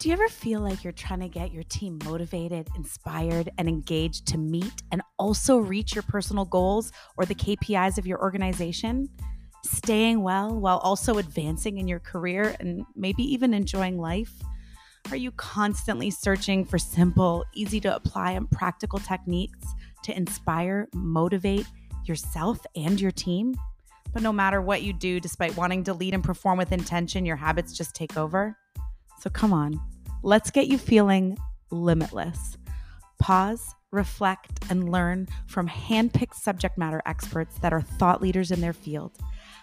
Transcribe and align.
Do 0.00 0.08
you 0.08 0.14
ever 0.14 0.28
feel 0.28 0.60
like 0.60 0.82
you're 0.82 0.94
trying 0.94 1.20
to 1.20 1.28
get 1.28 1.52
your 1.52 1.62
team 1.64 1.98
motivated, 2.06 2.70
inspired, 2.74 3.50
and 3.58 3.68
engaged 3.68 4.26
to 4.28 4.38
meet 4.38 4.72
and 4.90 5.02
also 5.18 5.58
reach 5.58 5.94
your 5.94 6.04
personal 6.04 6.46
goals 6.46 6.90
or 7.18 7.26
the 7.26 7.34
KPIs 7.34 7.98
of 7.98 8.06
your 8.06 8.18
organization? 8.18 9.10
Staying 9.62 10.22
well 10.22 10.58
while 10.58 10.78
also 10.78 11.18
advancing 11.18 11.76
in 11.76 11.86
your 11.86 11.98
career 11.98 12.56
and 12.60 12.86
maybe 12.96 13.22
even 13.24 13.52
enjoying 13.52 13.98
life? 13.98 14.32
Are 15.10 15.18
you 15.18 15.32
constantly 15.32 16.10
searching 16.10 16.64
for 16.64 16.78
simple, 16.78 17.44
easy 17.52 17.78
to 17.80 17.94
apply, 17.94 18.30
and 18.30 18.50
practical 18.50 19.00
techniques 19.00 19.66
to 20.04 20.16
inspire, 20.16 20.88
motivate 20.94 21.66
yourself 22.06 22.64
and 22.74 22.98
your 22.98 23.10
team? 23.10 23.54
But 24.14 24.22
no 24.22 24.32
matter 24.32 24.62
what 24.62 24.80
you 24.80 24.94
do, 24.94 25.20
despite 25.20 25.54
wanting 25.58 25.84
to 25.84 25.92
lead 25.92 26.14
and 26.14 26.24
perform 26.24 26.56
with 26.56 26.72
intention, 26.72 27.26
your 27.26 27.36
habits 27.36 27.74
just 27.74 27.94
take 27.94 28.16
over? 28.16 28.56
So 29.20 29.28
come 29.28 29.52
on, 29.52 29.78
let's 30.22 30.50
get 30.50 30.68
you 30.68 30.78
feeling 30.78 31.36
limitless. 31.70 32.56
Pause, 33.18 33.74
reflect, 33.90 34.64
and 34.70 34.90
learn 34.90 35.28
from 35.46 35.68
handpicked 35.68 36.34
subject 36.34 36.78
matter 36.78 37.02
experts 37.06 37.58
that 37.58 37.72
are 37.72 37.82
thought 37.82 38.22
leaders 38.22 38.50
in 38.50 38.60
their 38.60 38.72
field. 38.72 39.18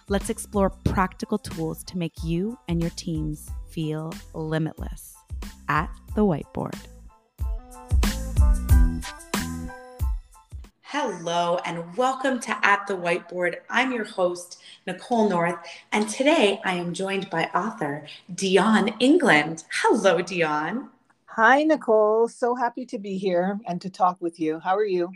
Let's 0.09 0.29
explore 0.29 0.69
practical 0.69 1.37
tools 1.37 1.83
to 1.85 1.97
make 1.97 2.13
you 2.23 2.57
and 2.67 2.81
your 2.81 2.91
teams 2.91 3.49
feel 3.69 4.13
limitless 4.33 5.15
at 5.67 5.89
the 6.15 6.21
whiteboard. 6.21 6.77
Hello, 10.91 11.59
and 11.65 11.97
welcome 11.97 12.39
to 12.39 12.57
At 12.65 12.87
the 12.87 12.93
Whiteboard. 12.93 13.55
I'm 13.69 13.91
your 13.91 14.05
host, 14.05 14.61
Nicole 14.85 15.27
North, 15.27 15.57
and 15.91 16.07
today 16.07 16.61
I 16.63 16.75
am 16.75 16.93
joined 16.93 17.29
by 17.29 17.49
author 17.53 18.07
Dion 18.33 18.93
England. 19.01 19.65
Hello, 19.69 20.21
Dion. 20.21 20.89
Hi, 21.25 21.63
Nicole. 21.63 22.29
So 22.29 22.55
happy 22.55 22.85
to 22.85 22.97
be 22.99 23.17
here 23.17 23.59
and 23.67 23.81
to 23.81 23.89
talk 23.89 24.21
with 24.21 24.39
you. 24.39 24.59
How 24.59 24.77
are 24.77 24.85
you? 24.85 25.11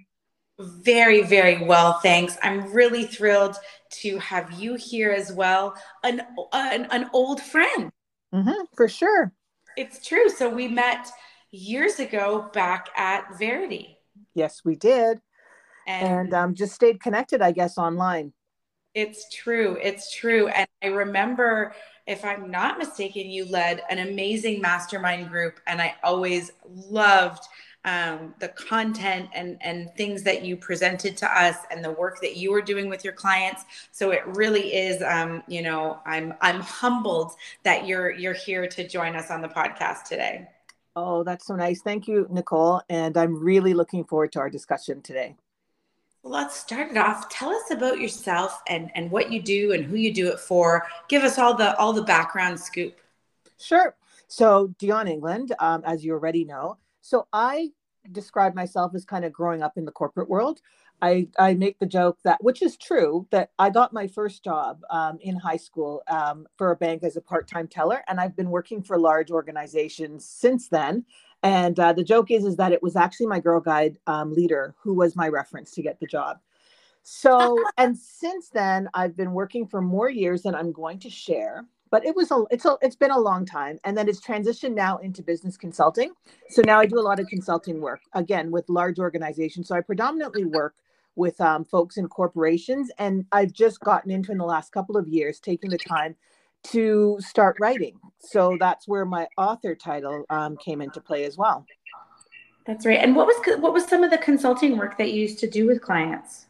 Very, 0.60 1.22
very 1.22 1.64
well, 1.64 2.00
thanks. 2.00 2.38
I'm 2.44 2.74
really 2.74 3.06
thrilled 3.06 3.56
to 4.02 4.18
have 4.18 4.52
you 4.60 4.76
here 4.76 5.14
as 5.14 5.32
well, 5.32 5.74
an 6.04 6.22
an, 6.52 6.88
an 6.92 7.10
old 7.14 7.42
friend. 7.42 7.90
Mm-hmm, 8.36 8.66
for 8.76 8.90
sure. 8.90 9.32
It's 9.78 10.06
true. 10.06 10.28
So 10.28 10.50
we 10.50 10.68
met 10.68 11.08
years 11.50 12.02
ago 12.02 12.50
back 12.52 12.90
at 12.98 13.40
Verity. 13.40 13.98
Yes, 14.36 14.64
we 14.66 14.76
did 14.76 15.22
and, 15.92 16.20
and 16.20 16.34
um, 16.34 16.56
just 16.56 16.74
stayed 16.74 17.02
connected, 17.02 17.42
I 17.42 17.52
guess, 17.52 17.78
online. 17.78 18.34
It's 18.94 19.30
true. 19.34 19.78
It's 19.82 20.14
true. 20.14 20.48
And 20.50 20.68
I 20.84 20.88
remember, 20.88 21.74
if 22.08 22.26
I'm 22.26 22.52
not 22.52 22.78
mistaken, 22.78 23.30
you 23.30 23.46
led 23.46 23.84
an 23.90 24.00
amazing 24.00 24.62
mastermind 24.62 25.30
group, 25.30 25.60
and 25.68 25.82
I 25.82 25.96
always 26.04 26.52
loved 26.66 27.44
um, 27.84 28.36
the 28.40 28.50
content 28.50 29.30
and 29.34 29.58
and 29.62 29.90
things 29.96 30.24
that 30.24 30.44
you 30.44 30.56
presented 30.56 31.18
to 31.18 31.42
us 31.42 31.56
and 31.72 31.84
the 31.84 31.92
work 31.92 32.22
that 32.22 32.36
you 32.36 32.52
were 32.52 32.62
doing 32.62 32.90
with 32.90 33.04
your 33.04 33.14
clients. 33.14 33.64
So 33.92 34.12
it 34.12 34.22
really 34.28 34.76
is, 34.76 35.02
um, 35.02 35.42
you 35.48 35.62
know, 35.62 36.00
I'm 36.06 36.34
I'm 36.42 36.60
humbled 36.60 37.34
that 37.64 37.88
you're 37.88 38.12
you're 38.12 38.34
here 38.34 38.68
to 38.68 38.88
join 38.88 39.16
us 39.16 39.32
on 39.32 39.42
the 39.42 39.48
podcast 39.48 40.04
today. 40.04 40.48
Oh, 40.96 41.24
that's 41.24 41.48
so 41.48 41.56
nice. 41.56 41.82
Thank 41.82 42.10
you, 42.10 42.28
Nicole. 42.30 42.82
And 42.90 43.16
I'm 43.16 43.42
really 43.42 43.74
looking 43.74 44.04
forward 44.04 44.34
to 44.34 44.40
our 44.40 44.50
discussion 44.50 45.02
today 45.02 45.38
let's 46.24 46.56
start 46.56 46.92
it 46.92 46.98
off. 46.98 47.30
Tell 47.30 47.50
us 47.50 47.72
about 47.72 48.00
yourself 48.00 48.62
and 48.68 48.92
and 48.96 49.10
what 49.12 49.32
you 49.32 49.42
do 49.42 49.74
and 49.74 49.86
who 49.86 49.96
you 49.96 50.14
do 50.14 50.30
it 50.30 50.40
for. 50.40 50.86
Give 51.08 51.24
us 51.24 51.38
all 51.38 51.56
the 51.56 51.76
all 51.78 51.94
the 51.94 52.04
background 52.04 52.60
scoop. 52.60 52.96
Sure. 53.60 53.96
So 54.28 54.74
Dion 54.80 55.08
England, 55.08 55.54
um, 55.60 55.84
as 55.86 56.06
you 56.06 56.14
already 56.14 56.46
know, 56.46 56.78
so 57.02 57.28
I 57.34 57.72
describe 58.12 58.56
myself 58.56 58.96
as 58.96 59.06
kind 59.06 59.26
of 59.26 59.34
growing 59.34 59.62
up 59.62 59.78
in 59.78 59.86
the 59.86 59.92
corporate 59.92 60.30
world. 60.30 60.62
I, 61.04 61.28
I 61.40 61.56
make 61.56 61.80
the 61.80 61.88
joke 61.88 62.20
that, 62.24 62.44
which 62.44 62.62
is 62.62 62.78
true, 62.78 63.28
that 63.32 63.50
I 63.58 63.72
got 63.72 63.92
my 63.92 64.08
first 64.08 64.44
job 64.44 64.82
um, 64.92 65.18
in 65.22 65.36
high 65.36 65.58
school 65.58 66.04
um, 66.08 66.48
for 66.58 66.72
a 66.72 66.76
bank 66.76 67.04
as 67.04 67.18
a 67.18 67.22
part 67.22 67.48
time 67.48 67.68
teller, 67.68 68.04
and 68.08 68.20
I've 68.20 68.36
been 68.36 68.52
working 68.52 68.84
for 68.84 69.00
large 69.00 69.32
organizations 69.32 70.26
since 70.26 70.70
then. 70.70 71.06
And 71.44 71.80
uh, 71.80 71.94
the 71.94 72.04
joke 72.04 72.32
is, 72.32 72.46
is 72.46 72.56
that 72.58 72.72
it 72.72 72.84
was 72.84 72.96
actually 72.96 73.28
my 73.28 73.40
Girl 73.40 73.60
Guide 73.60 73.98
um, 74.08 74.34
leader 74.34 74.76
who 74.80 74.94
was 74.94 75.16
my 75.16 75.28
reference 75.28 75.72
to 75.72 75.82
get 75.82 76.00
the 76.00 76.08
job. 76.08 76.38
So, 77.04 77.58
and 77.78 77.98
since 77.98 78.50
then, 78.50 78.90
I've 78.94 79.18
been 79.18 79.34
working 79.34 79.68
for 79.68 79.82
more 79.82 80.10
years 80.10 80.44
than 80.44 80.56
I'm 80.56 80.72
going 80.72 81.00
to 81.00 81.10
share. 81.10 81.66
But 81.90 82.06
it 82.06 82.16
was 82.16 82.32
a, 82.32 82.46
it's 82.50 82.64
a, 82.64 82.78
it's 82.82 82.96
been 82.96 83.12
a 83.12 83.20
long 83.20 83.46
time, 83.46 83.78
and 83.84 83.98
then 83.98 84.08
it's 84.08 84.22
transitioned 84.22 84.76
now 84.76 84.98
into 85.00 85.22
business 85.22 85.58
consulting. 85.58 86.14
So 86.50 86.62
now 86.66 86.80
I 86.80 86.86
do 86.86 86.98
a 86.98 87.02
lot 87.02 87.20
of 87.20 87.28
consulting 87.28 87.82
work 87.82 88.00
again 88.14 88.50
with 88.50 88.70
large 88.70 88.98
organizations. 88.98 89.68
So 89.68 89.76
I 89.76 89.82
predominantly 89.82 90.46
work 90.46 90.76
with 91.16 91.42
um, 91.42 91.66
folks 91.66 91.98
in 91.98 92.08
corporations, 92.08 92.92
and 92.98 93.26
I've 93.34 93.52
just 93.52 93.82
gotten 93.82 94.10
into 94.10 94.32
in 94.32 94.38
the 94.38 94.46
last 94.46 94.72
couple 94.72 94.96
of 94.96 95.10
years 95.10 95.42
taking 95.42 95.70
the 95.70 95.78
time 95.78 96.16
to 96.64 97.18
start 97.20 97.58
writing. 97.60 98.00
So 98.20 98.58
that's 98.60 98.88
where 98.88 99.06
my 99.06 99.28
author 99.38 99.76
title 99.76 100.26
um, 100.30 100.58
came 100.58 100.82
into 100.82 101.02
play 101.02 101.26
as 101.26 101.38
well. 101.38 101.66
That's 102.66 102.86
right. 102.86 103.00
And 103.00 103.16
what 103.16 103.26
was 103.26 103.36
what 103.60 103.74
was 103.74 103.86
some 103.86 104.04
of 104.04 104.12
the 104.12 104.18
consulting 104.18 104.78
work 104.78 104.98
that 104.98 105.12
you 105.12 105.22
used 105.22 105.40
to 105.40 105.50
do 105.50 105.66
with 105.66 105.82
clients? 105.82 106.46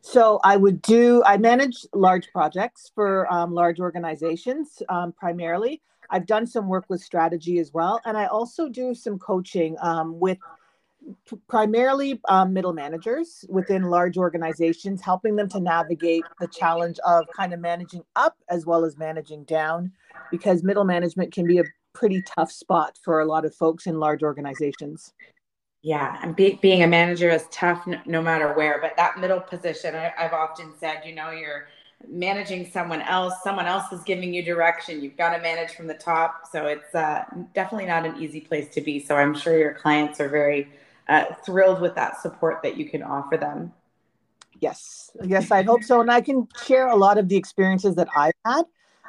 So 0.00 0.38
I 0.44 0.56
would 0.56 0.80
do. 0.82 1.22
I 1.24 1.36
manage 1.36 1.84
large 1.92 2.30
projects 2.30 2.92
for 2.94 3.30
um, 3.32 3.52
large 3.52 3.80
organizations 3.80 4.80
um, 4.88 5.12
primarily. 5.12 5.82
I've 6.10 6.26
done 6.26 6.46
some 6.46 6.68
work 6.68 6.84
with 6.88 7.00
strategy 7.00 7.58
as 7.58 7.72
well, 7.72 8.00
and 8.04 8.16
I 8.16 8.26
also 8.26 8.68
do 8.68 8.94
some 8.94 9.18
coaching 9.18 9.76
um, 9.80 10.20
with 10.20 10.38
primarily 11.48 12.20
um, 12.28 12.52
middle 12.52 12.72
managers 12.72 13.44
within 13.48 13.84
large 13.84 14.16
organizations, 14.16 15.00
helping 15.00 15.36
them 15.36 15.48
to 15.48 15.60
navigate 15.60 16.24
the 16.40 16.48
challenge 16.48 16.98
of 17.06 17.26
kind 17.36 17.52
of 17.52 17.60
managing 17.60 18.02
up 18.16 18.36
as 18.48 18.66
well 18.66 18.84
as 18.84 18.96
managing 18.96 19.44
down, 19.44 19.92
because 20.30 20.62
middle 20.62 20.84
management 20.84 21.32
can 21.32 21.46
be 21.46 21.58
a 21.58 21.64
pretty 21.92 22.22
tough 22.22 22.50
spot 22.50 22.98
for 23.02 23.20
a 23.20 23.26
lot 23.26 23.44
of 23.44 23.54
folks 23.54 23.86
in 23.86 23.98
large 23.98 24.22
organizations. 24.22 25.12
Yeah, 25.82 26.18
and 26.22 26.34
be, 26.34 26.58
being 26.60 26.82
a 26.82 26.86
manager 26.86 27.30
is 27.30 27.46
tough 27.50 27.86
no, 27.86 28.00
no, 28.06 28.22
matter 28.22 28.52
where, 28.54 28.80
but 28.80 28.96
that 28.96 29.18
middle 29.18 29.40
position, 29.40 29.94
I, 29.94 30.12
I've 30.18 30.32
often 30.32 30.72
said, 30.78 31.02
you 31.04 31.14
know, 31.14 31.30
you're 31.30 31.68
managing 32.08 32.68
someone 32.70 33.02
else, 33.02 33.34
someone 33.42 33.66
else 33.66 33.92
is 33.92 34.02
giving 34.02 34.34
you 34.34 34.42
direction. 34.42 35.00
You've 35.00 35.16
got 35.16 35.34
to 35.36 35.42
manage 35.42 35.70
from 35.70 35.86
the 35.86 35.94
top. 35.94 36.42
So 36.50 36.66
it's 36.66 36.94
uh, 36.94 37.24
definitely 37.54 37.86
not 37.86 38.04
an 38.04 38.20
easy 38.20 38.40
place 38.40 38.68
to 38.74 38.80
be. 38.80 38.98
So 38.98 39.16
I'm 39.16 39.34
sure 39.34 39.58
your 39.58 39.74
clients 39.74 40.20
are 40.20 40.28
very 40.28 40.68
uh, 41.08 41.24
thrilled 41.44 41.80
with 41.80 41.94
that 41.94 42.20
support 42.20 42.62
that 42.62 42.76
you 42.76 42.88
can 42.88 43.02
offer 43.02 43.36
them. 43.36 43.72
Yes, 44.60 45.10
yes, 45.22 45.50
I 45.50 45.62
hope 45.62 45.82
so. 45.84 46.00
And 46.00 46.10
I 46.10 46.20
can 46.20 46.48
share 46.64 46.88
a 46.88 46.96
lot 46.96 47.18
of 47.18 47.28
the 47.28 47.36
experiences 47.36 47.94
that 47.96 48.08
I've 48.16 48.32
had, 48.44 48.64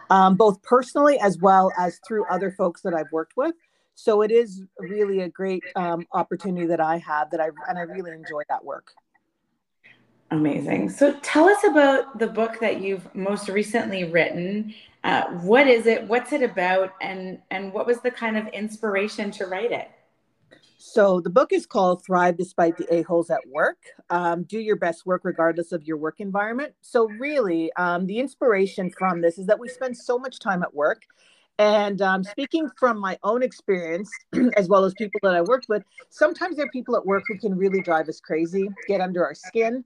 um, 0.09 0.35
both 0.35 0.61
personally 0.61 1.19
as 1.19 1.37
well 1.37 1.71
as 1.77 1.99
through 2.05 2.25
other 2.25 2.51
folks 2.51 2.81
that 2.81 2.93
I've 2.93 3.11
worked 3.11 3.37
with. 3.37 3.55
So 3.95 4.21
it 4.21 4.29
is 4.29 4.61
really 4.77 5.21
a 5.21 5.29
great 5.29 5.63
um, 5.75 6.05
opportunity 6.11 6.67
that 6.67 6.79
I 6.79 6.97
have 6.97 7.31
that 7.31 7.39
I 7.39 7.49
and 7.67 7.79
I 7.79 7.81
really 7.81 8.11
enjoy 8.11 8.43
that 8.47 8.63
work. 8.63 8.91
Amazing. 10.29 10.89
So 10.89 11.13
tell 11.21 11.47
us 11.47 11.63
about 11.63 12.19
the 12.19 12.27
book 12.27 12.59
that 12.59 12.81
you've 12.81 13.13
most 13.15 13.47
recently 13.47 14.03
written. 14.03 14.73
Uh, 15.03 15.23
what 15.39 15.67
is 15.67 15.87
it? 15.87 16.05
What's 16.07 16.33
it 16.33 16.43
about? 16.43 16.93
And 17.01 17.39
and 17.49 17.73
what 17.73 17.87
was 17.87 18.01
the 18.01 18.11
kind 18.11 18.37
of 18.37 18.47
inspiration 18.49 19.31
to 19.31 19.45
write 19.45 19.71
it? 19.71 19.89
So 20.77 21.19
the 21.19 21.31
book 21.31 21.53
is 21.53 21.65
called 21.65 22.05
Thrive 22.05 22.37
Despite 22.37 22.77
the 22.77 22.93
A-Holes 22.93 23.31
at 23.31 23.39
Work. 23.47 23.79
Um, 24.11 24.43
do 24.43 24.59
your 24.59 24.75
best 24.75 25.07
work 25.07 25.21
regardless 25.23 25.71
of 25.71 25.83
your 25.83 25.97
work 25.97 26.19
environment. 26.19 26.73
So 26.81 27.09
really, 27.09 27.73
um, 27.73 28.05
the 28.05 28.19
inspiration 28.19 28.91
from 28.91 29.21
this 29.21 29.39
is 29.39 29.47
that 29.47 29.59
we 29.59 29.69
spend 29.69 29.97
so 29.97 30.19
much 30.19 30.39
time 30.39 30.61
at 30.61 30.73
work. 30.75 31.01
And 31.57 31.99
um, 32.03 32.23
speaking 32.23 32.69
from 32.77 32.99
my 32.99 33.17
own 33.23 33.41
experience, 33.41 34.11
as 34.55 34.69
well 34.69 34.85
as 34.85 34.93
people 34.93 35.19
that 35.23 35.33
I 35.33 35.41
worked 35.41 35.67
with, 35.67 35.81
sometimes 36.09 36.57
there 36.57 36.67
are 36.67 36.69
people 36.69 36.95
at 36.95 37.03
work 37.03 37.23
who 37.27 37.39
can 37.39 37.57
really 37.57 37.81
drive 37.81 38.07
us 38.07 38.19
crazy, 38.19 38.69
get 38.87 39.01
under 39.01 39.25
our 39.25 39.33
skin. 39.33 39.83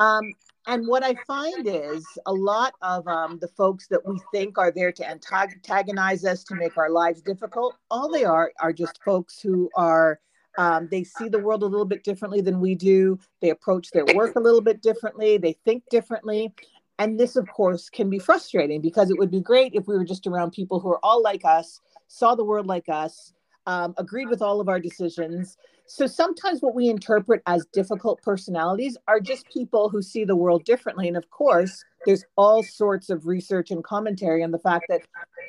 Um, 0.00 0.32
and 0.66 0.88
what 0.88 1.04
I 1.04 1.14
find 1.26 1.68
is 1.68 2.04
a 2.26 2.32
lot 2.32 2.72
of 2.82 3.06
um, 3.06 3.38
the 3.40 3.48
folks 3.48 3.86
that 3.88 4.04
we 4.04 4.18
think 4.32 4.58
are 4.58 4.72
there 4.72 4.90
to 4.90 5.08
antagonize 5.08 6.24
us, 6.24 6.42
to 6.44 6.56
make 6.56 6.76
our 6.76 6.90
lives 6.90 7.20
difficult, 7.20 7.76
all 7.90 8.10
they 8.10 8.24
are 8.24 8.50
are 8.60 8.72
just 8.72 9.00
folks 9.04 9.40
who 9.40 9.70
are 9.76 10.18
um, 10.56 10.88
they 10.90 11.04
see 11.04 11.28
the 11.28 11.38
world 11.38 11.62
a 11.62 11.66
little 11.66 11.84
bit 11.84 12.04
differently 12.04 12.40
than 12.40 12.60
we 12.60 12.74
do. 12.74 13.18
They 13.40 13.50
approach 13.50 13.90
their 13.90 14.06
work 14.14 14.36
a 14.36 14.40
little 14.40 14.60
bit 14.60 14.82
differently. 14.82 15.36
They 15.36 15.56
think 15.64 15.82
differently. 15.90 16.54
And 16.98 17.18
this, 17.18 17.36
of 17.36 17.48
course, 17.48 17.90
can 17.90 18.08
be 18.08 18.18
frustrating 18.18 18.80
because 18.80 19.10
it 19.10 19.18
would 19.18 19.30
be 19.30 19.40
great 19.40 19.74
if 19.74 19.88
we 19.88 19.96
were 19.96 20.04
just 20.04 20.26
around 20.26 20.52
people 20.52 20.78
who 20.78 20.90
are 20.90 21.04
all 21.04 21.22
like 21.22 21.44
us, 21.44 21.80
saw 22.06 22.34
the 22.34 22.44
world 22.44 22.66
like 22.66 22.88
us, 22.88 23.33
um, 23.66 23.94
agreed 23.96 24.28
with 24.28 24.42
all 24.42 24.60
of 24.60 24.68
our 24.68 24.80
decisions. 24.80 25.56
So 25.86 26.06
sometimes 26.06 26.60
what 26.60 26.74
we 26.74 26.88
interpret 26.88 27.42
as 27.46 27.66
difficult 27.72 28.22
personalities 28.22 28.96
are 29.06 29.20
just 29.20 29.48
people 29.48 29.88
who 29.88 30.02
see 30.02 30.24
the 30.24 30.36
world 30.36 30.64
differently. 30.64 31.08
And 31.08 31.16
of 31.16 31.30
course, 31.30 31.84
there's 32.06 32.24
all 32.36 32.62
sorts 32.62 33.10
of 33.10 33.26
research 33.26 33.70
and 33.70 33.84
commentary 33.84 34.42
on 34.42 34.50
the 34.50 34.58
fact 34.58 34.86
that 34.88 35.02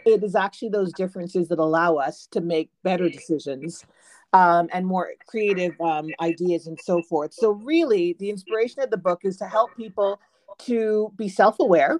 it 0.05 0.23
is 0.23 0.35
actually 0.35 0.69
those 0.69 0.93
differences 0.93 1.47
that 1.49 1.59
allow 1.59 1.95
us 1.95 2.27
to 2.31 2.41
make 2.41 2.69
better 2.83 3.09
decisions 3.09 3.85
um, 4.33 4.67
and 4.73 4.85
more 4.85 5.11
creative 5.27 5.79
um, 5.79 6.09
ideas 6.21 6.67
and 6.67 6.77
so 6.81 7.01
forth. 7.03 7.33
So, 7.33 7.51
really, 7.51 8.15
the 8.19 8.29
inspiration 8.29 8.81
of 8.81 8.89
the 8.89 8.97
book 8.97 9.21
is 9.23 9.37
to 9.37 9.45
help 9.45 9.75
people 9.77 10.19
to 10.59 11.11
be 11.15 11.29
self-aware 11.29 11.99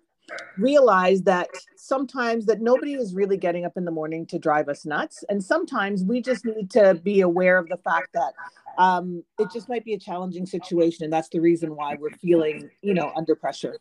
realize 0.58 1.22
that 1.24 1.50
sometimes 1.76 2.46
that 2.46 2.62
nobody 2.62 2.94
is 2.94 3.14
really 3.14 3.38
getting 3.38 3.66
up 3.66 3.74
in 3.78 3.86
the 3.86 3.92
morning 3.92 4.26
to 4.26 4.40
drive 4.40 4.70
us 4.70 4.86
nuts 4.86 5.24
and 5.30 5.44
sometimes 5.44 6.04
we 6.04 6.22
just 6.22 6.46
need 6.46 6.70
to 6.70 6.96
be 7.04 7.22
aware 7.22 7.58
of 7.58 7.68
the 7.70 7.78
fact 7.78 8.10
that 8.14 8.34
um, 8.78 9.24
it 9.40 9.48
just 9.54 9.70
might 9.70 9.86
be 9.86 9.94
a 9.94 10.00
challenging 10.00 10.46
situation 10.46 11.04
and 11.04 11.14
that's 11.14 11.30
the 11.30 11.40
reason 11.40 11.76
why 11.76 11.96
we're 12.00 12.12
feeling 12.12 12.70
you 12.82 12.94
know 12.94 13.12
under 13.16 13.36
pressure 13.36 13.78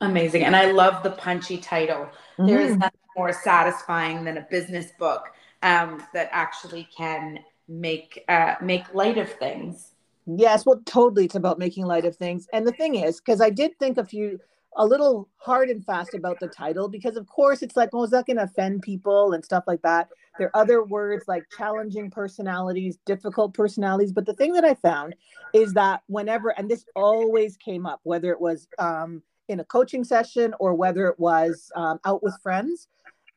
amazing 0.00 0.44
and 0.44 0.54
i 0.54 0.70
love 0.70 1.02
the 1.02 1.12
punchy 1.12 1.56
title 1.56 2.04
mm-hmm. 2.04 2.46
there 2.46 2.60
is 2.60 2.72
mm-hmm. 2.72 2.80
nothing 2.80 3.00
more 3.16 3.32
satisfying 3.32 4.24
than 4.24 4.38
a 4.38 4.46
business 4.50 4.92
book 4.98 5.28
um, 5.62 6.02
that 6.12 6.28
actually 6.32 6.86
can 6.96 7.38
make 7.68 8.22
uh, 8.28 8.54
make 8.60 8.92
light 8.92 9.16
of 9.16 9.32
things 9.32 9.94
Yes, 10.26 10.64
well, 10.64 10.80
totally. 10.86 11.26
It's 11.26 11.34
about 11.34 11.58
making 11.58 11.84
light 11.84 12.04
of 12.04 12.16
things. 12.16 12.48
And 12.52 12.66
the 12.66 12.72
thing 12.72 12.94
is, 12.94 13.20
because 13.20 13.40
I 13.40 13.50
did 13.50 13.78
think 13.78 13.98
a 13.98 14.04
few, 14.04 14.40
a 14.76 14.86
little 14.86 15.28
hard 15.36 15.68
and 15.70 15.84
fast 15.84 16.14
about 16.14 16.40
the 16.40 16.48
title, 16.48 16.88
because 16.88 17.16
of 17.16 17.26
course 17.26 17.62
it's 17.62 17.76
like, 17.76 17.90
oh, 17.92 18.04
is 18.04 18.10
that 18.10 18.26
going 18.26 18.36
to 18.36 18.44
offend 18.44 18.82
people 18.82 19.32
and 19.32 19.44
stuff 19.44 19.64
like 19.66 19.82
that? 19.82 20.08
There 20.38 20.48
are 20.48 20.62
other 20.62 20.82
words 20.82 21.24
like 21.28 21.44
challenging 21.56 22.10
personalities, 22.10 22.98
difficult 23.06 23.54
personalities. 23.54 24.12
But 24.12 24.26
the 24.26 24.34
thing 24.34 24.52
that 24.54 24.64
I 24.64 24.74
found 24.74 25.14
is 25.52 25.72
that 25.74 26.02
whenever, 26.06 26.50
and 26.50 26.68
this 26.68 26.84
always 26.96 27.56
came 27.56 27.86
up, 27.86 28.00
whether 28.02 28.30
it 28.32 28.40
was 28.40 28.66
um, 28.78 29.22
in 29.48 29.60
a 29.60 29.64
coaching 29.64 30.04
session 30.04 30.54
or 30.58 30.74
whether 30.74 31.06
it 31.08 31.18
was 31.18 31.70
um, 31.76 32.00
out 32.04 32.22
with 32.22 32.36
friends, 32.42 32.88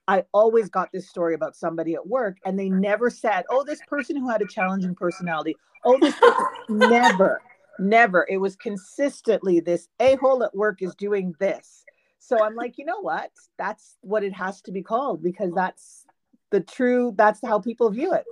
I 0.07 0.23
always 0.33 0.69
got 0.69 0.91
this 0.91 1.09
story 1.09 1.35
about 1.35 1.55
somebody 1.55 1.93
at 1.93 2.07
work, 2.07 2.37
and 2.45 2.57
they 2.57 2.69
never 2.69 3.09
said, 3.09 3.43
"Oh, 3.49 3.63
this 3.65 3.81
person 3.87 4.15
who 4.15 4.29
had 4.29 4.41
a 4.41 4.47
challenging 4.47 4.95
personality." 4.95 5.55
Oh, 5.83 5.97
this 5.99 6.15
never, 6.69 7.41
never. 7.79 8.25
It 8.29 8.37
was 8.37 8.55
consistently 8.55 9.59
this 9.59 9.87
a 9.99 10.15
hole 10.15 10.43
at 10.43 10.55
work 10.55 10.81
is 10.81 10.95
doing 10.95 11.35
this. 11.39 11.83
So 12.19 12.43
I'm 12.43 12.55
like, 12.55 12.77
you 12.77 12.85
know 12.85 13.01
what? 13.01 13.31
That's 13.57 13.97
what 14.01 14.23
it 14.23 14.33
has 14.33 14.61
to 14.63 14.71
be 14.71 14.81
called 14.81 15.23
because 15.23 15.51
that's 15.53 16.05
the 16.49 16.61
true. 16.61 17.13
That's 17.15 17.39
how 17.45 17.59
people 17.59 17.89
view 17.89 18.13
it. 18.13 18.25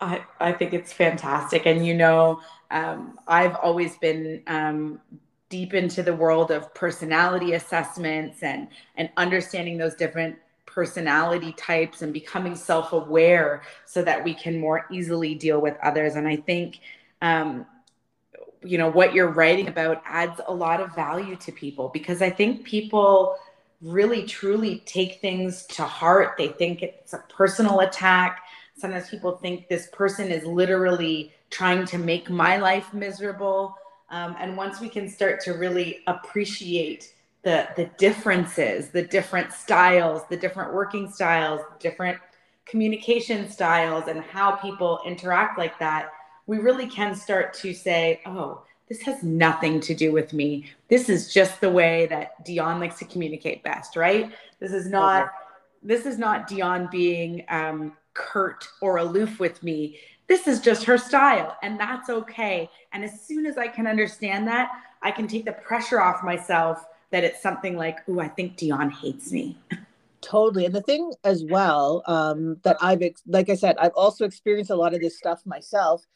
I, 0.00 0.24
I 0.40 0.52
think 0.52 0.74
it's 0.74 0.92
fantastic. 0.92 1.66
And, 1.66 1.86
you 1.86 1.94
know, 1.94 2.40
um, 2.70 3.18
I've 3.26 3.54
always 3.56 3.96
been 3.96 4.42
um, 4.46 5.00
deep 5.48 5.72
into 5.72 6.02
the 6.02 6.12
world 6.12 6.50
of 6.50 6.74
personality 6.74 7.52
assessments 7.52 8.42
and 8.42 8.66
and 8.96 9.08
understanding 9.16 9.78
those 9.78 9.94
different 9.94 10.36
personality 10.66 11.52
types 11.52 12.02
and 12.02 12.12
becoming 12.12 12.56
self-aware 12.56 13.62
so 13.84 14.02
that 14.02 14.24
we 14.24 14.34
can 14.34 14.58
more 14.58 14.86
easily 14.90 15.32
deal 15.32 15.60
with 15.60 15.76
others 15.80 16.16
and 16.16 16.26
i 16.26 16.34
think 16.34 16.80
um, 17.22 17.64
you 18.64 18.78
know 18.78 18.90
what 18.90 19.14
you're 19.14 19.30
writing 19.30 19.68
about 19.68 20.02
adds 20.06 20.40
a 20.48 20.54
lot 20.54 20.80
of 20.80 20.94
value 20.94 21.36
to 21.36 21.52
people 21.52 21.90
because 21.92 22.22
i 22.22 22.30
think 22.30 22.64
people 22.64 23.36
really 23.84 24.24
truly 24.24 24.82
take 24.86 25.20
things 25.20 25.66
to 25.66 25.82
heart. 25.82 26.36
They 26.38 26.48
think 26.48 26.82
it's 26.82 27.12
a 27.12 27.22
personal 27.28 27.80
attack. 27.80 28.42
Sometimes 28.76 29.10
people 29.10 29.36
think 29.36 29.68
this 29.68 29.88
person 29.92 30.30
is 30.30 30.44
literally 30.44 31.32
trying 31.50 31.84
to 31.86 31.98
make 31.98 32.30
my 32.30 32.56
life 32.56 32.92
miserable. 32.94 33.76
Um, 34.10 34.36
and 34.40 34.56
once 34.56 34.80
we 34.80 34.88
can 34.88 35.08
start 35.08 35.40
to 35.42 35.52
really 35.52 36.00
appreciate 36.06 37.14
the, 37.42 37.68
the 37.76 37.86
differences, 37.98 38.88
the 38.88 39.02
different 39.02 39.52
styles, 39.52 40.22
the 40.30 40.36
different 40.36 40.72
working 40.72 41.10
styles, 41.10 41.60
different 41.78 42.18
communication 42.64 43.50
styles, 43.50 44.08
and 44.08 44.22
how 44.22 44.52
people 44.52 45.00
interact 45.04 45.58
like 45.58 45.78
that, 45.78 46.10
we 46.46 46.58
really 46.58 46.86
can 46.86 47.14
start 47.14 47.54
to 47.54 47.72
say, 47.74 48.20
oh, 48.26 48.62
this 48.88 49.00
has 49.02 49.22
nothing 49.22 49.80
to 49.80 49.94
do 49.94 50.12
with 50.12 50.32
me. 50.32 50.66
This 50.88 51.08
is 51.08 51.32
just 51.32 51.60
the 51.60 51.70
way 51.70 52.06
that 52.06 52.44
Dion 52.44 52.80
likes 52.80 52.98
to 52.98 53.06
communicate 53.06 53.62
best, 53.62 53.96
right? 53.96 54.32
This 54.60 54.72
is 54.72 54.88
not. 54.88 55.30
This 55.82 56.06
is 56.06 56.16
not 56.18 56.48
Dion 56.48 56.88
being 56.90 57.44
um, 57.50 57.92
curt 58.14 58.66
or 58.80 58.96
aloof 58.96 59.38
with 59.38 59.62
me 59.62 59.98
this 60.26 60.46
is 60.46 60.60
just 60.60 60.84
her 60.84 60.96
style 60.96 61.56
and 61.62 61.78
that's 61.78 62.08
okay 62.08 62.68
and 62.92 63.04
as 63.04 63.20
soon 63.20 63.44
as 63.46 63.58
i 63.58 63.66
can 63.66 63.86
understand 63.86 64.46
that 64.46 64.70
i 65.02 65.10
can 65.10 65.26
take 65.26 65.44
the 65.44 65.52
pressure 65.52 66.00
off 66.00 66.22
myself 66.22 66.86
that 67.10 67.24
it's 67.24 67.42
something 67.42 67.76
like 67.76 67.98
oh 68.08 68.20
i 68.20 68.28
think 68.28 68.56
dion 68.56 68.90
hates 68.90 69.32
me 69.32 69.58
totally 70.20 70.64
and 70.64 70.74
the 70.74 70.80
thing 70.80 71.12
as 71.24 71.44
well 71.44 72.02
um, 72.06 72.56
that 72.62 72.76
i've 72.80 73.02
like 73.26 73.50
i 73.50 73.54
said 73.54 73.76
i've 73.78 73.92
also 73.92 74.24
experienced 74.24 74.70
a 74.70 74.76
lot 74.76 74.94
of 74.94 75.00
this 75.00 75.18
stuff 75.18 75.44
myself 75.44 76.06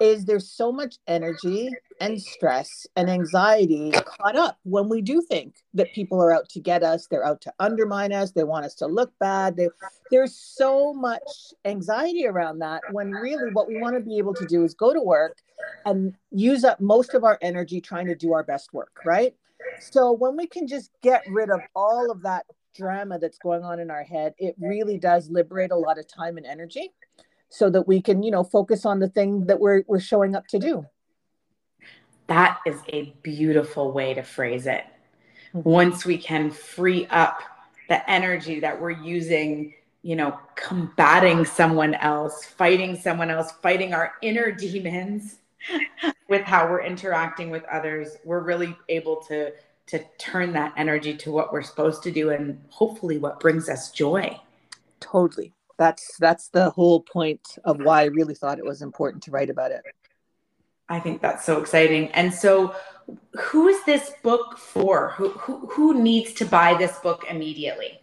is 0.00 0.24
there's 0.24 0.50
so 0.50 0.70
much 0.70 0.96
energy 1.06 1.70
and 2.00 2.20
stress 2.20 2.86
and 2.96 3.10
anxiety 3.10 3.90
caught 3.90 4.36
up 4.36 4.56
when 4.62 4.88
we 4.88 5.02
do 5.02 5.20
think 5.20 5.56
that 5.74 5.92
people 5.94 6.22
are 6.22 6.32
out 6.32 6.48
to 6.48 6.60
get 6.60 6.82
us 6.82 7.06
they're 7.10 7.24
out 7.24 7.40
to 7.40 7.52
undermine 7.58 8.12
us 8.12 8.32
they 8.32 8.44
want 8.44 8.64
us 8.64 8.74
to 8.74 8.86
look 8.86 9.12
bad 9.18 9.56
they, 9.56 9.68
there's 10.10 10.36
so 10.36 10.92
much 10.92 11.52
anxiety 11.64 12.26
around 12.26 12.60
that 12.60 12.80
when 12.92 13.10
really 13.10 13.50
what 13.52 13.66
we 13.66 13.80
want 13.80 13.94
to 13.94 14.00
be 14.00 14.18
able 14.18 14.34
to 14.34 14.46
do 14.46 14.64
is 14.64 14.74
go 14.74 14.92
to 14.92 15.00
work 15.00 15.38
and 15.86 16.14
use 16.30 16.64
up 16.64 16.80
most 16.80 17.14
of 17.14 17.24
our 17.24 17.38
energy 17.42 17.80
trying 17.80 18.06
to 18.06 18.14
do 18.14 18.32
our 18.32 18.44
best 18.44 18.72
work 18.72 18.92
right? 19.04 19.34
So 19.80 20.12
when 20.12 20.36
we 20.36 20.46
can 20.46 20.66
just 20.66 20.90
get 21.02 21.24
rid 21.28 21.50
of 21.50 21.60
all 21.74 22.10
of 22.10 22.22
that 22.22 22.46
drama 22.76 23.18
that's 23.18 23.38
going 23.38 23.64
on 23.64 23.80
in 23.80 23.90
our 23.90 24.04
head 24.04 24.34
it 24.38 24.54
really 24.60 24.98
does 24.98 25.28
liberate 25.30 25.72
a 25.72 25.76
lot 25.76 25.98
of 25.98 26.06
time 26.06 26.36
and 26.36 26.46
energy 26.46 26.92
so 27.48 27.70
that 27.70 27.88
we 27.88 28.00
can 28.00 28.22
you 28.22 28.30
know 28.30 28.44
focus 28.44 28.84
on 28.84 29.00
the 29.00 29.08
thing 29.08 29.46
that 29.46 29.60
we're 29.60 29.82
we're 29.86 30.00
showing 30.00 30.34
up 30.34 30.46
to 30.48 30.58
do. 30.58 30.86
That 32.26 32.58
is 32.66 32.80
a 32.88 33.14
beautiful 33.22 33.92
way 33.92 34.14
to 34.14 34.22
phrase 34.22 34.66
it. 34.66 34.84
Mm-hmm. 35.54 35.66
once 35.66 36.04
we 36.04 36.18
can 36.18 36.50
free 36.50 37.06
up 37.06 37.40
the 37.88 38.10
energy 38.10 38.60
that 38.60 38.78
we're 38.78 38.90
using 38.90 39.72
you 40.02 40.14
know 40.14 40.38
combating 40.56 41.46
someone 41.46 41.94
else 41.94 42.44
fighting 42.44 42.96
someone 42.96 43.30
else 43.30 43.52
fighting 43.62 43.94
our 43.94 44.12
inner 44.20 44.52
demons 44.52 45.38
with 46.28 46.42
how 46.42 46.68
we're 46.68 46.82
interacting 46.82 47.48
with 47.48 47.64
others 47.64 48.18
we're 48.26 48.42
really 48.42 48.76
able 48.90 49.16
to 49.16 49.50
to 49.86 50.04
turn 50.18 50.52
that 50.52 50.74
energy 50.76 51.16
to 51.16 51.32
what 51.32 51.50
we're 51.50 51.62
supposed 51.62 52.02
to 52.02 52.10
do 52.10 52.28
and 52.28 52.62
hopefully 52.68 53.16
what 53.16 53.40
brings 53.40 53.70
us 53.70 53.90
joy. 53.90 54.38
Totally 55.00 55.54
that's 55.78 56.16
that's 56.18 56.48
the 56.48 56.70
whole 56.70 57.00
point 57.00 57.56
of 57.64 57.80
why 57.80 58.02
I 58.02 58.06
really 58.06 58.34
thought 58.34 58.58
it 58.58 58.64
was 58.64 58.82
important 58.82 59.22
to 59.24 59.30
write 59.30 59.48
about 59.48 59.70
it. 59.70 59.82
I 60.88 61.00
think 61.00 61.22
that's 61.22 61.44
so 61.44 61.60
exciting. 61.60 62.10
And 62.12 62.32
so 62.32 62.74
who 63.38 63.68
is 63.68 63.84
this 63.84 64.12
book 64.22 64.58
for? 64.58 65.10
Who 65.10 65.30
who 65.30 65.66
who 65.68 66.02
needs 66.02 66.32
to 66.34 66.44
buy 66.44 66.74
this 66.74 66.98
book 66.98 67.24
immediately? 67.30 68.00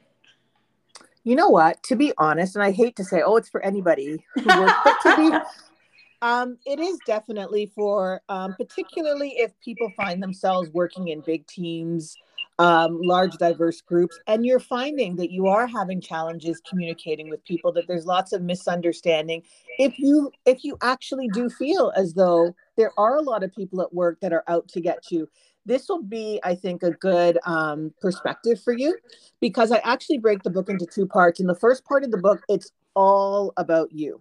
You 1.23 1.35
know 1.35 1.49
what? 1.49 1.81
To 1.83 1.95
be 1.95 2.13
honest, 2.17 2.55
and 2.55 2.63
I 2.63 2.71
hate 2.71 2.95
to 2.97 3.03
say, 3.03 3.21
oh, 3.25 3.35
it's 3.37 3.49
for 3.49 3.61
anybody 3.61 4.23
who 4.35 4.45
works, 4.45 4.73
but 4.83 4.95
to 5.03 5.17
be 5.17 5.37
um, 6.21 6.57
it 6.65 6.79
is 6.79 6.99
definitely 7.05 7.71
for 7.75 8.21
um, 8.29 8.55
particularly 8.57 9.33
if 9.37 9.51
people 9.59 9.91
find 9.97 10.21
themselves 10.21 10.69
working 10.69 11.09
in 11.09 11.21
big 11.21 11.45
teams 11.47 12.15
um, 12.59 13.01
large 13.01 13.33
diverse 13.37 13.81
groups 13.81 14.17
and 14.27 14.45
you're 14.45 14.59
finding 14.59 15.15
that 15.17 15.31
you 15.31 15.47
are 15.47 15.67
having 15.67 15.99
challenges 15.99 16.61
communicating 16.69 17.29
with 17.29 17.43
people 17.43 17.71
that 17.73 17.87
there's 17.87 18.05
lots 18.05 18.31
of 18.31 18.41
misunderstanding. 18.41 19.43
If 19.77 19.99
you 19.99 20.31
if 20.45 20.63
you 20.63 20.77
actually 20.81 21.27
do 21.29 21.49
feel 21.49 21.91
as 21.95 22.13
though 22.13 22.55
there 22.77 22.91
are 22.97 23.17
a 23.17 23.21
lot 23.21 23.43
of 23.43 23.53
people 23.53 23.81
at 23.81 23.93
work 23.93 24.19
that 24.21 24.33
are 24.33 24.43
out 24.47 24.67
to 24.69 24.81
get 24.81 25.11
you 25.11 25.27
this 25.65 25.89
will 25.89 26.01
be 26.01 26.39
i 26.43 26.53
think 26.53 26.83
a 26.83 26.91
good 26.91 27.37
um, 27.45 27.93
perspective 27.99 28.61
for 28.61 28.73
you 28.73 28.95
because 29.41 29.71
i 29.71 29.77
actually 29.77 30.17
break 30.17 30.43
the 30.43 30.49
book 30.49 30.69
into 30.69 30.85
two 30.85 31.07
parts. 31.07 31.39
In 31.39 31.47
the 31.47 31.55
first 31.55 31.83
part 31.85 32.03
of 32.03 32.11
the 32.11 32.17
book 32.17 32.41
it's 32.47 32.71
all 32.95 33.51
about 33.57 33.91
you 33.91 34.19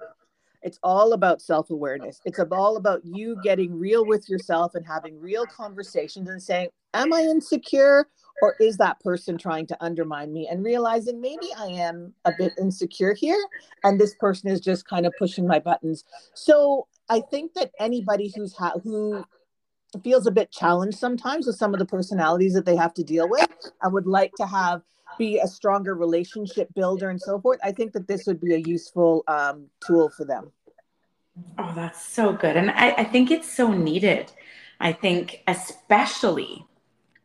it's 0.65 0.79
all 0.83 1.13
about 1.13 1.43
self 1.43 1.71
awareness. 1.71 2.21
It's 2.25 2.41
all 2.51 2.77
about 2.77 3.05
you 3.05 3.37
getting 3.45 3.79
real 3.79 4.05
with 4.07 4.29
yourself 4.29 4.75
and 4.75 4.85
having 4.85 5.21
real 5.21 5.45
conversations 5.47 6.29
and 6.29 6.43
saying, 6.43 6.71
Am 6.95 7.13
I 7.13 7.21
insecure? 7.21 8.09
Or 8.43 8.57
is 8.59 8.77
that 8.79 8.99
person 9.01 9.39
trying 9.39 9.67
to 9.69 9.77
undermine 9.85 10.33
me? 10.33 10.49
And 10.51 10.65
realizing 10.65 11.21
maybe 11.21 11.49
I 11.57 11.67
am 11.67 12.13
a 12.25 12.33
bit 12.37 12.53
insecure 12.59 13.15
here 13.15 13.41
and 13.85 14.01
this 14.01 14.15
person 14.17 14.51
is 14.51 14.61
just 14.61 14.89
kind 14.89 15.07
of 15.07 15.13
pushing 15.19 15.47
my 15.47 15.61
buttons. 15.61 16.05
So 16.35 16.89
I 17.09 17.21
think 17.21 17.55
that 17.55 17.71
anybody 17.79 18.33
who's 18.35 18.53
ha- 18.55 18.79
who 18.83 19.25
feels 20.03 20.27
a 20.27 20.31
bit 20.31 20.51
challenged 20.51 20.99
sometimes 20.99 21.47
with 21.47 21.57
some 21.57 21.75
of 21.75 21.79
the 21.79 21.87
personalities 21.87 22.55
that 22.55 22.65
they 22.65 22.77
have 22.77 22.95
to 22.95 23.05
deal 23.05 23.29
with 23.29 23.49
I 23.83 23.89
would 23.89 24.07
like 24.07 24.33
to 24.39 24.47
have 24.47 24.83
be 25.17 25.39
a 25.39 25.47
stronger 25.47 25.95
relationship 25.95 26.75
builder 26.75 27.09
and 27.09 27.21
so 27.21 27.41
forth, 27.41 27.61
I 27.63 27.71
think 27.71 27.93
that 27.93 28.09
this 28.09 28.27
would 28.27 28.41
be 28.41 28.55
a 28.55 28.59
useful 28.59 29.23
um, 29.29 29.67
tool 29.87 30.09
for 30.09 30.25
them. 30.25 30.51
Oh, 31.57 31.73
that's 31.73 32.05
so 32.05 32.33
good. 32.33 32.57
And 32.57 32.73
I, 32.73 32.91
I 32.91 33.05
think 33.05 33.31
it's 33.31 33.49
so 33.49 33.71
needed. 33.71 34.33
I 34.81 34.93
think, 34.93 35.45
especially 35.47 36.67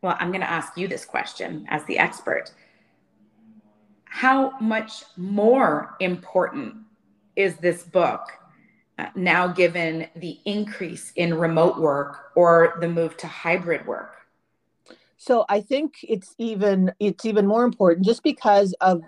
well, 0.02 0.16
I'm 0.18 0.30
going 0.30 0.40
to 0.40 0.50
ask 0.50 0.76
you 0.76 0.88
this 0.88 1.04
question 1.04 1.66
as 1.68 1.84
the 1.84 1.98
expert. 1.98 2.52
How 4.04 4.58
much 4.58 5.04
more 5.16 5.96
important 6.00 6.74
is 7.36 7.56
this 7.56 7.82
book 7.82 8.22
now 9.14 9.46
given 9.46 10.08
the 10.16 10.38
increase 10.44 11.12
in 11.16 11.34
remote 11.34 11.78
work 11.78 12.32
or 12.34 12.76
the 12.80 12.88
move 12.88 13.16
to 13.18 13.26
hybrid 13.26 13.86
work? 13.86 14.14
So 15.16 15.44
I 15.48 15.60
think 15.60 15.96
it's 16.02 16.34
even 16.38 16.92
it's 16.98 17.26
even 17.26 17.46
more 17.46 17.64
important 17.64 18.06
just 18.06 18.22
because 18.22 18.74
of 18.80 19.02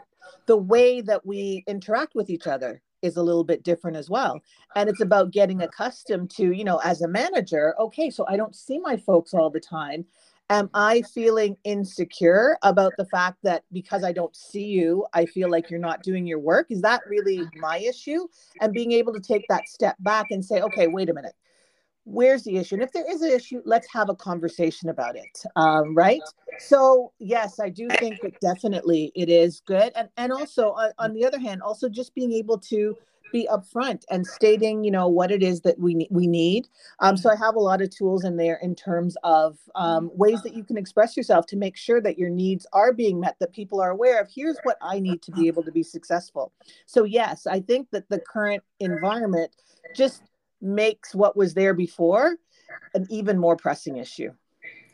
the 0.47 0.57
way 0.57 1.01
that 1.01 1.25
we 1.25 1.65
interact 1.67 2.15
with 2.15 2.29
each 2.29 2.47
other 2.47 2.83
is 3.03 3.17
a 3.17 3.23
little 3.23 3.45
bit 3.45 3.63
different 3.63 3.97
as 3.97 4.09
well. 4.09 4.41
And 4.77 4.89
it's 4.89 5.01
about 5.01 5.33
getting 5.33 5.63
accustomed 5.63 6.31
to, 6.33 6.53
you 6.53 6.65
know, 6.65 6.79
as 6.85 7.03
a 7.03 7.09
manager, 7.09 7.75
okay, 7.79 8.11
so 8.11 8.25
I 8.29 8.37
don't 8.37 8.55
see 8.55 8.79
my 8.79 8.97
folks 8.97 9.35
all 9.35 9.51
the 9.51 9.61
time. 9.61 10.05
Am 10.53 10.69
I 10.75 11.01
feeling 11.01 11.57
insecure 11.65 12.59
about 12.63 12.93
the 12.99 13.07
fact 13.07 13.39
that 13.43 13.65
because 13.73 14.05
I 14.05 14.13
don't 14.13 14.37
see 14.37 14.67
you, 14.67 15.07
I 15.15 15.25
feel 15.25 15.51
like 15.51 15.71
you're 15.71 15.81
not 15.81 16.03
doing 16.03 16.27
your 16.27 16.39
work? 16.39 16.67
Is 16.69 16.83
that 16.83 17.01
really 17.09 17.49
my 17.57 17.79
issue? 17.79 18.29
And 18.61 18.71
being 18.75 18.93
able 18.93 19.15
to 19.15 19.21
take 19.21 19.47
that 19.49 19.67
step 19.67 19.97
back 20.01 20.27
and 20.31 20.45
say, 20.45 20.61
okay, 20.61 20.89
wait 20.89 21.09
a 21.09 21.15
minute 21.15 21.33
where's 22.05 22.43
the 22.43 22.57
issue 22.57 22.75
and 22.75 22.83
if 22.83 22.91
there 22.91 23.09
is 23.09 23.23
an 23.23 23.31
issue 23.31 23.63
let's 23.65 23.87
have 23.93 24.09
a 24.09 24.15
conversation 24.15 24.89
about 24.89 25.15
it 25.15 25.45
um, 25.55 25.95
right 25.95 26.21
so 26.59 27.13
yes 27.21 27.61
i 27.61 27.69
do 27.69 27.87
think 28.01 28.21
that 28.21 28.33
definitely 28.41 29.13
it 29.15 29.29
is 29.29 29.63
good 29.67 29.93
and 29.95 30.09
and 30.17 30.33
also 30.33 30.73
on, 30.73 30.91
on 30.99 31.15
the 31.15 31.25
other 31.25 31.39
hand 31.39 31.63
also 31.63 31.89
just 31.89 32.13
being 32.17 32.33
able 32.33 32.59
to 32.59 32.97
be 33.33 33.49
upfront 33.51 34.05
and 34.11 34.27
stating 34.27 34.85
you 34.85 34.91
know 34.91 35.09
what 35.09 35.31
it 35.31 35.43
is 35.43 35.63
that 35.63 35.79
we, 35.79 36.07
we 36.11 36.27
need 36.27 36.69
um, 37.01 37.17
so 37.17 37.31
i 37.31 37.37
have 37.37 37.57
a 37.57 37.61
lot 37.61 37.83
of 37.83 37.91
tools 37.91 38.25
in 38.25 38.37
there 38.37 38.59
in 38.63 38.75
terms 38.75 39.17
of 39.25 39.59
um, 39.75 40.11
ways 40.15 40.43
that 40.43 40.55
you 40.55 40.63
can 40.63 40.77
express 40.77 41.17
yourself 41.17 41.47
to 41.47 41.57
make 41.57 41.77
sure 41.77 42.01
that 42.01 42.19
your 42.19 42.31
needs 42.31 42.67
are 42.73 42.93
being 42.93 43.19
met 43.19 43.37
that 43.41 43.53
people 43.53 43.81
are 43.81 43.91
aware 43.91 44.21
of 44.21 44.29
here's 44.33 44.59
what 44.63 44.77
i 44.83 45.01
need 45.01 45.23
to 45.23 45.33
be 45.33 45.49
able 45.49 45.63
to 45.63 45.73
be 45.73 45.83
successful 45.83 46.53
so 46.87 47.05
yes 47.05 47.47
i 47.47 47.59
think 47.59 47.89
that 47.91 48.09
the 48.09 48.21
current 48.21 48.63
environment 48.81 49.51
just 49.97 50.23
makes 50.61 51.15
what 51.15 51.37
was 51.37 51.55
there 51.55 51.75
before 51.75 52.37
an 52.95 53.07
even 53.11 53.39
more 53.39 53.57
pressing 53.57 53.97
issue. 53.97 54.33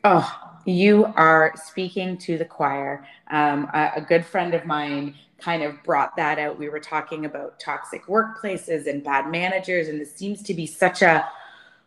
Oh, 0.04 0.32
you 0.64 1.06
are 1.16 1.52
speaking 1.56 2.16
to 2.18 2.38
the 2.38 2.44
choir. 2.44 3.06
Um, 3.30 3.68
a, 3.74 3.92
a, 3.96 4.00
good 4.00 4.24
friend 4.24 4.54
of 4.54 4.64
mine 4.64 5.14
kind 5.40 5.62
of 5.62 5.82
brought 5.84 6.16
that 6.16 6.38
out. 6.38 6.58
We 6.58 6.68
were 6.68 6.80
talking 6.80 7.24
about 7.24 7.60
toxic 7.60 8.06
workplaces 8.06 8.86
and 8.86 9.02
bad 9.02 9.30
managers, 9.30 9.88
and 9.88 10.00
this 10.00 10.14
seems 10.14 10.42
to 10.42 10.54
be 10.54 10.66
such 10.66 11.02
a 11.02 11.28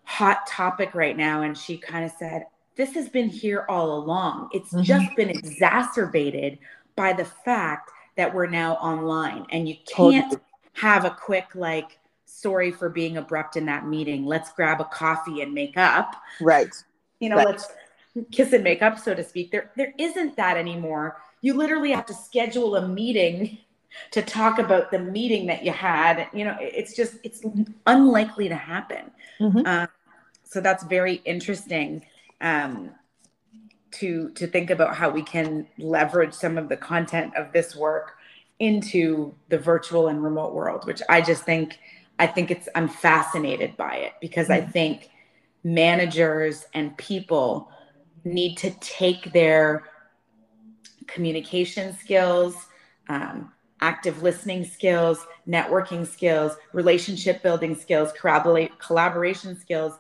hot 0.04 0.48
topic 0.48 0.96
right 0.96 1.16
now. 1.16 1.42
And 1.42 1.58
she 1.58 1.78
kind 1.78 2.06
of 2.06 2.12
said, 2.18 2.46
This 2.76 2.94
has 2.94 3.10
been 3.10 3.30
here 3.30 3.66
all 3.70 3.98
along. 3.98 4.50
It's 4.54 4.74
mm-hmm. 4.74 4.84
just 4.84 5.16
been 5.16 5.30
exacerbated 5.30 6.60
by 6.96 7.14
the 7.14 7.26
fact 7.26 7.92
that 8.18 8.34
we're 8.34 8.48
now 8.48 8.76
online 8.76 9.46
and 9.52 9.68
you 9.68 9.76
can't 9.88 10.26
totally. 10.26 10.42
have 10.74 11.06
a 11.06 11.12
quick, 11.12 11.48
like, 11.56 11.98
sorry 12.26 12.72
for 12.72 12.90
being 12.90 13.18
abrupt 13.18 13.56
in 13.56 13.66
that 13.66 13.88
meeting. 13.88 14.26
Let's 14.26 14.52
grab 14.52 14.82
a 14.82 14.86
coffee 14.86 15.42
and 15.42 15.54
make 15.54 15.78
up. 15.78 16.16
Right. 16.40 16.70
You 17.20 17.30
know, 17.30 17.38
right. 17.38 17.48
let's 17.48 17.68
kiss 18.32 18.54
and 18.54 18.64
make 18.64 18.82
up, 18.82 19.00
so 19.00 19.14
to 19.14 19.24
speak. 19.24 19.52
There, 19.52 19.72
there 19.76 19.94
isn't 19.98 20.36
that 20.38 20.58
anymore. 20.58 21.22
You 21.42 21.56
literally 21.56 21.92
have 21.92 22.06
to 22.08 22.14
schedule 22.14 22.76
a 22.76 22.88
meeting 22.88 23.58
to 24.12 24.22
talk 24.22 24.60
about 24.60 24.92
the 24.92 25.00
meeting 25.00 25.48
that 25.48 25.64
you 25.64 25.72
had. 25.72 26.28
You 26.34 26.46
know, 26.46 26.58
it's 26.60 26.96
just 26.96 27.16
it's 27.24 27.42
unlikely 27.88 28.50
to 28.50 28.56
happen. 28.56 29.12
Mm-hmm. 29.40 29.66
Uh, 29.66 29.88
so 30.44 30.62
that's 30.62 30.84
very 30.84 31.16
interesting 31.26 32.06
um, 32.42 32.92
to 33.92 34.30
to 34.32 34.48
think 34.48 34.70
about 34.70 34.96
how 34.96 35.10
we 35.10 35.24
can 35.24 35.68
leverage 35.78 36.34
some 36.34 36.58
of 36.58 36.70
the 36.70 36.78
content 36.78 37.36
of 37.36 37.52
this 37.52 37.76
work 37.76 38.14
into 38.60 39.34
the 39.50 39.58
virtual 39.58 40.08
and 40.08 40.24
remote 40.24 40.54
world, 40.54 40.86
which 40.86 41.02
I 41.10 41.22
just 41.22 41.44
think 41.44 41.80
I 42.22 42.28
think 42.28 42.52
it's, 42.52 42.70
I'm 42.76 42.88
fascinated 42.88 43.76
by 43.78 43.96
it 43.96 44.14
because 44.22 44.48
mm-hmm. 44.50 44.68
I 44.68 44.72
think 44.72 45.10
managers 45.64 46.66
and 46.76 46.96
people 46.98 47.72
need 48.24 48.58
to 48.58 48.70
take 48.80 49.34
their 49.34 49.84
communication 51.08 51.96
skills, 51.98 52.56
um, 53.10 53.52
active 53.82 54.22
listening 54.22 54.64
skills, 54.64 55.26
networking 55.48 56.06
skills, 56.06 56.56
relationship 56.74 57.42
building 57.42 57.76
skills, 57.76 58.12
collaboration 58.14 59.58
skills, 59.60 59.94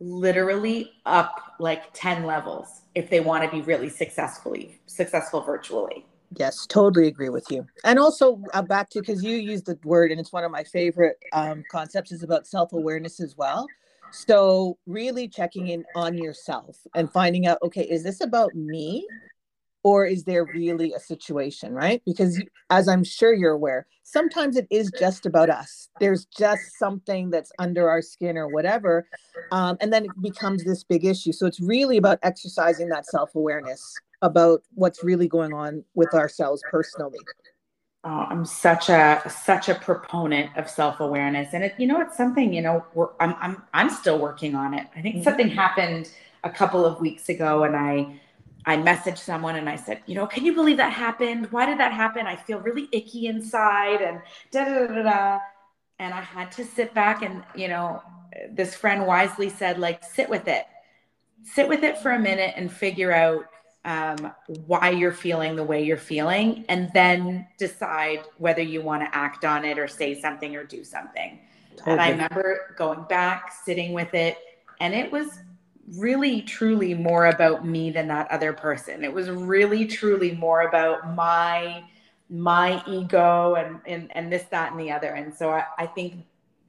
literally 0.00 0.92
up 1.06 1.54
like 1.58 1.92
10 1.92 2.24
levels 2.24 2.82
if 2.94 3.10
they 3.10 3.20
want 3.20 3.44
to 3.44 3.50
be 3.50 3.62
really 3.62 3.88
successfully 3.88 4.80
successful 4.86 5.40
virtually. 5.40 6.04
Yes, 6.36 6.66
totally 6.66 7.08
agree 7.08 7.30
with 7.30 7.50
you. 7.50 7.66
And 7.84 7.98
also 7.98 8.42
uh, 8.52 8.62
back 8.62 8.90
to 8.90 9.00
because 9.00 9.24
you 9.24 9.36
used 9.36 9.66
the 9.66 9.78
word, 9.82 10.10
and 10.10 10.20
it's 10.20 10.32
one 10.32 10.44
of 10.44 10.50
my 10.50 10.62
favorite 10.62 11.16
um, 11.32 11.64
concepts 11.70 12.12
is 12.12 12.22
about 12.22 12.46
self 12.46 12.72
awareness 12.72 13.18
as 13.18 13.36
well. 13.36 13.68
So 14.10 14.78
really 14.86 15.28
checking 15.28 15.68
in 15.68 15.84
on 15.94 16.16
yourself 16.18 16.76
and 16.94 17.10
finding 17.10 17.46
out, 17.46 17.58
okay, 17.62 17.82
is 17.82 18.02
this 18.02 18.20
about 18.20 18.54
me, 18.54 19.06
or 19.82 20.06
is 20.06 20.24
there 20.24 20.44
really 20.44 20.92
a 20.92 21.00
situation, 21.00 21.72
right? 21.72 22.02
Because 22.04 22.42
as 22.70 22.88
I'm 22.88 23.04
sure 23.04 23.34
you're 23.34 23.52
aware, 23.52 23.86
sometimes 24.02 24.56
it 24.56 24.66
is 24.70 24.90
just 24.98 25.26
about 25.26 25.50
us. 25.50 25.88
There's 26.00 26.26
just 26.26 26.78
something 26.78 27.30
that's 27.30 27.52
under 27.58 27.88
our 27.88 28.02
skin 28.02 28.36
or 28.36 28.48
whatever, 28.48 29.06
um, 29.52 29.76
and 29.80 29.92
then 29.92 30.04
it 30.04 30.10
becomes 30.20 30.64
this 30.64 30.84
big 30.84 31.04
issue. 31.04 31.32
So 31.32 31.46
it's 31.46 31.60
really 31.60 31.96
about 31.96 32.18
exercising 32.22 32.88
that 32.88 33.06
self 33.06 33.34
awareness 33.34 33.94
about 34.22 34.62
what's 34.74 35.04
really 35.04 35.28
going 35.28 35.52
on 35.52 35.84
with 35.94 36.12
ourselves 36.14 36.62
personally. 36.70 37.20
Oh, 38.04 38.26
I'm 38.30 38.44
such 38.44 38.88
a 38.88 39.22
such 39.28 39.68
a 39.68 39.74
proponent 39.74 40.56
of 40.56 40.68
self 40.70 41.00
awareness, 41.00 41.52
and 41.52 41.64
it, 41.64 41.74
you 41.78 41.86
know, 41.86 42.00
it's 42.00 42.16
something 42.16 42.52
you 42.52 42.62
know 42.62 42.84
we're, 42.94 43.08
I'm 43.20 43.34
I'm 43.40 43.62
I'm 43.74 43.90
still 43.90 44.18
working 44.18 44.54
on 44.54 44.74
it. 44.74 44.86
I 44.96 45.02
think 45.02 45.16
mm-hmm. 45.16 45.24
something 45.24 45.48
happened 45.48 46.10
a 46.44 46.50
couple 46.50 46.84
of 46.84 47.00
weeks 47.00 47.28
ago, 47.28 47.64
and 47.64 47.74
I 47.76 48.20
I 48.68 48.76
messaged 48.76 49.16
someone 49.16 49.56
and 49.56 49.66
I 49.66 49.76
said, 49.76 50.02
you 50.04 50.14
know, 50.14 50.26
can 50.26 50.44
you 50.44 50.54
believe 50.54 50.76
that 50.76 50.92
happened? 50.92 51.50
Why 51.50 51.64
did 51.64 51.78
that 51.80 51.92
happen? 51.92 52.26
I 52.26 52.36
feel 52.36 52.60
really 52.60 52.86
icky 52.92 53.26
inside, 53.26 54.02
and 54.02 54.20
da 54.50 54.64
da 54.66 54.86
da 54.86 55.02
da. 55.02 55.38
And 55.98 56.12
I 56.12 56.20
had 56.20 56.52
to 56.52 56.64
sit 56.66 56.92
back, 56.92 57.22
and 57.22 57.42
you 57.54 57.68
know, 57.68 58.02
this 58.52 58.74
friend 58.74 59.06
wisely 59.06 59.48
said, 59.48 59.78
like, 59.78 60.04
sit 60.04 60.28
with 60.28 60.48
it, 60.48 60.66
sit 61.44 61.66
with 61.66 61.82
it 61.82 61.96
for 61.96 62.12
a 62.12 62.18
minute, 62.18 62.52
and 62.56 62.70
figure 62.70 63.10
out 63.10 63.46
um, 63.86 64.32
why 64.66 64.90
you're 64.90 65.12
feeling 65.12 65.56
the 65.56 65.64
way 65.64 65.82
you're 65.82 65.96
feeling, 65.96 66.66
and 66.68 66.90
then 66.92 67.46
decide 67.56 68.20
whether 68.36 68.62
you 68.62 68.82
want 68.82 69.02
to 69.02 69.16
act 69.16 69.46
on 69.46 69.64
it 69.64 69.78
or 69.78 69.88
say 69.88 70.20
something 70.20 70.54
or 70.54 70.62
do 70.62 70.84
something. 70.84 71.40
And 71.86 71.98
I 71.98 72.10
remember 72.10 72.74
going 72.76 73.04
back, 73.08 73.50
sitting 73.64 73.94
with 73.94 74.12
it, 74.12 74.36
and 74.78 74.92
it 74.92 75.10
was 75.10 75.40
really 75.96 76.42
truly 76.42 76.94
more 76.94 77.26
about 77.26 77.66
me 77.66 77.90
than 77.90 78.08
that 78.08 78.30
other 78.30 78.52
person. 78.52 79.04
It 79.04 79.12
was 79.12 79.30
really 79.30 79.86
truly 79.86 80.32
more 80.32 80.62
about 80.62 81.14
my 81.14 81.84
my 82.30 82.82
ego 82.86 83.54
and 83.54 83.80
and, 83.86 84.14
and 84.16 84.32
this, 84.32 84.44
that, 84.50 84.72
and 84.72 84.80
the 84.80 84.90
other. 84.90 85.08
And 85.08 85.34
so 85.34 85.50
I, 85.50 85.64
I 85.78 85.86
think 85.86 86.24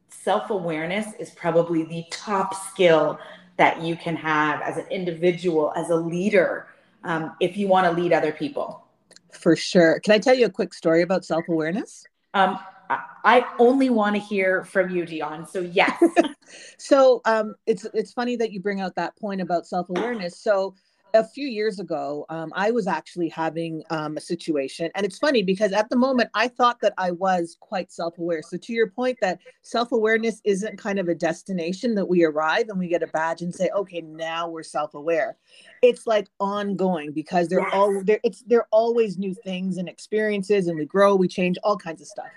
self-awareness 0.09 1.15
is 1.19 1.31
probably 1.31 1.83
the 1.83 2.03
top 2.11 2.55
skill 2.55 3.19
that 3.57 3.81
you 3.81 3.95
can 3.95 4.15
have 4.15 4.61
as 4.61 4.77
an 4.77 4.85
individual, 4.89 5.73
as 5.75 5.89
a 5.89 5.95
leader 5.95 6.67
um, 7.03 7.35
if 7.39 7.57
you 7.57 7.67
want 7.67 7.85
to 7.85 8.01
lead 8.01 8.13
other 8.13 8.31
people. 8.31 8.85
For 9.31 9.55
sure. 9.55 9.99
Can 9.99 10.13
I 10.13 10.19
tell 10.19 10.33
you 10.33 10.45
a 10.45 10.49
quick 10.49 10.73
story 10.73 11.01
about 11.01 11.25
self 11.25 11.47
awareness? 11.47 12.05
Um, 12.33 12.59
I 12.89 13.45
only 13.59 13.89
want 13.89 14.15
to 14.15 14.21
hear 14.21 14.63
from 14.63 14.89
you, 14.89 15.05
Dion. 15.05 15.47
So 15.47 15.59
yes. 15.59 16.01
so 16.77 17.21
um, 17.25 17.55
it's 17.67 17.85
it's 17.93 18.13
funny 18.13 18.35
that 18.37 18.51
you 18.51 18.59
bring 18.59 18.81
out 18.81 18.95
that 18.95 19.15
point 19.17 19.41
about 19.41 19.67
self 19.67 19.89
awareness. 19.89 20.39
So 20.41 20.73
a 21.13 21.23
few 21.23 21.47
years 21.47 21.79
ago, 21.79 22.25
um, 22.29 22.51
I 22.55 22.71
was 22.71 22.87
actually 22.87 23.29
having 23.29 23.83
um, 23.89 24.17
a 24.17 24.21
situation. 24.21 24.91
And 24.95 25.05
it's 25.05 25.17
funny 25.17 25.43
because 25.43 25.71
at 25.71 25.89
the 25.89 25.95
moment, 25.95 26.29
I 26.33 26.47
thought 26.47 26.79
that 26.81 26.93
I 26.97 27.11
was 27.11 27.57
quite 27.59 27.91
self 27.91 28.17
aware. 28.17 28.41
So, 28.41 28.57
to 28.57 28.73
your 28.73 28.89
point, 28.89 29.17
that 29.21 29.39
self 29.61 29.91
awareness 29.91 30.41
isn't 30.43 30.77
kind 30.77 30.99
of 30.99 31.07
a 31.07 31.15
destination 31.15 31.95
that 31.95 32.05
we 32.05 32.23
arrive 32.23 32.69
and 32.69 32.79
we 32.79 32.87
get 32.87 33.03
a 33.03 33.07
badge 33.07 33.41
and 33.41 33.53
say, 33.53 33.69
okay, 33.75 34.01
now 34.01 34.49
we're 34.49 34.63
self 34.63 34.93
aware. 34.93 35.37
It's 35.81 36.05
like 36.05 36.27
ongoing 36.39 37.11
because 37.11 37.47
they're 37.47 37.61
yes. 37.61 37.73
all 37.73 38.03
there, 38.03 38.19
it's 38.23 38.43
they're 38.47 38.67
always 38.71 39.17
new 39.17 39.33
things 39.33 39.77
and 39.77 39.89
experiences, 39.89 40.67
and 40.67 40.77
we 40.77 40.85
grow, 40.85 41.15
we 41.15 41.27
change, 41.27 41.57
all 41.63 41.77
kinds 41.77 42.01
of 42.01 42.07
stuff. 42.07 42.27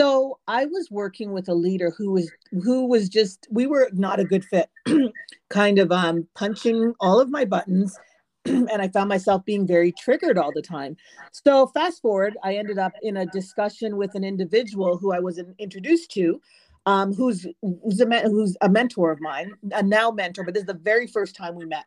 So 0.00 0.38
I 0.48 0.64
was 0.64 0.90
working 0.90 1.32
with 1.32 1.50
a 1.50 1.54
leader 1.54 1.90
who 1.90 2.12
was 2.12 2.32
who 2.64 2.86
was 2.86 3.06
just 3.10 3.46
we 3.50 3.66
were 3.66 3.90
not 3.92 4.18
a 4.18 4.24
good 4.24 4.46
fit, 4.46 4.70
kind 5.50 5.78
of 5.78 5.92
um 5.92 6.26
punching 6.34 6.94
all 7.00 7.20
of 7.20 7.28
my 7.28 7.44
buttons 7.44 7.98
and 8.46 8.70
I 8.80 8.88
found 8.88 9.10
myself 9.10 9.44
being 9.44 9.66
very 9.66 9.92
triggered 9.92 10.38
all 10.38 10.52
the 10.54 10.62
time. 10.62 10.96
So 11.32 11.66
fast 11.66 12.00
forward, 12.00 12.38
I 12.42 12.54
ended 12.54 12.78
up 12.78 12.92
in 13.02 13.18
a 13.18 13.26
discussion 13.26 13.98
with 13.98 14.14
an 14.14 14.24
individual 14.24 14.96
who 14.96 15.12
I 15.12 15.18
was 15.18 15.38
introduced 15.58 16.10
to, 16.12 16.40
um, 16.86 17.12
who's 17.12 17.46
who's 17.60 18.00
a, 18.00 18.20
who's 18.22 18.56
a 18.62 18.70
mentor 18.70 19.10
of 19.10 19.20
mine, 19.20 19.52
a 19.72 19.82
now 19.82 20.10
mentor, 20.10 20.44
but 20.44 20.54
this 20.54 20.62
is 20.62 20.66
the 20.66 20.72
very 20.72 21.08
first 21.08 21.36
time 21.36 21.54
we 21.54 21.66
met. 21.66 21.84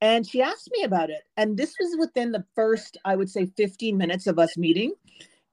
And 0.00 0.26
she 0.26 0.40
asked 0.40 0.70
me 0.72 0.84
about 0.84 1.10
it. 1.10 1.24
And 1.36 1.58
this 1.58 1.74
was 1.78 1.94
within 1.98 2.32
the 2.32 2.46
first, 2.54 2.96
I 3.04 3.16
would 3.16 3.28
say, 3.28 3.50
15 3.58 3.98
minutes 3.98 4.26
of 4.26 4.38
us 4.38 4.56
meeting. 4.56 4.94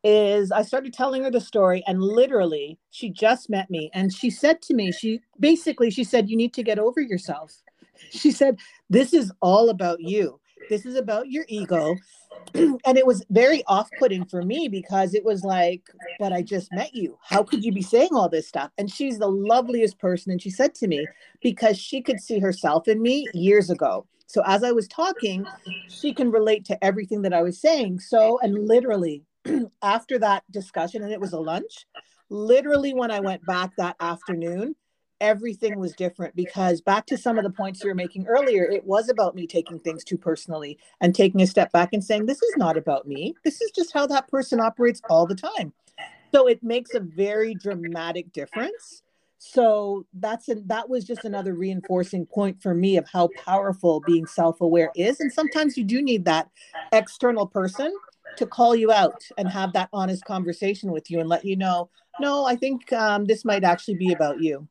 Is 0.09 0.53
I 0.53 0.61
started 0.61 0.93
telling 0.93 1.21
her 1.23 1.29
the 1.29 1.41
story, 1.41 1.83
and 1.85 2.01
literally, 2.01 2.79
she 2.91 3.09
just 3.09 3.49
met 3.49 3.69
me. 3.69 3.91
And 3.93 4.13
she 4.13 4.29
said 4.29 4.61
to 4.61 4.73
me, 4.73 4.93
she 4.93 5.19
basically, 5.37 5.91
she 5.91 6.05
said, 6.05 6.29
You 6.29 6.37
need 6.37 6.53
to 6.53 6.63
get 6.63 6.79
over 6.79 7.01
yourself. 7.01 7.53
She 8.11 8.31
said, 8.31 8.57
This 8.89 9.13
is 9.13 9.33
all 9.41 9.69
about 9.69 9.99
you. 9.99 10.39
This 10.69 10.85
is 10.85 10.95
about 10.95 11.29
your 11.29 11.43
ego. 11.49 11.97
and 12.53 12.97
it 12.97 13.05
was 13.05 13.25
very 13.31 13.65
off 13.67 13.89
putting 13.99 14.23
for 14.23 14.43
me 14.43 14.69
because 14.69 15.13
it 15.13 15.25
was 15.25 15.43
like, 15.43 15.81
But 16.19 16.31
I 16.31 16.41
just 16.41 16.71
met 16.71 16.95
you. 16.95 17.17
How 17.21 17.43
could 17.43 17.65
you 17.65 17.73
be 17.73 17.81
saying 17.81 18.11
all 18.13 18.29
this 18.29 18.47
stuff? 18.47 18.71
And 18.77 18.89
she's 18.89 19.19
the 19.19 19.27
loveliest 19.27 19.99
person. 19.99 20.31
And 20.31 20.41
she 20.41 20.51
said 20.51 20.73
to 20.75 20.87
me, 20.87 21.05
Because 21.41 21.77
she 21.77 22.01
could 22.01 22.21
see 22.21 22.39
herself 22.39 22.87
in 22.87 23.01
me 23.01 23.27
years 23.33 23.69
ago. 23.69 24.05
So 24.27 24.41
as 24.45 24.63
I 24.63 24.71
was 24.71 24.87
talking, 24.87 25.45
she 25.89 26.13
can 26.13 26.31
relate 26.31 26.63
to 26.65 26.81
everything 26.81 27.23
that 27.23 27.33
I 27.33 27.41
was 27.41 27.59
saying. 27.59 27.99
So, 27.99 28.39
and 28.41 28.67
literally 28.67 29.23
after 29.81 30.19
that 30.19 30.43
discussion, 30.51 31.03
and 31.03 31.11
it 31.11 31.21
was 31.21 31.33
a 31.33 31.39
lunch, 31.39 31.85
literally 32.29 32.93
when 32.93 33.11
I 33.11 33.19
went 33.19 33.45
back 33.45 33.71
that 33.77 33.95
afternoon, 33.99 34.75
everything 35.19 35.79
was 35.79 35.93
different 35.93 36.35
because 36.35 36.81
back 36.81 37.05
to 37.07 37.17
some 37.17 37.37
of 37.37 37.43
the 37.43 37.49
points 37.49 37.83
you 37.83 37.89
were 37.89 37.95
making 37.95 38.27
earlier, 38.27 38.63
it 38.65 38.85
was 38.85 39.09
about 39.09 39.35
me 39.35 39.47
taking 39.47 39.79
things 39.79 40.03
too 40.03 40.17
personally 40.17 40.77
and 41.01 41.15
taking 41.15 41.41
a 41.41 41.47
step 41.47 41.71
back 41.71 41.89
and 41.93 42.03
saying, 42.03 42.25
this 42.25 42.41
is 42.43 42.55
not 42.57 42.77
about 42.77 43.07
me. 43.07 43.35
This 43.43 43.61
is 43.61 43.71
just 43.71 43.93
how 43.93 44.05
that 44.07 44.27
person 44.27 44.59
operates 44.59 45.01
all 45.09 45.25
the 45.25 45.35
time. 45.35 45.73
So 46.33 46.47
it 46.47 46.61
makes 46.61 46.93
a 46.93 46.99
very 46.99 47.55
dramatic 47.55 48.31
difference. 48.31 49.01
So 49.39 50.05
that's 50.13 50.49
a, 50.49 50.55
that 50.65 50.89
was 50.89 51.03
just 51.03 51.25
another 51.25 51.55
reinforcing 51.55 52.25
point 52.25 52.61
for 52.61 52.73
me 52.73 52.97
of 52.97 53.07
how 53.07 53.29
powerful 53.29 53.99
being 54.01 54.27
self-aware 54.27 54.91
is. 54.95 55.19
And 55.19 55.31
sometimes 55.31 55.77
you 55.77 55.83
do 55.83 56.01
need 56.01 56.25
that 56.25 56.49
external 56.91 57.47
person 57.47 57.97
to 58.37 58.45
call 58.45 58.75
you 58.75 58.91
out 58.91 59.21
and 59.37 59.47
have 59.47 59.73
that 59.73 59.89
honest 59.93 60.25
conversation 60.25 60.91
with 60.91 61.09
you 61.11 61.19
and 61.19 61.29
let 61.29 61.45
you 61.45 61.55
know, 61.55 61.89
no, 62.19 62.45
I 62.45 62.55
think 62.55 62.91
um, 62.93 63.25
this 63.25 63.45
might 63.45 63.63
actually 63.63 63.95
be 63.95 64.13
about 64.13 64.41
you. 64.41 64.67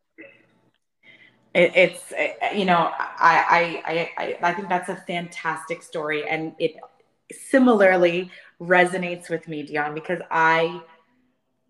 It, 1.55 1.73
it's 1.75 2.13
you 2.55 2.67
know 2.67 2.91
I, 2.99 3.81
I 3.87 4.11
i 4.21 4.37
i 4.43 4.53
think 4.53 4.69
that's 4.69 4.91
a 4.91 4.97
fantastic 5.07 5.83
story 5.83 6.29
and 6.29 6.53
it 6.59 6.77
similarly 7.33 8.31
resonates 8.61 9.31
with 9.31 9.49
me 9.49 9.63
dion 9.63 9.95
because 9.95 10.21
i 10.31 10.83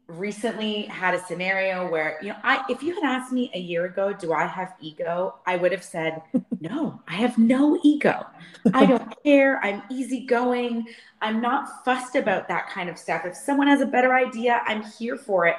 recently 0.08 0.82
had 0.82 1.14
a 1.14 1.24
scenario 1.24 1.90
where 1.90 2.16
you 2.22 2.28
know 2.28 2.36
i 2.44 2.64
if 2.68 2.80
you 2.80 2.94
had 2.94 3.02
asked 3.02 3.32
me 3.32 3.50
a 3.54 3.58
year 3.58 3.86
ago 3.86 4.12
do 4.12 4.32
i 4.32 4.46
have 4.46 4.74
ego? 4.80 5.34
I 5.46 5.56
would 5.56 5.72
have 5.72 5.82
said 5.82 6.22
no 6.60 7.00
i 7.08 7.14
have 7.14 7.36
no 7.38 7.78
ego. 7.82 8.24
I 8.72 8.86
don't 8.90 9.22
care. 9.24 9.62
I'm 9.64 9.82
easygoing. 9.90 10.86
I'm 11.20 11.40
not 11.40 11.84
fussed 11.84 12.14
about 12.14 12.46
that 12.48 12.68
kind 12.68 12.88
of 12.88 12.98
stuff. 12.98 13.24
If 13.24 13.34
someone 13.34 13.66
has 13.66 13.80
a 13.80 13.86
better 13.86 14.14
idea 14.14 14.62
i'm 14.66 14.82
here 14.82 15.16
for 15.16 15.46
it. 15.46 15.56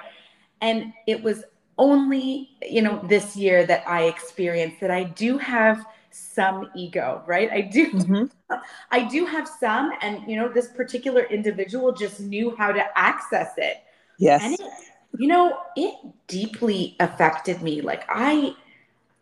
And 0.62 0.94
it 1.08 1.22
was 1.22 1.44
only 1.77 2.50
you 2.62 2.82
know 2.82 3.04
this 3.08 3.36
year 3.36 3.66
that 3.66 3.88
i 3.88 4.04
experienced 4.04 4.80
that 4.80 4.89
i 4.89 5.04
do 5.04 5.38
have 5.38 5.86
some 6.10 6.72
ego 6.75 7.22
right? 7.27 7.51
I 7.51 7.62
do 7.62 7.92
mm-hmm. 7.92 8.56
i 8.92 9.04
do 9.04 9.25
have 9.25 9.46
some. 9.46 9.92
And 10.01 10.22
you 10.25 10.38
know 10.38 10.48
this 10.48 10.70
particular 10.70 11.24
individual 11.24 11.92
just 11.92 12.22
knew 12.22 12.56
how 12.56 12.72
to 12.72 12.98
access 12.98 13.51
it 13.58 13.84
yes 14.17 14.43
and 14.43 14.53
it, 14.53 14.71
you 15.17 15.27
know 15.27 15.57
it 15.75 15.95
deeply 16.27 16.95
affected 17.00 17.62
me 17.62 17.81
like 17.81 18.03
i 18.09 18.53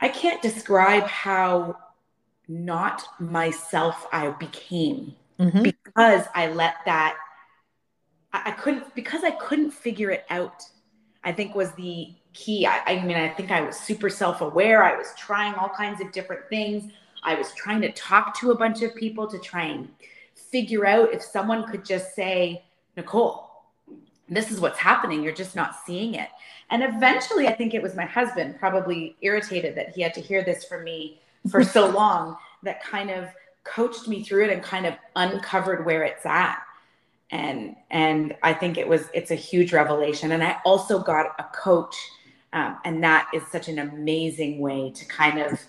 i 0.01 0.07
can't 0.07 0.41
describe 0.41 1.03
how 1.03 1.77
not 2.47 3.03
myself 3.19 4.07
i 4.11 4.29
became 4.31 5.13
mm-hmm. 5.39 5.63
because 5.63 6.25
i 6.33 6.47
let 6.51 6.75
that 6.85 7.17
I, 8.33 8.43
I 8.45 8.51
couldn't 8.51 8.93
because 8.95 9.23
i 9.23 9.31
couldn't 9.31 9.71
figure 9.71 10.11
it 10.11 10.25
out 10.29 10.63
i 11.23 11.31
think 11.31 11.55
was 11.55 11.71
the 11.73 12.15
key. 12.35 12.67
I, 12.67 12.81
I 12.85 13.03
mean, 13.03 13.17
I 13.17 13.29
think 13.29 13.49
I 13.49 13.61
was 13.61 13.77
super 13.77 14.09
self 14.09 14.41
aware. 14.41 14.83
I 14.83 14.95
was 14.95 15.07
trying 15.17 15.55
all 15.55 15.69
kinds 15.69 16.01
of 16.01 16.11
different 16.11 16.47
things. 16.49 16.91
I 17.23 17.33
was 17.33 17.51
trying 17.53 17.81
to 17.81 17.91
talk 17.93 18.37
to 18.41 18.51
a 18.51 18.55
bunch 18.55 18.83
of 18.83 18.93
people 18.95 19.27
to 19.27 19.39
try 19.39 19.63
and 19.63 19.89
figure 20.35 20.85
out 20.85 21.11
if 21.11 21.23
someone 21.23 21.65
could 21.65 21.83
just 21.83 22.13
say, 22.13 22.63
Nicole, 22.95 23.44
this 24.27 24.51
is 24.51 24.59
what's 24.59 24.79
happening. 24.79 25.23
You're 25.23 25.33
just 25.33 25.55
not 25.55 25.75
seeing 25.85 26.15
it. 26.15 26.29
And 26.71 26.83
eventually, 26.83 27.47
I 27.47 27.53
think 27.53 27.73
it 27.73 27.81
was 27.81 27.95
my 27.95 28.05
husband, 28.05 28.59
probably 28.59 29.15
irritated 29.21 29.75
that 29.75 29.89
he 29.89 30.01
had 30.01 30.13
to 30.15 30.21
hear 30.21 30.43
this 30.43 30.65
from 30.65 30.83
me 30.83 31.21
for 31.49 31.63
so 31.63 31.87
long, 31.91 32.37
that 32.63 32.83
kind 32.83 33.11
of 33.11 33.29
coached 33.63 34.07
me 34.07 34.23
through 34.23 34.45
it 34.45 34.51
and 34.51 34.63
kind 34.63 34.85
of 34.85 34.95
uncovered 35.15 35.85
where 35.85 36.03
it's 36.03 36.25
at 36.25 36.59
and 37.31 37.75
and 37.89 38.35
i 38.43 38.53
think 38.53 38.77
it 38.77 38.87
was 38.87 39.09
it's 39.13 39.31
a 39.31 39.35
huge 39.35 39.73
revelation 39.73 40.31
and 40.31 40.43
i 40.43 40.57
also 40.63 40.99
got 40.99 41.27
a 41.39 41.43
coach 41.55 41.95
um, 42.53 42.77
and 42.85 43.03
that 43.03 43.27
is 43.33 43.43
such 43.51 43.67
an 43.67 43.79
amazing 43.79 44.59
way 44.59 44.91
to 44.91 45.05
kind 45.05 45.39
of 45.39 45.59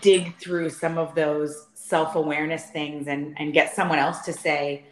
dig 0.00 0.36
through 0.38 0.70
some 0.70 0.96
of 0.96 1.14
those 1.14 1.66
self-awareness 1.74 2.66
things 2.66 3.08
and 3.08 3.34
and 3.38 3.52
get 3.52 3.74
someone 3.74 3.98
else 3.98 4.20
to 4.20 4.32
say 4.32 4.84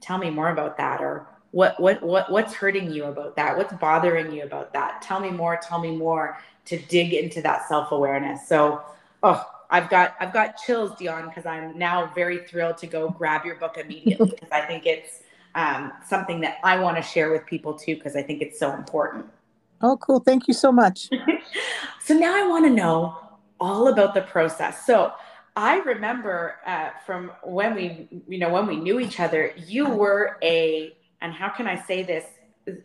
tell 0.00 0.16
me 0.16 0.30
more 0.30 0.50
about 0.50 0.78
that 0.78 1.00
or 1.00 1.26
what 1.52 1.78
what 1.80 2.02
what 2.02 2.30
what's 2.30 2.54
hurting 2.54 2.90
you 2.90 3.04
about 3.04 3.36
that 3.36 3.56
what's 3.56 3.72
bothering 3.74 4.32
you 4.32 4.42
about 4.42 4.72
that 4.72 5.02
tell 5.02 5.20
me 5.20 5.30
more 5.30 5.58
tell 5.62 5.80
me 5.80 5.94
more 5.96 6.38
to 6.64 6.78
dig 6.78 7.12
into 7.12 7.42
that 7.42 7.66
self-awareness 7.68 8.46
so 8.46 8.80
oh 9.22 9.44
i've 9.70 9.90
got 9.90 10.14
i've 10.20 10.32
got 10.32 10.56
chills 10.56 10.96
dion 10.98 11.26
because 11.26 11.46
i'm 11.46 11.76
now 11.76 12.10
very 12.14 12.46
thrilled 12.46 12.76
to 12.76 12.86
go 12.86 13.08
grab 13.10 13.44
your 13.44 13.56
book 13.56 13.76
immediately 13.78 14.30
because 14.30 14.50
i 14.52 14.60
think 14.60 14.86
it's 14.86 15.20
um, 15.56 15.92
something 16.06 16.40
that 16.40 16.58
i 16.62 16.78
want 16.78 16.96
to 16.96 17.02
share 17.02 17.32
with 17.32 17.44
people 17.46 17.74
too 17.74 17.96
because 17.96 18.14
i 18.14 18.22
think 18.22 18.40
it's 18.40 18.58
so 18.58 18.72
important 18.72 19.26
Oh, 19.82 19.96
cool. 19.96 20.20
Thank 20.20 20.46
you 20.46 20.54
so 20.54 20.70
much. 20.70 21.08
so 22.04 22.14
now 22.14 22.36
I 22.36 22.46
want 22.46 22.66
to 22.66 22.70
know 22.70 23.16
all 23.58 23.88
about 23.88 24.14
the 24.14 24.22
process. 24.22 24.84
So 24.86 25.12
I 25.56 25.78
remember 25.80 26.56
uh, 26.66 26.90
from 27.06 27.32
when 27.42 27.74
we, 27.74 28.08
you 28.28 28.38
know, 28.38 28.50
when 28.50 28.66
we 28.66 28.76
knew 28.76 29.00
each 29.00 29.20
other, 29.20 29.52
you 29.66 29.88
were 29.88 30.38
a, 30.42 30.94
and 31.20 31.32
how 31.32 31.48
can 31.48 31.66
I 31.66 31.80
say 31.80 32.02
this 32.02 32.24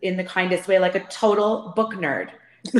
in 0.01 0.17
the 0.17 0.23
kindest 0.23 0.67
way, 0.67 0.79
like 0.79 0.95
a 0.95 1.05
total 1.05 1.73
book 1.75 1.93
nerd. 1.93 2.29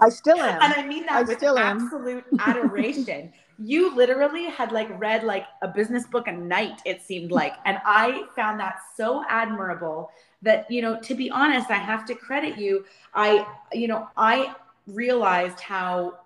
I 0.00 0.10
still 0.10 0.38
am. 0.38 0.62
And 0.62 0.74
I 0.74 0.86
mean 0.86 1.06
that 1.06 1.16
I 1.16 1.22
with 1.22 1.42
absolute 1.42 2.24
adoration. 2.38 3.32
You 3.60 3.92
literally 3.96 4.44
had 4.44 4.70
like 4.70 4.88
read 5.00 5.24
like 5.24 5.44
a 5.62 5.66
business 5.66 6.06
book 6.06 6.28
a 6.28 6.32
night, 6.32 6.80
it 6.84 7.02
seemed 7.02 7.32
like. 7.32 7.54
And 7.64 7.78
I 7.84 8.22
found 8.36 8.60
that 8.60 8.76
so 8.96 9.24
admirable 9.28 10.12
that 10.42 10.70
you 10.70 10.82
know 10.82 10.98
to 11.00 11.14
be 11.14 11.30
honest 11.30 11.70
i 11.70 11.76
have 11.76 12.04
to 12.04 12.14
credit 12.14 12.58
you 12.58 12.84
i 13.14 13.46
you 13.72 13.88
know 13.88 14.08
i 14.16 14.54
realized 14.86 15.60
how 15.60 16.18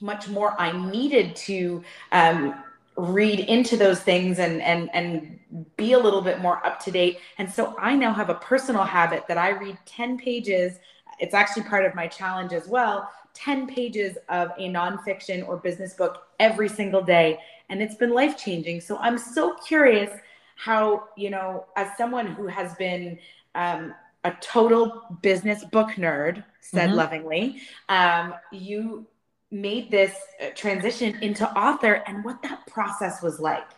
much 0.00 0.28
more 0.28 0.60
i 0.60 0.70
needed 0.90 1.34
to 1.34 1.82
um, 2.12 2.62
read 2.96 3.40
into 3.40 3.76
those 3.76 4.00
things 4.00 4.38
and 4.38 4.62
and 4.62 4.90
and 4.94 5.38
be 5.76 5.92
a 5.92 5.98
little 5.98 6.22
bit 6.22 6.40
more 6.40 6.64
up 6.66 6.80
to 6.84 6.90
date. 6.90 7.18
And 7.38 7.50
so 7.50 7.74
i 7.78 7.94
now 7.94 8.12
have 8.12 8.30
a 8.30 8.34
personal 8.36 8.84
habit 8.84 9.26
that 9.28 9.38
i 9.38 9.50
read 9.50 9.78
10 9.86 10.18
pages. 10.18 10.78
It's 11.18 11.34
actually 11.34 11.64
part 11.64 11.84
of 11.84 11.94
my 11.94 12.06
challenge 12.06 12.52
as 12.52 12.68
well. 12.68 13.10
10 13.34 13.66
pages 13.66 14.16
of 14.28 14.50
a 14.58 14.68
nonfiction 14.68 15.46
or 15.46 15.58
business 15.58 15.94
book 15.94 16.26
every 16.40 16.68
single 16.68 17.02
day. 17.02 17.38
And 17.68 17.82
it's 17.82 17.96
been 17.96 18.10
life 18.10 18.38
changing 18.38 18.80
so 18.80 18.96
i'm 18.98 19.18
so 19.18 19.54
curious 19.54 20.10
how 20.56 21.08
you 21.16 21.30
know 21.30 21.66
as 21.76 21.96
someone 21.96 22.26
who 22.26 22.46
has 22.46 22.74
been 22.76 23.18
um, 23.54 23.94
a 24.24 24.32
total 24.40 25.18
business 25.22 25.64
book 25.64 25.90
nerd 25.90 26.42
said 26.60 26.88
mm-hmm. 26.88 26.98
lovingly 26.98 27.60
um, 27.88 28.34
you 28.50 29.06
made 29.50 29.90
this 29.90 30.14
uh, 30.40 30.46
transition 30.54 31.16
into 31.22 31.48
author 31.58 32.02
and 32.06 32.24
what 32.24 32.42
that 32.42 32.66
process 32.66 33.22
was 33.22 33.38
like. 33.40 33.68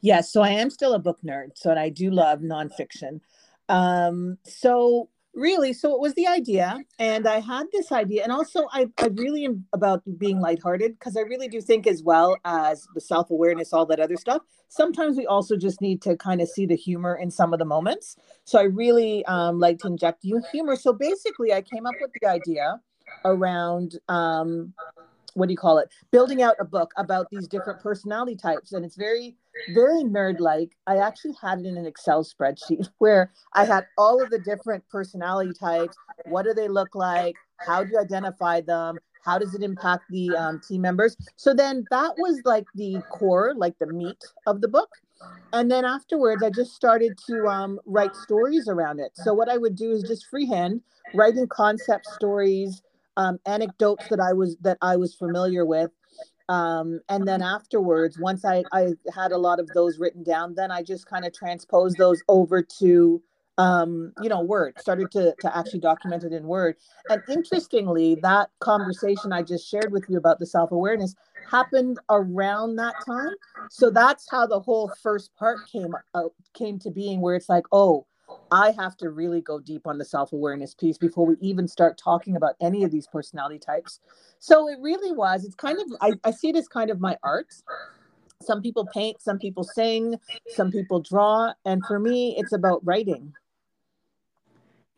Yes 0.00 0.32
so 0.32 0.42
i 0.42 0.50
am 0.50 0.70
still 0.70 0.94
a 0.94 0.98
book 0.98 1.18
nerd 1.24 1.50
so 1.54 1.72
i 1.74 1.88
do 1.88 2.10
love 2.10 2.40
nonfiction. 2.40 3.20
Um, 3.68 4.38
so 4.44 5.10
really 5.34 5.72
so 5.74 5.94
it 5.94 6.00
was 6.00 6.14
the 6.14 6.26
idea 6.26 6.78
and 6.98 7.28
i 7.28 7.40
had 7.40 7.66
this 7.70 7.92
idea 7.92 8.22
and 8.22 8.32
also 8.32 8.66
i, 8.72 8.86
I 8.96 9.08
really 9.08 9.44
am 9.44 9.66
about 9.74 10.02
being 10.16 10.40
lighthearted 10.40 10.98
because 10.98 11.14
i 11.14 11.20
really 11.20 11.46
do 11.46 11.60
think 11.60 11.86
as 11.86 12.02
well 12.02 12.38
as 12.46 12.88
the 12.94 13.02
self-awareness 13.02 13.74
all 13.74 13.84
that 13.84 14.00
other 14.00 14.16
stuff 14.16 14.40
sometimes 14.68 15.16
we 15.16 15.26
also 15.26 15.56
just 15.56 15.80
need 15.80 16.02
to 16.02 16.16
kind 16.16 16.40
of 16.40 16.48
see 16.48 16.66
the 16.66 16.76
humor 16.76 17.16
in 17.16 17.30
some 17.30 17.52
of 17.52 17.58
the 17.58 17.64
moments. 17.64 18.16
So 18.44 18.58
i 18.58 18.64
really 18.64 19.24
um, 19.26 19.58
like 19.58 19.78
to 19.78 19.88
inject 19.88 20.24
you 20.24 20.42
humor. 20.52 20.76
So 20.76 20.92
basically 20.92 21.52
i 21.52 21.62
came 21.62 21.86
up 21.86 21.94
with 22.00 22.10
the 22.20 22.28
idea 22.28 22.80
around 23.24 23.98
um, 24.08 24.72
what 25.34 25.46
do 25.46 25.52
you 25.52 25.58
call 25.58 25.78
it? 25.78 25.92
Building 26.12 26.42
out 26.42 26.56
a 26.58 26.64
book 26.64 26.92
about 26.96 27.28
these 27.30 27.46
different 27.46 27.80
personality 27.80 28.36
types 28.36 28.72
and 28.72 28.84
it's 28.84 28.96
very 28.96 29.36
very 29.74 30.02
nerd 30.04 30.38
like 30.38 30.76
i 30.86 30.98
actually 30.98 31.32
had 31.40 31.58
it 31.58 31.64
in 31.64 31.78
an 31.78 31.86
excel 31.86 32.22
spreadsheet 32.22 32.90
where 32.98 33.32
i 33.54 33.64
had 33.64 33.86
all 33.96 34.22
of 34.22 34.28
the 34.28 34.38
different 34.38 34.86
personality 34.90 35.50
types 35.58 35.96
what 36.26 36.42
do 36.42 36.52
they 36.52 36.68
look 36.68 36.94
like 36.94 37.34
how 37.66 37.82
do 37.82 37.88
you 37.90 37.98
identify 37.98 38.60
them 38.60 38.98
how 39.26 39.38
does 39.38 39.54
it 39.54 39.62
impact 39.62 40.04
the 40.08 40.34
um, 40.36 40.60
team 40.66 40.82
members? 40.82 41.16
So 41.34 41.52
then 41.52 41.84
that 41.90 42.14
was 42.16 42.40
like 42.44 42.64
the 42.76 43.02
core 43.10 43.54
like 43.56 43.76
the 43.80 43.92
meat 43.92 44.22
of 44.46 44.60
the 44.60 44.68
book. 44.68 44.88
And 45.52 45.68
then 45.68 45.84
afterwards 45.84 46.44
i 46.44 46.50
just 46.50 46.74
started 46.74 47.18
to 47.26 47.46
um, 47.48 47.80
write 47.86 48.14
stories 48.14 48.68
around 48.68 49.00
it. 49.00 49.10
So 49.14 49.34
what 49.34 49.48
i 49.48 49.56
would 49.56 49.74
do 49.74 49.90
is 49.90 50.04
just 50.04 50.26
freehand 50.26 50.80
writing 51.14 51.48
concept 51.48 52.06
stories 52.06 52.82
um, 53.16 53.38
anecdotes 53.46 54.06
that 54.08 54.20
i 54.20 54.32
was 54.32 54.56
that 54.60 54.78
i 54.82 54.96
was 54.96 55.14
familiar 55.14 55.64
with 55.64 55.90
um, 56.48 57.00
and 57.08 57.26
then 57.26 57.42
afterwards 57.42 58.18
once 58.20 58.44
I, 58.44 58.62
I 58.72 58.92
had 59.12 59.32
a 59.32 59.38
lot 59.38 59.58
of 59.58 59.66
those 59.74 59.98
written 59.98 60.22
down 60.22 60.54
then 60.54 60.70
i 60.70 60.82
just 60.82 61.06
kind 61.06 61.24
of 61.24 61.32
transposed 61.32 61.98
those 61.98 62.22
over 62.28 62.62
to 62.78 63.22
um, 63.58 64.12
you 64.22 64.28
know, 64.28 64.40
Word, 64.40 64.78
started 64.78 65.10
to, 65.12 65.34
to 65.40 65.56
actually 65.56 65.80
document 65.80 66.24
it 66.24 66.32
in 66.32 66.44
Word. 66.44 66.76
And 67.08 67.22
interestingly, 67.28 68.16
that 68.16 68.50
conversation 68.60 69.32
I 69.32 69.42
just 69.42 69.68
shared 69.68 69.92
with 69.92 70.04
you 70.08 70.18
about 70.18 70.38
the 70.38 70.46
self 70.46 70.72
awareness 70.72 71.14
happened 71.50 71.98
around 72.10 72.76
that 72.76 72.94
time. 73.04 73.34
So 73.70 73.90
that's 73.90 74.30
how 74.30 74.46
the 74.46 74.60
whole 74.60 74.92
first 75.02 75.34
part 75.36 75.58
came 75.70 75.94
out, 76.14 76.34
came 76.54 76.78
to 76.80 76.90
being, 76.90 77.20
where 77.20 77.34
it's 77.34 77.48
like, 77.48 77.64
oh, 77.72 78.06
I 78.50 78.72
have 78.78 78.96
to 78.98 79.10
really 79.10 79.40
go 79.40 79.58
deep 79.58 79.86
on 79.86 79.98
the 79.98 80.04
self 80.04 80.32
awareness 80.32 80.74
piece 80.74 80.98
before 80.98 81.26
we 81.26 81.36
even 81.40 81.66
start 81.66 81.98
talking 81.98 82.36
about 82.36 82.54
any 82.60 82.84
of 82.84 82.90
these 82.90 83.06
personality 83.06 83.58
types. 83.58 84.00
So 84.38 84.68
it 84.68 84.78
really 84.80 85.12
was, 85.12 85.44
it's 85.44 85.54
kind 85.54 85.78
of, 85.78 85.86
I, 86.00 86.12
I 86.24 86.30
see 86.30 86.50
it 86.50 86.56
as 86.56 86.68
kind 86.68 86.90
of 86.90 87.00
my 87.00 87.16
art 87.22 87.52
some 88.42 88.60
people 88.60 88.86
paint 88.92 89.16
some 89.18 89.38
people 89.38 89.64
sing 89.64 90.14
some 90.46 90.70
people 90.70 91.00
draw 91.00 91.50
and 91.64 91.82
for 91.86 91.98
me 91.98 92.36
it's 92.36 92.52
about 92.52 92.84
writing 92.84 93.32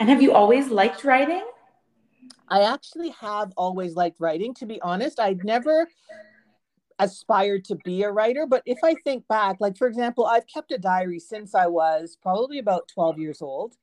and 0.01 0.09
have 0.09 0.23
you 0.23 0.33
always 0.33 0.69
liked 0.69 1.03
writing? 1.03 1.45
I 2.49 2.63
actually 2.63 3.11
have 3.11 3.53
always 3.57 3.97
liked 3.97 4.21
writing. 4.21 4.55
To 4.55 4.67
be 4.67 4.81
honest, 4.81 5.19
I'd 5.19 5.45
never 5.45 5.89
aspired 6.99 7.65
to 7.67 7.77
be 7.77 8.03
a 8.03 8.11
writer. 8.11 8.47
But 8.47 8.63
if 8.67 8.79
I 8.85 8.95
think 9.05 9.27
back, 9.29 9.57
like 9.61 9.77
for 9.77 9.87
example, 9.87 10.27
I've 10.27 10.47
kept 10.47 10.73
a 10.73 10.79
diary 10.79 11.19
since 11.19 11.55
I 11.55 11.67
was 11.67 12.17
probably 12.21 12.59
about 12.59 12.89
12 12.89 13.19
years 13.19 13.43
old. 13.43 13.77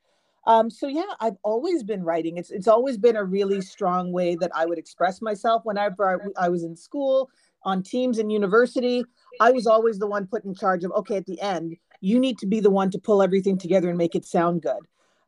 Um, 0.47 0.69
so 0.69 0.87
yeah, 0.87 1.03
I've 1.19 1.37
always 1.43 1.83
been 1.83 2.03
writing. 2.03 2.37
It's 2.37 2.51
it's 2.51 2.67
always 2.67 2.97
been 2.97 3.15
a 3.15 3.23
really 3.23 3.61
strong 3.61 4.11
way 4.11 4.35
that 4.35 4.51
I 4.53 4.65
would 4.65 4.77
express 4.77 5.21
myself. 5.21 5.63
Whenever 5.65 6.21
I, 6.37 6.45
I 6.45 6.49
was 6.49 6.63
in 6.63 6.75
school, 6.75 7.29
on 7.63 7.81
teams 7.81 8.19
in 8.19 8.29
university, 8.29 9.03
I 9.39 9.51
was 9.51 9.65
always 9.65 9.97
the 9.97 10.07
one 10.07 10.27
put 10.27 10.45
in 10.45 10.53
charge 10.53 10.83
of. 10.83 10.91
Okay, 10.91 11.17
at 11.17 11.25
the 11.25 11.41
end, 11.41 11.75
you 11.99 12.19
need 12.19 12.37
to 12.39 12.45
be 12.45 12.59
the 12.59 12.69
one 12.69 12.91
to 12.91 12.99
pull 12.99 13.23
everything 13.23 13.57
together 13.57 13.89
and 13.89 13.97
make 13.97 14.13
it 14.13 14.25
sound 14.25 14.61
good. 14.61 14.81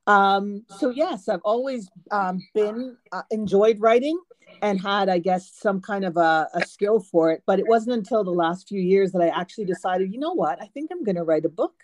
Um, 0.08 0.66
so 0.80 0.90
yes, 0.90 1.28
I've 1.28 1.42
always 1.44 1.90
um, 2.12 2.42
been 2.56 2.98
uh, 3.12 3.24
enjoyed 3.30 3.80
writing 3.80 4.18
and 4.62 4.80
had, 4.82 5.10
I 5.10 5.20
guess, 5.20 5.52
some 5.54 5.82
kind 5.82 6.06
of 6.06 6.16
a, 6.18 6.48
a, 6.54 6.66
skill 6.66 7.00
for 7.00 7.32
it. 7.32 7.44
But 7.46 7.60
it 7.60 7.68
wasn't 7.68 7.98
until 7.98 8.24
the 8.24 8.32
last 8.32 8.70
few 8.70 8.82
years 8.82 9.12
that 9.12 9.22
I 9.22 9.28
actually 9.28 9.66
decided, 9.66 10.12
you 10.12 10.20
know 10.20 10.34
what, 10.34 10.62
I 10.62 10.68
think 10.68 10.90
I'm 10.92 11.04
going 11.04 11.18
to 11.18 11.24
write 11.24 11.46
a 11.46 11.50
book. 11.50 11.84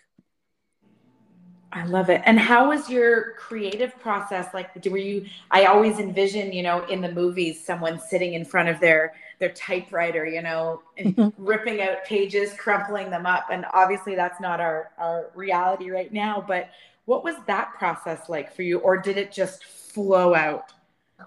I 1.70 1.84
love 1.86 2.08
it. 2.08 2.22
And 2.24 2.38
how 2.38 2.68
was 2.68 2.88
your 2.88 3.32
creative 3.32 3.98
process? 3.98 4.54
Like, 4.54 4.70
were 4.86 4.96
you? 4.96 5.26
I 5.50 5.64
always 5.64 5.98
envision, 5.98 6.52
you 6.52 6.62
know, 6.62 6.84
in 6.84 7.00
the 7.00 7.10
movies, 7.10 7.64
someone 7.64 7.98
sitting 7.98 8.34
in 8.34 8.44
front 8.44 8.68
of 8.68 8.78
their 8.78 9.14
their 9.40 9.48
typewriter, 9.50 10.24
you 10.24 10.40
know, 10.40 10.82
ripping 11.36 11.82
out 11.82 12.04
pages, 12.04 12.54
crumpling 12.54 13.10
them 13.10 13.26
up. 13.26 13.46
And 13.50 13.66
obviously, 13.72 14.14
that's 14.14 14.40
not 14.40 14.60
our 14.60 14.92
our 14.98 15.32
reality 15.34 15.90
right 15.90 16.12
now. 16.12 16.44
But 16.46 16.70
what 17.06 17.24
was 17.24 17.36
that 17.46 17.74
process 17.74 18.28
like 18.28 18.54
for 18.54 18.62
you, 18.62 18.78
or 18.78 18.96
did 18.96 19.16
it 19.16 19.32
just 19.32 19.64
flow 19.64 20.34
out? 20.34 20.72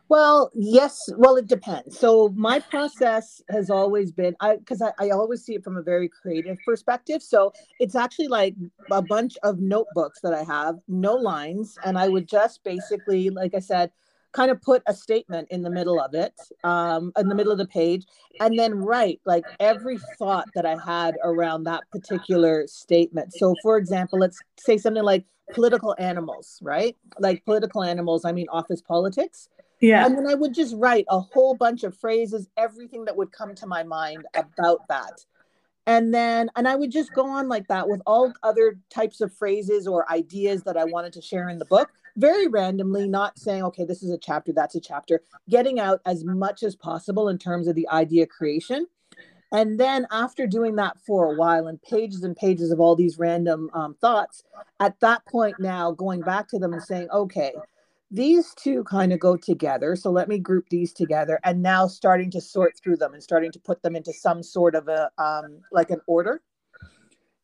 Well, 0.10 0.52
yes. 0.54 1.10
Well, 1.18 1.38
it 1.38 1.48
depends. 1.48 1.98
So 1.98 2.30
my 2.36 2.60
process 2.60 3.42
has 3.50 3.70
always 3.70 4.12
been 4.12 4.36
I 4.40 4.58
because 4.58 4.82
I, 4.82 4.92
I 5.00 5.10
always 5.10 5.44
see 5.44 5.56
it 5.56 5.64
from 5.64 5.78
a 5.78 5.82
very 5.82 6.10
creative 6.10 6.58
perspective. 6.66 7.22
So 7.24 7.54
it's 7.80 7.96
actually 7.96 8.28
like 8.28 8.56
a 8.92 9.02
bunch 9.02 9.38
of 9.44 9.60
notebooks 9.60 10.20
that 10.22 10.34
I 10.34 10.44
have, 10.44 10.80
no 10.88 11.16
lines, 11.16 11.78
and 11.84 11.98
I 11.98 12.08
would 12.10 12.28
just 12.28 12.64
basically, 12.64 13.30
like 13.30 13.54
I 13.56 13.60
said, 13.60 13.92
kind 14.34 14.52
of 14.52 14.62
put 14.62 14.84
a 14.88 14.94
statement 14.94 15.48
in 15.52 15.62
the 15.64 15.70
middle 15.70 16.00
of 16.00 16.14
it, 16.14 16.34
um, 16.64 17.12
in 17.18 17.30
the 17.30 17.36
middle 17.36 17.52
of 17.52 17.58
the 17.58 17.68
page, 17.68 18.06
and 18.40 18.58
then 18.60 18.76
write 18.76 19.22
like 19.26 19.46
every 19.60 20.00
thought 20.20 20.46
that 20.54 20.66
I 20.66 20.78
had 20.86 21.16
around 21.24 21.64
that 21.64 21.84
particular 21.92 22.68
statement. 22.68 23.34
So, 23.34 23.56
for 23.64 23.78
example, 23.78 24.20
let's 24.20 24.40
say 24.60 24.78
something 24.78 25.04
like 25.04 25.26
political 25.54 25.96
animals, 25.98 26.60
right? 26.62 26.96
Like 27.20 27.46
political 27.46 27.84
animals, 27.84 28.26
I 28.26 28.32
mean 28.32 28.48
office 28.50 28.82
politics. 28.82 29.50
Yeah. 29.80 30.06
And 30.06 30.18
then 30.18 30.28
I 30.28 30.34
would 30.34 30.54
just 30.54 30.76
write 30.76 31.06
a 31.10 31.20
whole 31.20 31.56
bunch 31.56 31.84
of 31.84 31.96
phrases, 31.96 32.48
everything 32.58 33.06
that 33.06 33.16
would 33.16 33.32
come 33.32 33.54
to 33.56 33.68
my 33.68 33.84
mind 33.84 34.26
about 34.36 34.88
that. 34.90 35.24
And 35.86 36.14
then, 36.14 36.50
and 36.56 36.68
I 36.68 36.76
would 36.76 36.92
just 36.92 37.14
go 37.14 37.26
on 37.30 37.48
like 37.48 37.68
that 37.68 37.88
with 37.88 38.02
all 38.06 38.34
other 38.44 38.78
types 38.90 39.22
of 39.22 39.34
phrases 39.34 39.88
or 39.88 40.12
ideas 40.12 40.64
that 40.64 40.76
I 40.76 40.84
wanted 40.84 41.14
to 41.14 41.22
share 41.22 41.48
in 41.48 41.60
the 41.60 41.66
book, 41.66 41.90
very 42.18 42.48
randomly, 42.48 43.08
not 43.08 43.40
saying, 43.40 43.64
okay, 43.64 43.86
this 43.86 44.04
is 44.04 44.12
a 44.12 44.18
chapter, 44.18 44.52
that's 44.52 44.76
a 44.76 44.82
chapter, 44.82 45.22
getting 45.50 45.80
out 45.80 46.02
as 46.06 46.26
much 46.26 46.64
as 46.64 46.76
possible 46.76 47.30
in 47.30 47.38
terms 47.38 47.68
of 47.68 47.76
the 47.76 47.88
idea 47.90 48.26
creation. 48.26 48.88
And 49.52 49.80
then 49.80 50.08
after 50.12 50.46
doing 50.46 50.76
that 50.76 50.98
for 51.06 51.32
a 51.32 51.36
while 51.36 51.68
and 51.68 51.82
pages 51.82 52.24
and 52.24 52.36
pages 52.36 52.72
of 52.72 52.80
all 52.80 52.96
these 52.96 53.18
random 53.18 53.70
um, 53.74 53.96
thoughts, 54.02 54.44
at 54.80 55.00
that 55.00 55.26
point 55.26 55.56
now 55.60 55.92
going 55.92 56.22
back 56.22 56.50
to 56.50 56.60
them 56.60 56.74
and 56.74 56.84
saying, 56.84 57.10
okay, 57.12 57.54
these 58.12 58.54
two 58.56 58.84
kind 58.86 59.14
of 59.14 59.20
go 59.20 59.36
together. 59.38 59.96
So 59.96 60.12
let 60.12 60.28
me 60.28 60.38
group 60.38 60.66
these 60.70 60.94
together 60.94 61.40
and 61.44 61.62
now 61.62 61.88
starting 61.88 62.32
to 62.32 62.42
sort 62.42 62.78
through 62.78 62.98
them 62.98 63.14
and 63.14 63.24
starting 63.24 63.52
to 63.52 63.60
put 63.60 63.82
them 63.82 63.96
into 63.96 64.14
some 64.14 64.44
sort 64.44 64.76
of 64.76 64.88
a 64.88 65.12
um, 65.18 65.60
like 65.72 65.92
an 65.92 66.02
order. 66.08 66.42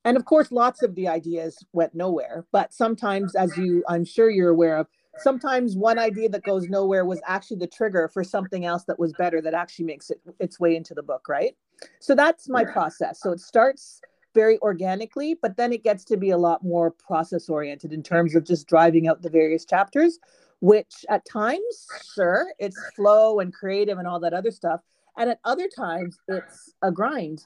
And 0.05 0.17
of 0.17 0.25
course, 0.25 0.51
lots 0.51 0.83
of 0.83 0.95
the 0.95 1.07
ideas 1.07 1.63
went 1.71 1.95
nowhere. 1.95 2.45
But 2.51 2.73
sometimes, 2.73 3.35
as 3.35 3.55
you, 3.57 3.83
I'm 3.87 4.03
sure 4.03 4.29
you're 4.29 4.49
aware 4.49 4.77
of, 4.77 4.87
sometimes 5.17 5.77
one 5.77 5.97
idea 5.99 6.27
that 6.29 6.43
goes 6.43 6.67
nowhere 6.67 7.05
was 7.05 7.21
actually 7.25 7.57
the 7.57 7.67
trigger 7.67 8.09
for 8.09 8.23
something 8.23 8.65
else 8.65 8.83
that 8.85 8.99
was 8.99 9.13
better 9.13 9.41
that 9.41 9.53
actually 9.53 9.85
makes 9.85 10.09
it 10.09 10.19
its 10.39 10.59
way 10.59 10.75
into 10.75 10.93
the 10.93 11.03
book, 11.03 11.29
right? 11.29 11.55
So 11.99 12.15
that's 12.15 12.49
my 12.49 12.63
process. 12.63 13.19
So 13.21 13.31
it 13.31 13.39
starts 13.39 14.01
very 14.33 14.57
organically, 14.59 15.37
but 15.41 15.57
then 15.57 15.71
it 15.71 15.83
gets 15.83 16.03
to 16.05 16.17
be 16.17 16.31
a 16.31 16.37
lot 16.37 16.63
more 16.63 16.91
process 16.91 17.49
oriented 17.49 17.93
in 17.93 18.01
terms 18.03 18.35
of 18.35 18.43
just 18.43 18.67
driving 18.67 19.07
out 19.07 19.21
the 19.21 19.29
various 19.29 19.65
chapters, 19.65 20.19
which 20.59 21.05
at 21.09 21.25
times, 21.25 21.87
sure, 22.15 22.47
it's 22.59 22.79
flow 22.95 23.39
and 23.39 23.53
creative 23.53 23.97
and 23.97 24.07
all 24.07 24.19
that 24.19 24.33
other 24.33 24.51
stuff. 24.51 24.81
And 25.17 25.29
at 25.29 25.39
other 25.43 25.67
times, 25.67 26.17
it's 26.27 26.73
a 26.81 26.91
grind. 26.91 27.45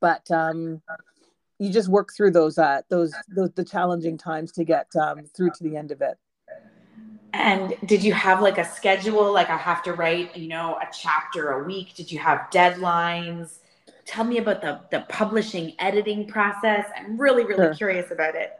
But 0.00 0.30
um, 0.30 0.82
you 1.58 1.70
just 1.70 1.88
work 1.88 2.10
through 2.14 2.32
those, 2.32 2.58
uh, 2.58 2.82
those, 2.90 3.14
those 3.34 3.50
the 3.54 3.64
challenging 3.64 4.18
times 4.18 4.52
to 4.52 4.64
get 4.64 4.88
um, 5.00 5.24
through 5.34 5.52
to 5.52 5.64
the 5.64 5.76
end 5.76 5.90
of 5.90 6.02
it. 6.02 6.18
And 7.34 7.74
did 7.84 8.04
you 8.04 8.12
have 8.12 8.40
like 8.40 8.58
a 8.58 8.64
schedule? 8.64 9.32
Like 9.32 9.50
I 9.50 9.56
have 9.56 9.82
to 9.84 9.92
write, 9.92 10.36
you 10.36 10.48
know, 10.48 10.78
a 10.80 10.86
chapter 10.92 11.50
a 11.50 11.64
week. 11.64 11.94
Did 11.94 12.10
you 12.12 12.18
have 12.20 12.48
deadlines? 12.52 13.58
Tell 14.06 14.24
me 14.24 14.38
about 14.38 14.62
the 14.62 14.80
the 14.92 15.04
publishing 15.08 15.74
editing 15.80 16.28
process. 16.28 16.86
I'm 16.96 17.20
really 17.20 17.44
really 17.44 17.64
sure. 17.64 17.74
curious 17.74 18.12
about 18.12 18.36
it. 18.36 18.52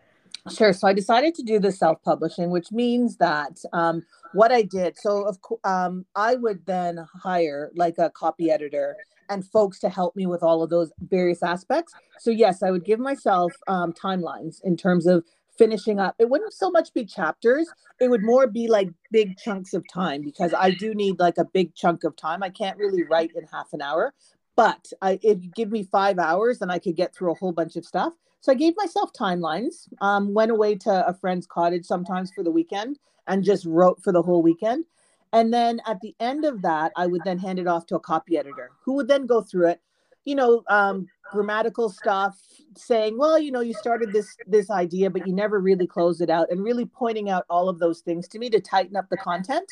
Sure. 0.51 0.73
So 0.73 0.89
I 0.89 0.93
decided 0.93 1.35
to 1.37 1.43
do 1.43 1.61
the 1.61 1.71
self 1.71 2.03
publishing, 2.03 2.51
which 2.51 2.73
means 2.73 3.17
that 3.19 3.59
um, 3.73 4.03
what 4.33 4.51
I 4.51 4.63
did. 4.63 4.99
So 4.99 5.23
of 5.23 5.41
course, 5.41 5.61
um, 5.63 6.05
I 6.17 6.35
would 6.35 6.67
then 6.67 7.07
hire 7.15 7.71
like 7.77 7.99
a 7.99 8.11
copy 8.11 8.51
editor 8.51 8.97
and 9.31 9.47
folks 9.47 9.79
to 9.81 9.89
help 9.89 10.17
me 10.17 10.27
with 10.27 10.43
all 10.43 10.63
of 10.65 10.71
those 10.71 10.93
various 11.01 11.45
aspects. 11.45 11.95
So 12.19 12.31
yes, 12.31 12.63
I 12.63 12.73
would 12.73 12.85
give 12.85 12.99
myself 12.99 13.53
um, 13.69 13.93
timelines 13.93 14.63
in 14.65 14.77
terms 14.77 15.07
of 15.07 15.25
finishing 15.57 16.01
up. 16.01 16.15
It 16.19 16.29
wouldn't 16.29 16.53
so 16.53 16.71
much 16.71 16.93
be 16.93 17.05
chapters, 17.05 17.69
it 18.01 18.09
would 18.09 18.23
more 18.23 18.47
be 18.47 18.69
like 18.69 18.91
big 19.11 19.37
chunks 19.37 19.75
of 19.75 19.85
time 19.93 20.23
because 20.23 20.53
I 20.53 20.71
do 20.71 20.95
need 20.95 21.19
like 21.19 21.39
a 21.39 21.45
big 21.45 21.75
chunk 21.75 22.05
of 22.05 22.17
time. 22.17 22.43
I 22.43 22.51
can't 22.51 22.79
really 22.79 23.05
write 23.05 23.33
in 23.37 23.45
half 23.53 23.73
an 23.73 23.83
hour, 23.83 24.15
but 24.57 24.93
I, 25.01 25.19
you 25.23 25.51
give 25.55 25.71
me 25.71 25.85
five 25.85 26.19
hours, 26.19 26.59
then 26.59 26.71
I 26.71 26.79
could 26.79 26.97
get 26.97 27.15
through 27.15 27.33
a 27.33 27.37
whole 27.37 27.53
bunch 27.53 27.77
of 27.77 27.85
stuff. 27.85 28.15
So 28.41 28.53
I 28.53 28.57
gave 28.57 28.75
myself 28.77 29.13
timelines, 29.13 29.89
um, 30.01 30.35
went 30.35 30.51
away 30.51 30.75
to 30.77 31.07
a 31.07 31.15
friend's 31.15 31.47
cottage 31.47 31.87
sometimes 31.87 32.31
for 32.35 32.45
the 32.45 32.51
weekend 32.51 32.99
and 33.27 33.43
just 33.43 33.65
wrote 33.65 34.03
for 34.03 34.13
the 34.13 34.23
whole 34.23 34.43
weekend. 34.43 34.85
And 35.33 35.53
then 35.53 35.81
at 35.87 36.01
the 36.01 36.15
end 36.21 36.45
of 36.45 36.63
that, 36.63 36.93
I 36.97 37.07
would 37.07 37.23
then 37.25 37.39
hand 37.39 37.59
it 37.59 37.67
off 37.67 37.87
to 37.87 37.97
a 37.97 38.01
copy 38.01 38.37
editor 38.37 38.71
who 38.85 38.93
would 38.95 39.09
then 39.09 39.27
go 39.27 39.41
through 39.41 39.69
it, 39.69 39.81
you 40.25 40.35
know, 40.35 40.63
um, 40.69 41.09
grammatical 41.35 41.91
stuff, 41.91 42.41
saying, 42.77 43.19
well, 43.19 43.39
you 43.39 43.51
know, 43.53 43.61
you 43.61 43.75
started 43.75 44.13
this 44.13 44.37
this 44.47 44.71
idea, 44.71 45.11
but 45.11 45.27
you 45.27 45.35
never 45.35 45.61
really 45.61 45.87
closed 45.87 46.21
it 46.21 46.31
out, 46.31 46.51
and 46.51 46.63
really 46.63 46.87
pointing 46.87 47.29
out 47.29 47.45
all 47.51 47.69
of 47.69 47.79
those 47.79 48.01
things 48.01 48.27
to 48.29 48.39
me 48.39 48.49
to 48.51 48.61
tighten 48.61 48.97
up 48.97 49.09
the 49.11 49.17
content. 49.17 49.71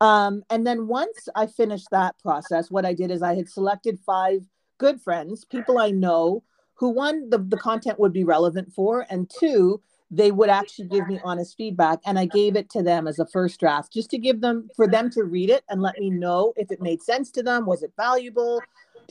Um, 0.00 0.42
and 0.50 0.66
then 0.66 0.88
once 0.88 1.28
I 1.36 1.46
finished 1.46 1.88
that 1.90 2.18
process, 2.18 2.70
what 2.70 2.86
I 2.86 2.94
did 2.94 3.10
is 3.10 3.22
I 3.22 3.34
had 3.34 3.48
selected 3.48 3.98
five 4.00 4.40
good 4.78 5.00
friends, 5.00 5.44
people 5.44 5.78
I 5.78 5.90
know, 5.90 6.42
who 6.74 6.90
one 6.90 7.28
the, 7.30 7.38
the 7.38 7.58
content 7.58 8.00
would 8.00 8.12
be 8.12 8.24
relevant 8.24 8.72
for, 8.72 9.06
and 9.10 9.30
two, 9.38 9.80
they 10.12 10.30
would 10.30 10.50
actually 10.50 10.88
give 10.88 11.08
me 11.08 11.18
honest 11.24 11.56
feedback 11.56 11.98
and 12.04 12.18
i 12.18 12.26
gave 12.26 12.54
it 12.54 12.68
to 12.68 12.82
them 12.82 13.08
as 13.08 13.18
a 13.18 13.26
first 13.26 13.58
draft 13.58 13.92
just 13.92 14.10
to 14.10 14.18
give 14.18 14.40
them 14.42 14.68
for 14.76 14.86
them 14.86 15.10
to 15.10 15.24
read 15.24 15.48
it 15.48 15.64
and 15.70 15.80
let 15.80 15.98
me 15.98 16.10
know 16.10 16.52
if 16.56 16.70
it 16.70 16.82
made 16.82 17.02
sense 17.02 17.30
to 17.30 17.42
them 17.42 17.64
was 17.64 17.82
it 17.82 17.92
valuable 17.96 18.60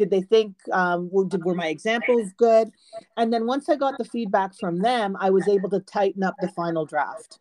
did 0.02 0.10
they 0.10 0.22
think 0.22 0.56
um, 0.74 1.10
were, 1.12 1.28
were 1.46 1.54
my 1.54 1.68
examples 1.68 2.32
good 2.38 2.72
and 3.18 3.32
then 3.32 3.46
once 3.46 3.70
i 3.70 3.76
got 3.76 3.96
the 4.00 4.06
feedback 4.06 4.52
from 4.60 4.80
them 4.80 5.16
i 5.20 5.30
was 5.30 5.48
able 5.48 5.70
to 5.70 5.80
tighten 5.82 6.24
up 6.24 6.34
the 6.42 6.48
final 6.50 6.86
draft 6.86 7.40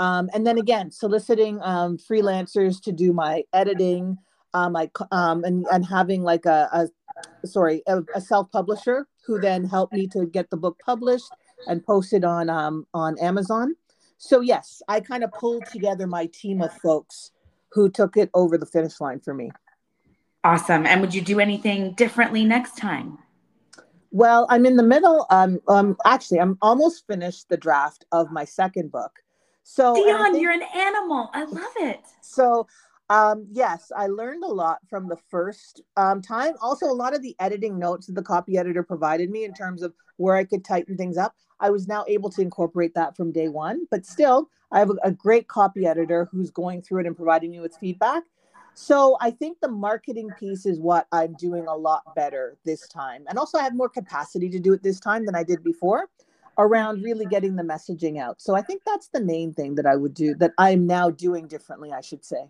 um, 0.00 0.28
and 0.34 0.44
then 0.46 0.58
again 0.58 0.90
soliciting 0.90 1.60
um, 1.62 1.96
freelancers 1.96 2.82
to 2.82 2.90
do 2.90 3.12
my 3.12 3.42
editing 3.52 4.18
um, 4.54 4.74
I, 4.74 4.90
um, 5.12 5.44
and, 5.44 5.64
and 5.70 5.86
having 5.86 6.22
like 6.22 6.44
a, 6.46 6.68
a 6.72 7.46
sorry 7.46 7.82
a, 7.86 8.02
a 8.16 8.20
self-publisher 8.20 9.06
who 9.24 9.40
then 9.40 9.64
helped 9.64 9.92
me 9.92 10.08
to 10.08 10.26
get 10.26 10.50
the 10.50 10.56
book 10.56 10.76
published 10.84 11.30
and 11.68 11.84
posted 11.84 12.24
on 12.24 12.50
um, 12.50 12.86
on 12.94 13.18
Amazon. 13.18 13.74
So 14.18 14.40
yes, 14.40 14.82
I 14.88 15.00
kind 15.00 15.24
of 15.24 15.30
pulled 15.32 15.66
together 15.66 16.06
my 16.06 16.26
team 16.26 16.60
of 16.62 16.72
folks 16.78 17.32
who 17.72 17.88
took 17.88 18.16
it 18.16 18.30
over 18.34 18.58
the 18.58 18.66
finish 18.66 19.00
line 19.00 19.20
for 19.20 19.34
me. 19.34 19.50
Awesome. 20.42 20.86
And 20.86 21.00
would 21.00 21.14
you 21.14 21.20
do 21.20 21.40
anything 21.40 21.92
differently 21.92 22.44
next 22.44 22.76
time? 22.76 23.18
Well, 24.10 24.46
I'm 24.50 24.66
in 24.66 24.76
the 24.76 24.82
middle. 24.82 25.26
Um, 25.30 25.60
um 25.68 25.96
actually, 26.04 26.40
I'm 26.40 26.58
almost 26.62 27.06
finished 27.06 27.48
the 27.48 27.56
draft 27.56 28.04
of 28.12 28.32
my 28.32 28.44
second 28.44 28.90
book. 28.90 29.12
So, 29.62 29.94
Dion, 29.94 30.32
think, 30.32 30.42
you're 30.42 30.52
an 30.52 30.64
animal. 30.74 31.30
I 31.32 31.44
love 31.44 31.72
it. 31.76 32.00
So, 32.22 32.66
um, 33.10 33.46
yes, 33.50 33.92
I 33.94 34.06
learned 34.06 34.42
a 34.44 34.48
lot 34.48 34.78
from 34.88 35.08
the 35.08 35.18
first 35.28 35.82
um, 35.96 36.22
time. 36.22 36.54
Also, 36.60 36.86
a 36.86 36.94
lot 36.94 37.14
of 37.14 37.22
the 37.22 37.36
editing 37.38 37.78
notes 37.78 38.06
that 38.06 38.14
the 38.14 38.22
copy 38.22 38.56
editor 38.56 38.82
provided 38.82 39.30
me 39.30 39.44
in 39.44 39.52
terms 39.52 39.82
of 39.82 39.92
where 40.16 40.36
I 40.36 40.44
could 40.44 40.64
tighten 40.64 40.96
things 40.96 41.18
up. 41.18 41.34
I 41.60 41.70
was 41.70 41.86
now 41.86 42.04
able 42.08 42.30
to 42.30 42.40
incorporate 42.40 42.94
that 42.94 43.16
from 43.16 43.32
day 43.32 43.48
one. 43.48 43.86
But 43.90 44.06
still, 44.06 44.48
I 44.72 44.78
have 44.78 44.90
a, 44.90 44.96
a 45.04 45.10
great 45.10 45.48
copy 45.48 45.86
editor 45.86 46.28
who's 46.32 46.50
going 46.50 46.82
through 46.82 47.00
it 47.00 47.06
and 47.06 47.16
providing 47.16 47.50
me 47.50 47.60
with 47.60 47.76
feedback. 47.76 48.22
So 48.80 49.18
I 49.20 49.30
think 49.30 49.60
the 49.60 49.68
marketing 49.68 50.30
piece 50.38 50.64
is 50.64 50.80
what 50.80 51.06
I'm 51.12 51.34
doing 51.34 51.66
a 51.66 51.76
lot 51.76 52.02
better 52.16 52.56
this 52.64 52.88
time. 52.88 53.24
And 53.28 53.38
also, 53.38 53.58
I 53.58 53.62
have 53.62 53.76
more 53.76 53.90
capacity 53.90 54.48
to 54.48 54.58
do 54.58 54.72
it 54.72 54.82
this 54.82 54.98
time 54.98 55.26
than 55.26 55.34
I 55.34 55.44
did 55.44 55.62
before 55.62 56.08
around 56.56 57.02
really 57.02 57.26
getting 57.26 57.56
the 57.56 57.62
messaging 57.62 58.18
out. 58.18 58.40
So 58.40 58.54
I 58.54 58.62
think 58.62 58.80
that's 58.86 59.08
the 59.08 59.20
main 59.20 59.52
thing 59.52 59.74
that 59.74 59.84
I 59.84 59.96
would 59.96 60.14
do 60.14 60.34
that 60.36 60.52
I'm 60.56 60.86
now 60.86 61.10
doing 61.10 61.46
differently, 61.46 61.92
I 61.92 62.00
should 62.00 62.24
say. 62.24 62.48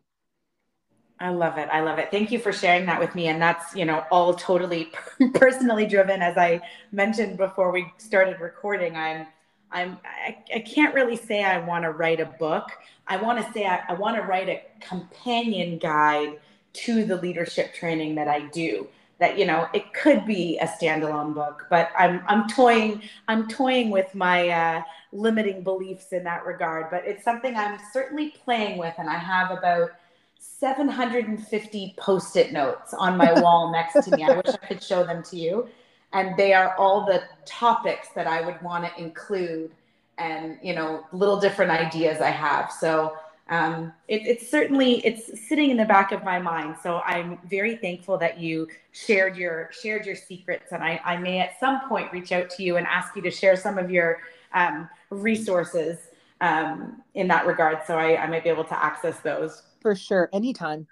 I 1.18 1.30
love 1.30 1.58
it. 1.58 1.68
I 1.72 1.80
love 1.80 1.98
it. 1.98 2.12
Thank 2.12 2.30
you 2.30 2.38
for 2.38 2.52
sharing 2.52 2.86
that 2.86 3.00
with 3.00 3.12
me. 3.16 3.26
And 3.26 3.42
that's, 3.42 3.74
you 3.74 3.84
know, 3.84 4.04
all 4.12 4.32
totally 4.32 4.92
personally 5.34 5.84
driven. 5.84 6.22
As 6.22 6.38
I 6.38 6.60
mentioned 6.92 7.38
before 7.38 7.72
we 7.72 7.92
started 7.98 8.38
recording, 8.38 8.94
I'm, 8.94 9.26
I'm, 9.72 9.98
I, 10.04 10.38
I 10.54 10.60
can't 10.60 10.94
really 10.94 11.16
say 11.16 11.44
I 11.44 11.58
want 11.58 11.84
to 11.84 11.90
write 11.90 12.20
a 12.20 12.26
book. 12.26 12.70
I 13.06 13.16
want 13.16 13.44
to 13.44 13.52
say 13.52 13.66
I, 13.66 13.82
I 13.88 13.94
want 13.94 14.16
to 14.16 14.22
write 14.22 14.48
a 14.48 14.62
companion 14.80 15.78
guide 15.78 16.38
to 16.72 17.04
the 17.04 17.16
leadership 17.16 17.74
training 17.74 18.14
that 18.16 18.28
I 18.28 18.40
do. 18.48 18.88
That 19.18 19.38
you 19.38 19.44
know, 19.44 19.68
it 19.74 19.92
could 19.92 20.24
be 20.24 20.58
a 20.58 20.66
standalone 20.66 21.34
book, 21.34 21.66
but 21.68 21.90
I'm 21.98 22.22
I'm 22.26 22.48
toying 22.48 23.02
I'm 23.28 23.48
toying 23.48 23.90
with 23.90 24.14
my 24.14 24.48
uh, 24.48 24.82
limiting 25.12 25.62
beliefs 25.62 26.12
in 26.12 26.24
that 26.24 26.46
regard. 26.46 26.90
But 26.90 27.04
it's 27.04 27.22
something 27.22 27.54
I'm 27.54 27.78
certainly 27.92 28.30
playing 28.30 28.78
with, 28.78 28.94
and 28.96 29.10
I 29.10 29.18
have 29.18 29.50
about 29.50 29.90
750 30.38 31.94
post-it 31.98 32.50
notes 32.50 32.94
on 32.94 33.18
my 33.18 33.38
wall 33.40 33.70
next 33.70 34.04
to 34.06 34.16
me. 34.16 34.24
I 34.24 34.36
wish 34.36 34.46
I 34.46 34.66
could 34.66 34.82
show 34.82 35.04
them 35.04 35.22
to 35.24 35.36
you. 35.36 35.68
And 36.12 36.36
they 36.36 36.52
are 36.52 36.76
all 36.76 37.06
the 37.06 37.22
topics 37.44 38.08
that 38.14 38.26
I 38.26 38.40
would 38.40 38.60
want 38.62 38.84
to 38.84 39.02
include 39.02 39.70
and, 40.18 40.58
you 40.62 40.74
know, 40.74 41.06
little 41.12 41.38
different 41.38 41.70
ideas 41.70 42.20
I 42.20 42.30
have. 42.30 42.70
So 42.70 43.16
um, 43.48 43.92
it, 44.06 44.26
it's 44.26 44.48
certainly, 44.50 45.04
it's 45.06 45.48
sitting 45.48 45.70
in 45.70 45.76
the 45.76 45.84
back 45.84 46.12
of 46.12 46.22
my 46.24 46.38
mind. 46.38 46.76
So 46.82 47.00
I'm 47.06 47.38
very 47.48 47.76
thankful 47.76 48.18
that 48.18 48.38
you 48.38 48.68
shared 48.92 49.36
your, 49.36 49.70
shared 49.72 50.04
your 50.04 50.16
secrets. 50.16 50.72
And 50.72 50.82
I, 50.82 51.00
I 51.04 51.16
may 51.16 51.40
at 51.40 51.58
some 51.58 51.88
point 51.88 52.12
reach 52.12 52.32
out 52.32 52.50
to 52.50 52.62
you 52.62 52.76
and 52.76 52.86
ask 52.86 53.16
you 53.16 53.22
to 53.22 53.30
share 53.30 53.56
some 53.56 53.78
of 53.78 53.90
your 53.90 54.20
um, 54.52 54.88
resources 55.10 55.98
um, 56.40 57.02
in 57.14 57.28
that 57.28 57.46
regard. 57.46 57.78
So 57.86 57.96
I, 57.96 58.22
I 58.22 58.26
might 58.26 58.44
be 58.44 58.50
able 58.50 58.64
to 58.64 58.84
access 58.84 59.18
those 59.20 59.62
for 59.80 59.94
sure. 59.94 60.28
Anytime. 60.32 60.86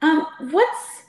Um, 0.00 0.26
what's, 0.50 1.02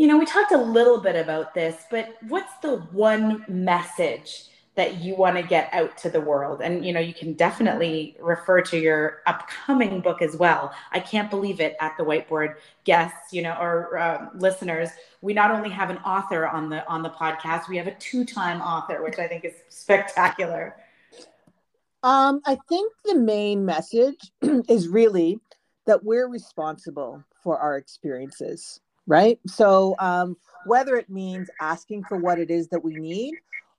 you 0.00 0.06
know, 0.06 0.16
we 0.16 0.24
talked 0.24 0.50
a 0.50 0.56
little 0.56 0.98
bit 0.98 1.14
about 1.14 1.52
this, 1.52 1.76
but 1.90 2.16
what's 2.26 2.56
the 2.62 2.76
one 2.90 3.44
message 3.48 4.46
that 4.74 4.94
you 4.94 5.14
want 5.14 5.36
to 5.36 5.42
get 5.42 5.68
out 5.74 5.98
to 5.98 6.08
the 6.08 6.22
world? 6.22 6.62
And, 6.62 6.86
you 6.86 6.94
know, 6.94 7.00
you 7.00 7.12
can 7.12 7.34
definitely 7.34 8.16
refer 8.18 8.62
to 8.62 8.78
your 8.78 9.20
upcoming 9.26 10.00
book 10.00 10.22
as 10.22 10.36
well. 10.36 10.72
I 10.90 11.00
can't 11.00 11.28
believe 11.28 11.60
it 11.60 11.76
at 11.80 11.98
the 11.98 12.02
whiteboard 12.02 12.54
guests, 12.84 13.34
you 13.34 13.42
know, 13.42 13.52
or 13.60 13.98
uh, 13.98 14.28
listeners. 14.34 14.88
We 15.20 15.34
not 15.34 15.50
only 15.50 15.68
have 15.68 15.90
an 15.90 15.98
author 15.98 16.48
on 16.48 16.70
the 16.70 16.88
on 16.88 17.02
the 17.02 17.10
podcast, 17.10 17.68
we 17.68 17.76
have 17.76 17.86
a 17.86 17.94
two-time 17.96 18.62
author, 18.62 19.02
which 19.02 19.18
I 19.18 19.28
think 19.28 19.44
is 19.44 19.52
spectacular. 19.68 20.76
Um, 22.02 22.40
I 22.46 22.56
think 22.70 22.94
the 23.04 23.16
main 23.16 23.66
message 23.66 24.32
is 24.66 24.88
really 24.88 25.40
that 25.84 26.02
we're 26.02 26.28
responsible 26.28 27.22
for 27.42 27.58
our 27.58 27.76
experiences, 27.76 28.80
right? 29.10 29.40
So, 29.48 29.96
um, 29.98 30.36
whether 30.66 30.94
it 30.94 31.10
means 31.10 31.50
asking 31.60 32.04
for 32.04 32.16
what 32.16 32.38
it 32.38 32.48
is 32.48 32.68
that 32.68 32.84
we 32.84 32.94
need, 32.94 33.34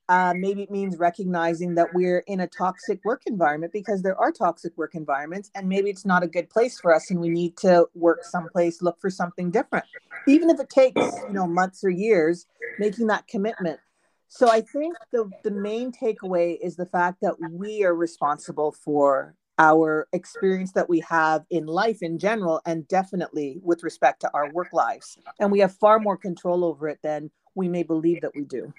uh, 0.09 0.33
maybe 0.35 0.63
it 0.63 0.69
means 0.69 0.97
recognizing 0.97 1.73
that 1.75 1.93
we're 1.93 2.19
in 2.27 2.41
a 2.41 2.47
toxic 2.47 2.99
work 3.05 3.21
environment 3.27 3.71
because 3.71 4.01
there 4.01 4.19
are 4.19 4.33
toxic 4.33 4.77
work 4.77 4.93
environments, 4.93 5.49
and 5.55 5.69
maybe 5.69 5.89
it's 5.89 6.05
not 6.05 6.21
a 6.21 6.27
good 6.27 6.49
place 6.49 6.81
for 6.81 6.93
us, 6.93 7.09
and 7.11 7.19
we 7.21 7.29
need 7.29 7.55
to 7.57 7.87
work 7.95 8.25
someplace, 8.25 8.81
look 8.81 8.99
for 8.99 9.09
something 9.09 9.49
different, 9.49 9.85
even 10.27 10.49
if 10.49 10.59
it 10.59 10.69
takes 10.69 11.01
you 11.27 11.33
know 11.33 11.47
months 11.47 11.81
or 11.83 11.89
years. 11.89 12.45
Making 12.79 13.07
that 13.07 13.27
commitment. 13.27 13.79
So 14.27 14.49
I 14.49 14.61
think 14.61 14.95
the 15.13 15.29
the 15.43 15.51
main 15.51 15.91
takeaway 15.93 16.57
is 16.61 16.75
the 16.75 16.85
fact 16.85 17.19
that 17.21 17.35
we 17.51 17.83
are 17.83 17.95
responsible 17.95 18.71
for 18.71 19.35
our 19.59 20.07
experience 20.13 20.71
that 20.73 20.89
we 20.89 20.99
have 21.01 21.45
in 21.49 21.65
life 21.65 22.01
in 22.01 22.17
general, 22.17 22.61
and 22.65 22.87
definitely 22.87 23.59
with 23.63 23.83
respect 23.83 24.21
to 24.21 24.31
our 24.33 24.51
work 24.51 24.73
lives. 24.73 25.17
And 25.39 25.51
we 25.51 25.59
have 25.59 25.75
far 25.75 25.99
more 25.99 26.17
control 26.17 26.65
over 26.65 26.87
it 26.89 26.99
than 27.03 27.29
we 27.55 27.67
may 27.67 27.83
believe 27.83 28.21
that 28.21 28.35
we 28.35 28.43
do. 28.43 28.73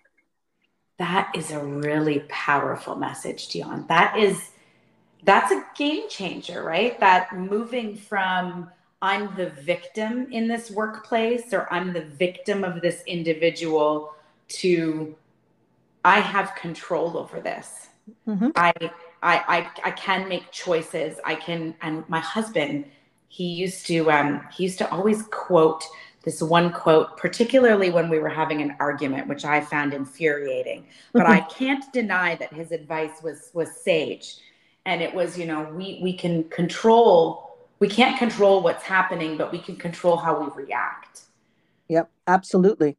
That 0.99 1.33
is 1.35 1.51
a 1.51 1.59
really 1.59 2.21
powerful 2.29 2.97
message, 2.97 3.49
Dion. 3.49 3.87
That 3.89 4.17
is 4.19 4.51
that's 5.25 5.53
a 5.53 5.65
game 5.77 6.09
changer, 6.09 6.63
right? 6.65 6.99
That 7.01 7.33
moving 7.37 7.97
from 7.97 8.71
I'm 9.01 9.35
the 9.37 9.51
victim 9.51 10.29
in 10.31 10.47
this 10.47 10.71
workplace 10.71 11.53
or 11.53 11.73
I'm 11.73 11.93
the 11.93 12.05
victim 12.05 12.65
of 12.65 12.81
this 12.81 13.03
individual 13.07 14.15
to 14.49 15.17
I 16.05 16.21
have 16.21 16.55
control 16.55 17.17
over 17.17 17.41
this. 17.41 17.89
Mm-hmm. 18.27 18.51
I 18.57 18.73
I, 19.23 19.37
I 19.85 19.89
I 19.89 19.91
can 19.93 20.29
make 20.29 20.51
choices. 20.51 21.19
I 21.25 21.37
can, 21.37 21.75
and 21.81 22.09
my 22.09 22.21
husband, 22.21 22.87
he 23.29 23.45
used 23.45 23.87
to 23.87 24.11
um, 24.11 24.47
he 24.53 24.65
used 24.65 24.79
to 24.79 24.91
always 24.91 25.23
quote 25.31 25.85
this 26.25 26.41
one 26.41 26.73
quote, 26.73 27.17
particularly 27.17 27.91
when 27.91 28.09
we 28.09 28.19
were 28.19 28.29
having 28.29 28.63
an 28.63 28.77
argument, 28.79 29.29
which 29.29 29.45
I 29.45 29.61
found 29.61 29.93
infuriating. 29.93 30.87
But 31.13 31.27
I 31.27 31.41
can't 31.41 31.85
deny 31.93 32.37
that 32.37 32.53
his 32.53 32.73
advice 32.73 33.23
was 33.23 33.51
was 33.55 33.71
sage, 33.77 34.37
and 34.87 35.03
it 35.03 35.15
was, 35.15 35.39
you 35.39 35.47
know, 35.47 35.69
we 35.73 36.01
we 36.03 36.13
can 36.13 36.45
control. 36.45 37.49
We 37.79 37.89
can't 37.89 38.17
control 38.17 38.63
what's 38.63 38.85
happening, 38.85 39.37
but 39.37 39.51
we 39.51 39.59
can 39.59 39.75
control 39.75 40.17
how 40.17 40.41
we 40.41 40.65
react. 40.65 41.23
Yep, 41.89 42.11
absolutely. 42.27 42.97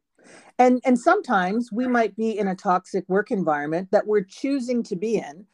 And 0.58 0.80
and 0.84 0.98
sometimes 0.98 1.70
we 1.72 1.86
might 1.86 2.16
be 2.16 2.38
in 2.38 2.48
a 2.48 2.54
toxic 2.54 3.04
work 3.08 3.30
environment 3.30 3.90
that 3.90 4.06
we're 4.06 4.22
choosing 4.24 4.82
to 4.84 4.96
be 4.96 5.16
in 5.16 5.46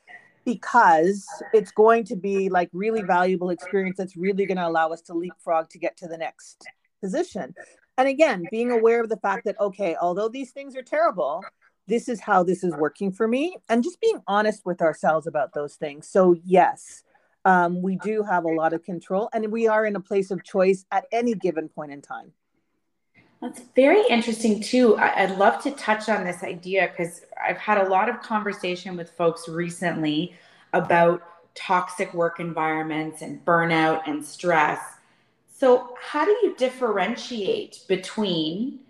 because 0.54 1.26
it's 1.52 1.70
going 1.70 2.02
to 2.02 2.16
be 2.16 2.48
like 2.48 2.68
really 2.72 3.02
valuable 3.02 3.50
experience 3.50 3.96
that's 3.96 4.16
really 4.16 4.46
going 4.46 4.56
to 4.56 4.66
allow 4.66 4.88
us 4.88 5.00
to 5.00 5.14
leapfrog 5.14 5.70
to 5.70 5.78
get 5.78 5.96
to 5.96 6.08
the 6.08 6.18
next 6.18 6.66
position. 7.00 7.54
And 7.98 8.08
again 8.08 8.44
being 8.50 8.72
aware 8.72 9.00
of 9.00 9.08
the 9.08 9.18
fact 9.18 9.44
that 9.44 9.60
okay 9.60 9.94
although 10.00 10.28
these 10.28 10.52
things 10.52 10.74
are 10.74 10.82
terrible 10.82 11.42
this 11.86 12.08
is 12.08 12.20
how 12.20 12.42
this 12.42 12.64
is 12.64 12.74
working 12.74 13.12
for 13.12 13.28
me 13.28 13.56
and 13.68 13.82
just 13.82 14.00
being 14.00 14.20
honest 14.26 14.64
with 14.64 14.80
ourselves 14.80 15.26
about 15.26 15.52
those 15.54 15.74
things. 15.74 16.08
So 16.08 16.34
yes 16.44 17.02
um, 17.44 17.80
we 17.80 17.96
do 17.96 18.22
have 18.22 18.44
a 18.44 18.52
lot 18.52 18.72
of 18.72 18.82
control 18.82 19.28
and 19.32 19.50
we 19.52 19.68
are 19.68 19.86
in 19.86 19.96
a 19.96 20.00
place 20.00 20.30
of 20.30 20.44
choice 20.44 20.84
at 20.90 21.04
any 21.12 21.34
given 21.34 21.68
point 21.68 21.92
in 21.92 22.02
time 22.02 22.32
that's 23.40 23.62
very 23.74 24.02
interesting 24.10 24.60
too. 24.62 24.96
I, 24.96 25.24
would 25.24 25.38
love 25.38 25.62
to 25.62 25.70
touch 25.72 26.10
on 26.10 26.24
this 26.24 26.42
idea 26.42 26.90
because 26.90 27.22
I've 27.42 27.56
had 27.56 27.78
a 27.78 27.88
lot 27.88 28.10
of 28.10 28.20
conversation 28.20 28.96
with 28.96 29.10
folks 29.12 29.48
recently 29.48 30.34
about 30.74 31.22
toxic 31.54 32.12
work 32.12 32.38
environments 32.38 33.22
and 33.22 33.42
burnout 33.44 34.02
and 34.06 34.24
stress. 34.24 34.78
So, 35.56 35.96
how 36.00 36.26
do 36.26 36.30
you 36.42 36.54
differentiate 36.56 37.80
between 37.88 38.80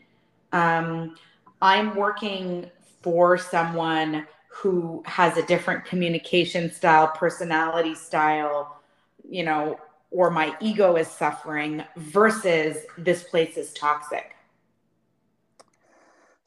um, 0.52 1.16
I'm 1.62 1.94
working 1.94 2.70
for 3.02 3.38
someone 3.38 4.26
who 4.48 5.02
has 5.06 5.36
a 5.36 5.46
different 5.46 5.84
communication 5.84 6.72
style, 6.72 7.08
personality 7.08 7.94
style, 7.94 8.80
you 9.28 9.44
know, 9.44 9.78
or 10.10 10.28
my 10.28 10.56
ego 10.60 10.96
is 10.96 11.06
suffering 11.06 11.84
versus 11.96 12.78
this 12.98 13.22
place 13.22 13.56
is 13.56 13.72
toxic? 13.74 14.34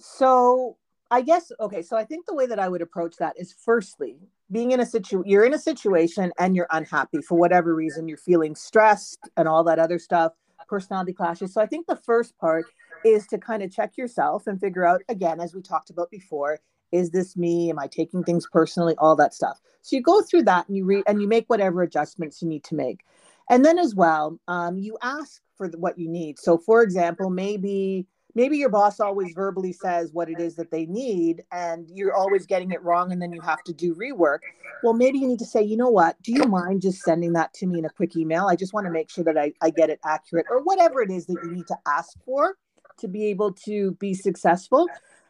So, 0.06 0.76
I 1.12 1.22
guess 1.22 1.50
okay, 1.62 1.82
so 1.82 1.96
I 1.96 2.04
think 2.04 2.26
the 2.26 2.36
way 2.36 2.46
that 2.46 2.60
I 2.60 2.68
would 2.68 2.82
approach 2.82 3.16
that 3.18 3.40
is 3.40 3.56
firstly, 3.64 4.18
being 4.52 4.72
in 4.72 4.82
a 4.82 4.86
situation 4.86 5.24
you're 5.26 5.46
in 5.46 5.54
a 5.54 5.60
situation 5.60 6.34
and 6.38 6.58
you're 6.58 6.68
unhappy 6.72 7.22
for 7.22 7.38
whatever 7.38 7.74
reason, 7.74 8.10
you're 8.10 8.18
feeling 8.18 8.54
stressed 8.54 9.30
and 9.38 9.48
all 9.48 9.64
that 9.64 9.80
other 9.80 9.98
stuff, 9.98 10.34
personality 10.68 11.14
clashes. 11.14 11.54
So 11.54 11.62
I 11.62 11.68
think 11.68 11.88
the 11.88 11.96
first 11.96 12.38
part 12.38 12.66
is 13.06 13.26
to 13.28 13.38
kind 13.38 13.64
of 13.64 13.72
check 13.72 13.96
yourself 13.96 14.46
and 14.46 14.60
figure 14.60 14.86
out 14.86 15.02
again 15.08 15.40
as 15.40 15.56
we 15.56 15.62
talked 15.62 15.90
about 15.90 16.12
before, 16.12 16.60
is 16.92 17.12
this 17.12 17.38
me? 17.38 17.70
Am 17.70 17.80
i 17.80 17.88
taking 17.88 18.26
things 18.26 18.46
personally? 18.52 18.96
All 18.98 19.16
that 19.16 19.34
stuff. 19.34 19.62
So 19.84 19.96
you 19.96 20.02
go 20.02 20.22
through 20.22 20.44
that 20.44 20.68
and 20.68 20.76
you 20.76 20.84
read 20.84 21.06
and 21.08 21.22
you 21.22 21.30
make 21.30 21.46
whatever 21.48 21.82
adjustments 21.82 22.42
you 22.42 22.50
need 22.50 22.66
to 22.66 22.76
make. 22.76 23.06
And 23.50 23.64
then 23.64 23.80
as 23.80 23.96
well 23.96 24.38
um, 24.50 24.78
you 24.78 24.98
ask 25.02 25.42
for 25.56 25.70
the, 25.70 25.78
what 25.78 25.98
you 25.98 26.10
need. 26.10 26.40
So 26.40 26.58
for 26.58 26.84
example 26.84 27.30
maybe 27.30 28.06
maybe 28.36 28.58
your 28.58 28.70
boss 28.70 29.00
always 29.00 29.34
verbally 29.34 29.74
says 29.74 30.12
what 30.14 30.30
it 30.30 30.40
is 30.40 30.56
that 30.56 30.72
they 30.72 30.86
need 30.86 31.44
and 31.52 31.90
you're 31.94 32.14
always 32.14 32.46
getting 32.46 32.72
it 32.72 32.82
wrong 32.84 33.12
and 33.12 33.22
then 33.22 33.32
you 33.32 33.42
have 33.42 33.64
to 33.64 33.74
do 33.74 33.96
rework. 33.96 34.40
Well 34.84 34.94
maybe 34.94 35.20
you 35.20 35.28
need 35.28 35.40
to 35.40 35.46
say 35.46 35.62
you 35.62 35.78
know 35.78 35.90
what? 35.90 36.22
Do 36.22 36.32
you 36.32 36.46
mind 36.46 36.82
just 36.82 37.02
sending 37.02 37.34
that 37.34 37.54
to 37.56 37.68
me 37.68 37.80
in 37.80 37.86
a 37.86 37.90
quick 37.90 38.16
email? 38.16 38.48
I 38.48 38.56
just 38.56 38.74
want 38.74 38.86
to 38.86 38.92
make 38.92 39.10
sure 39.10 39.24
that 39.24 39.38
I, 39.38 39.54
I 39.62 39.70
get 39.70 39.90
it 39.90 40.00
accurate 40.06 40.46
or 40.50 40.62
whatever 40.64 41.02
it 41.02 41.12
is 41.12 41.26
that 41.28 41.40
you 41.44 41.52
need 41.52 41.68
to 41.68 41.78
ask 41.88 42.18
for 42.26 42.58
to 42.98 43.08
be 43.08 43.26
able 43.28 43.52
to 43.52 43.92
be 43.94 44.14
successful. 44.14 44.88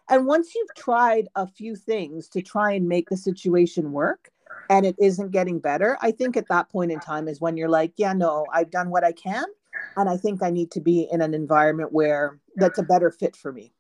And 0.10 0.26
once 0.26 0.54
you've 0.54 0.74
tried 0.76 1.28
a 1.36 1.48
few 1.48 1.76
things 1.76 2.28
to 2.30 2.42
try 2.42 2.74
and 2.74 2.88
make 2.88 3.10
the 3.10 3.18
situation 3.18 3.92
work 3.92 4.30
and 4.70 4.86
it 4.86 4.96
isn't 5.00 5.32
getting 5.32 5.60
better, 5.60 5.98
I 6.02 6.12
think 6.12 6.36
at 6.36 6.50
that 6.50 6.70
point 6.70 6.92
in 6.92 7.00
time 7.00 7.28
is 7.28 7.39
when 7.39 7.58
you're 7.58 7.70
like, 7.70 7.94
yeah, 7.98 8.13
no, 8.13 8.46
I've 8.52 8.70
done 8.70 8.89
what 8.89 9.04
I 9.04 9.13
can. 9.13 9.46
And 9.95 10.10
I 10.10 10.17
think 10.17 10.41
I 10.41 10.49
need 10.49 10.71
to 10.71 10.82
be 10.82 11.08
in 11.12 11.21
an 11.21 11.34
environment 11.34 11.91
where 11.91 12.39
that's 12.56 12.79
a 12.79 12.84
better 12.84 13.12
fit 13.12 13.36
for 13.36 13.51
me. 13.51 13.73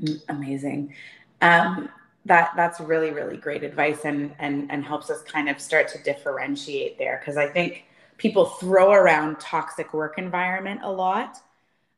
Mm, 0.00 0.22
amazing. 0.28 0.94
Um, 1.40 1.88
that 2.26 2.52
that's 2.56 2.80
really 2.80 3.10
really 3.10 3.36
great 3.36 3.62
advice 3.62 4.06
and 4.06 4.34
and 4.38 4.70
and 4.70 4.82
helps 4.82 5.10
us 5.10 5.22
kind 5.22 5.48
of 5.48 5.60
start 5.60 5.88
to 5.88 6.02
differentiate 6.02 6.96
there 6.96 7.20
because 7.20 7.36
I 7.36 7.46
think 7.46 7.84
people 8.16 8.46
throw 8.46 8.92
around 8.92 9.40
toxic 9.40 9.92
work 9.92 10.18
environment 10.18 10.80
a 10.82 10.90
lot. 10.90 11.38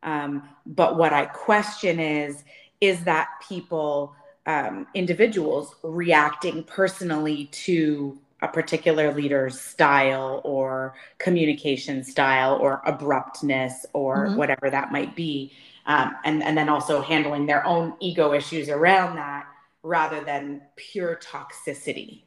Um, 0.03 0.49
but 0.67 0.97
what 0.97 1.13
I 1.13 1.27
question 1.27 2.01
is 2.01 2.45
is 2.81 3.05
that 3.05 3.29
people, 3.49 4.15
um, 4.47 4.87
individuals 4.95 5.75
reacting 5.83 6.63
personally 6.63 7.47
to 7.47 8.19
a 8.47 8.53
particular 8.53 9.13
leader's 9.13 9.59
style 9.59 10.41
or 10.45 10.95
communication 11.19 12.05
style 12.05 12.55
or 12.61 12.81
abruptness 12.87 13.85
or 13.93 14.27
mm-hmm. 14.27 14.37
whatever 14.37 14.71
that 14.71 14.93
might 14.93 15.17
be. 15.17 15.53
Um, 15.87 16.17
and, 16.25 16.43
and 16.43 16.57
then 16.57 16.69
also 16.69 17.01
handling 17.01 17.47
their 17.47 17.65
own 17.65 17.95
ego 18.01 18.33
issues 18.33 18.69
around 18.69 19.17
that 19.17 19.47
rather 19.83 20.23
than 20.25 20.63
pure 20.77 21.17
toxicity. 21.23 22.23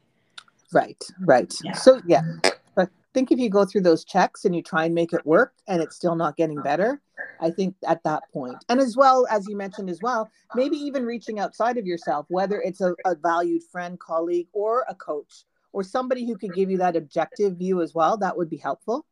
Right, 0.74 1.04
right. 1.22 1.54
Yeah. 1.64 1.74
So, 1.74 2.02
yeah, 2.06 2.22
I 2.78 2.88
think 3.14 3.32
if 3.32 3.40
you 3.40 3.50
go 3.50 3.66
through 3.66 3.82
those 3.82 4.06
checks 4.06 4.46
and 4.46 4.56
you 4.56 4.62
try 4.62 4.86
and 4.86 4.94
make 4.94 5.14
it 5.14 5.26
work 5.26 5.54
and 5.68 5.82
it's 5.82 5.96
still 5.96 6.16
not 6.16 6.38
getting 6.38 6.62
better, 6.62 7.02
I 7.42 7.50
think 7.50 7.76
at 7.88 8.04
that 8.04 8.24
point, 8.32 8.64
and 8.70 8.80
as 8.80 8.96
well 8.96 9.26
as 9.30 9.48
you 9.48 9.58
mentioned 9.58 9.90
as 9.90 10.00
well, 10.02 10.30
maybe 10.56 10.78
even 10.78 11.06
reaching 11.06 11.40
outside 11.40 11.78
of 11.78 11.86
yourself, 11.86 12.26
whether 12.30 12.62
it's 12.62 12.82
a, 12.82 12.94
a 13.06 13.16
valued 13.16 13.64
friend, 13.72 14.00
colleague, 14.00 14.48
or 14.54 14.86
a 14.88 14.96
coach, 14.96 15.44
or 15.72 15.84
somebody 15.84 16.26
who 16.26 16.38
could 16.38 16.54
give 16.54 16.70
you 16.70 16.78
that 16.80 16.96
objective 16.96 17.58
view 17.58 17.82
as 17.82 17.94
well, 17.94 18.18
that 18.18 18.38
would 18.38 18.50
be 18.50 18.58
helpful. 18.58 19.06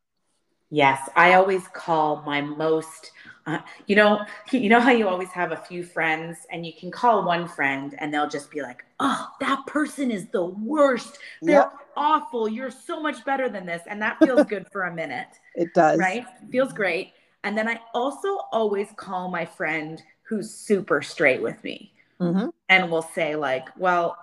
Yes, 0.70 1.10
I 1.16 1.36
always 1.36 1.66
call 1.70 2.24
my 2.24 2.42
most 2.42 3.12
uh, 3.48 3.60
you 3.88 3.96
know, 3.96 4.26
you 4.52 4.68
know 4.68 4.82
how 4.82 4.92
you 4.92 5.08
always 5.08 5.30
have 5.30 5.54
a 5.54 5.56
few 5.56 5.82
friends 5.82 6.40
and 6.52 6.66
you 6.66 6.74
can 6.78 6.92
call 6.92 7.26
one 7.26 7.48
friend 7.48 7.96
and 7.98 8.14
they'll 8.14 8.28
just 8.28 8.52
be 8.52 8.62
like, 8.62 8.84
"Oh, 9.00 9.30
that 9.40 9.66
person 9.66 10.12
is 10.12 10.28
the 10.28 10.44
worst. 10.46 11.18
They're 11.42 11.62
yep. 11.62 11.74
awful. 11.96 12.50
You're 12.50 12.70
so 12.70 13.02
much 13.02 13.24
better 13.24 13.48
than 13.48 13.66
this." 13.66 13.82
And 13.88 14.02
that 14.02 14.20
feels 14.20 14.46
good 14.46 14.68
for 14.72 14.84
a 14.84 14.94
minute. 14.94 15.28
It 15.56 15.74
does. 15.74 15.98
Right? 15.98 16.24
Feels 16.52 16.72
great. 16.72 17.14
And 17.44 17.58
then 17.58 17.68
I 17.68 17.80
also 17.96 18.42
always 18.52 18.90
call 18.96 19.32
my 19.32 19.44
friend 19.44 20.04
who's 20.22 20.54
super 20.54 21.02
straight 21.02 21.42
with 21.42 21.64
me 21.64 21.94
mm-hmm. 22.22 22.50
and 22.70 22.92
will 22.92 23.02
say, 23.02 23.36
like, 23.36 23.70
well, 23.76 24.16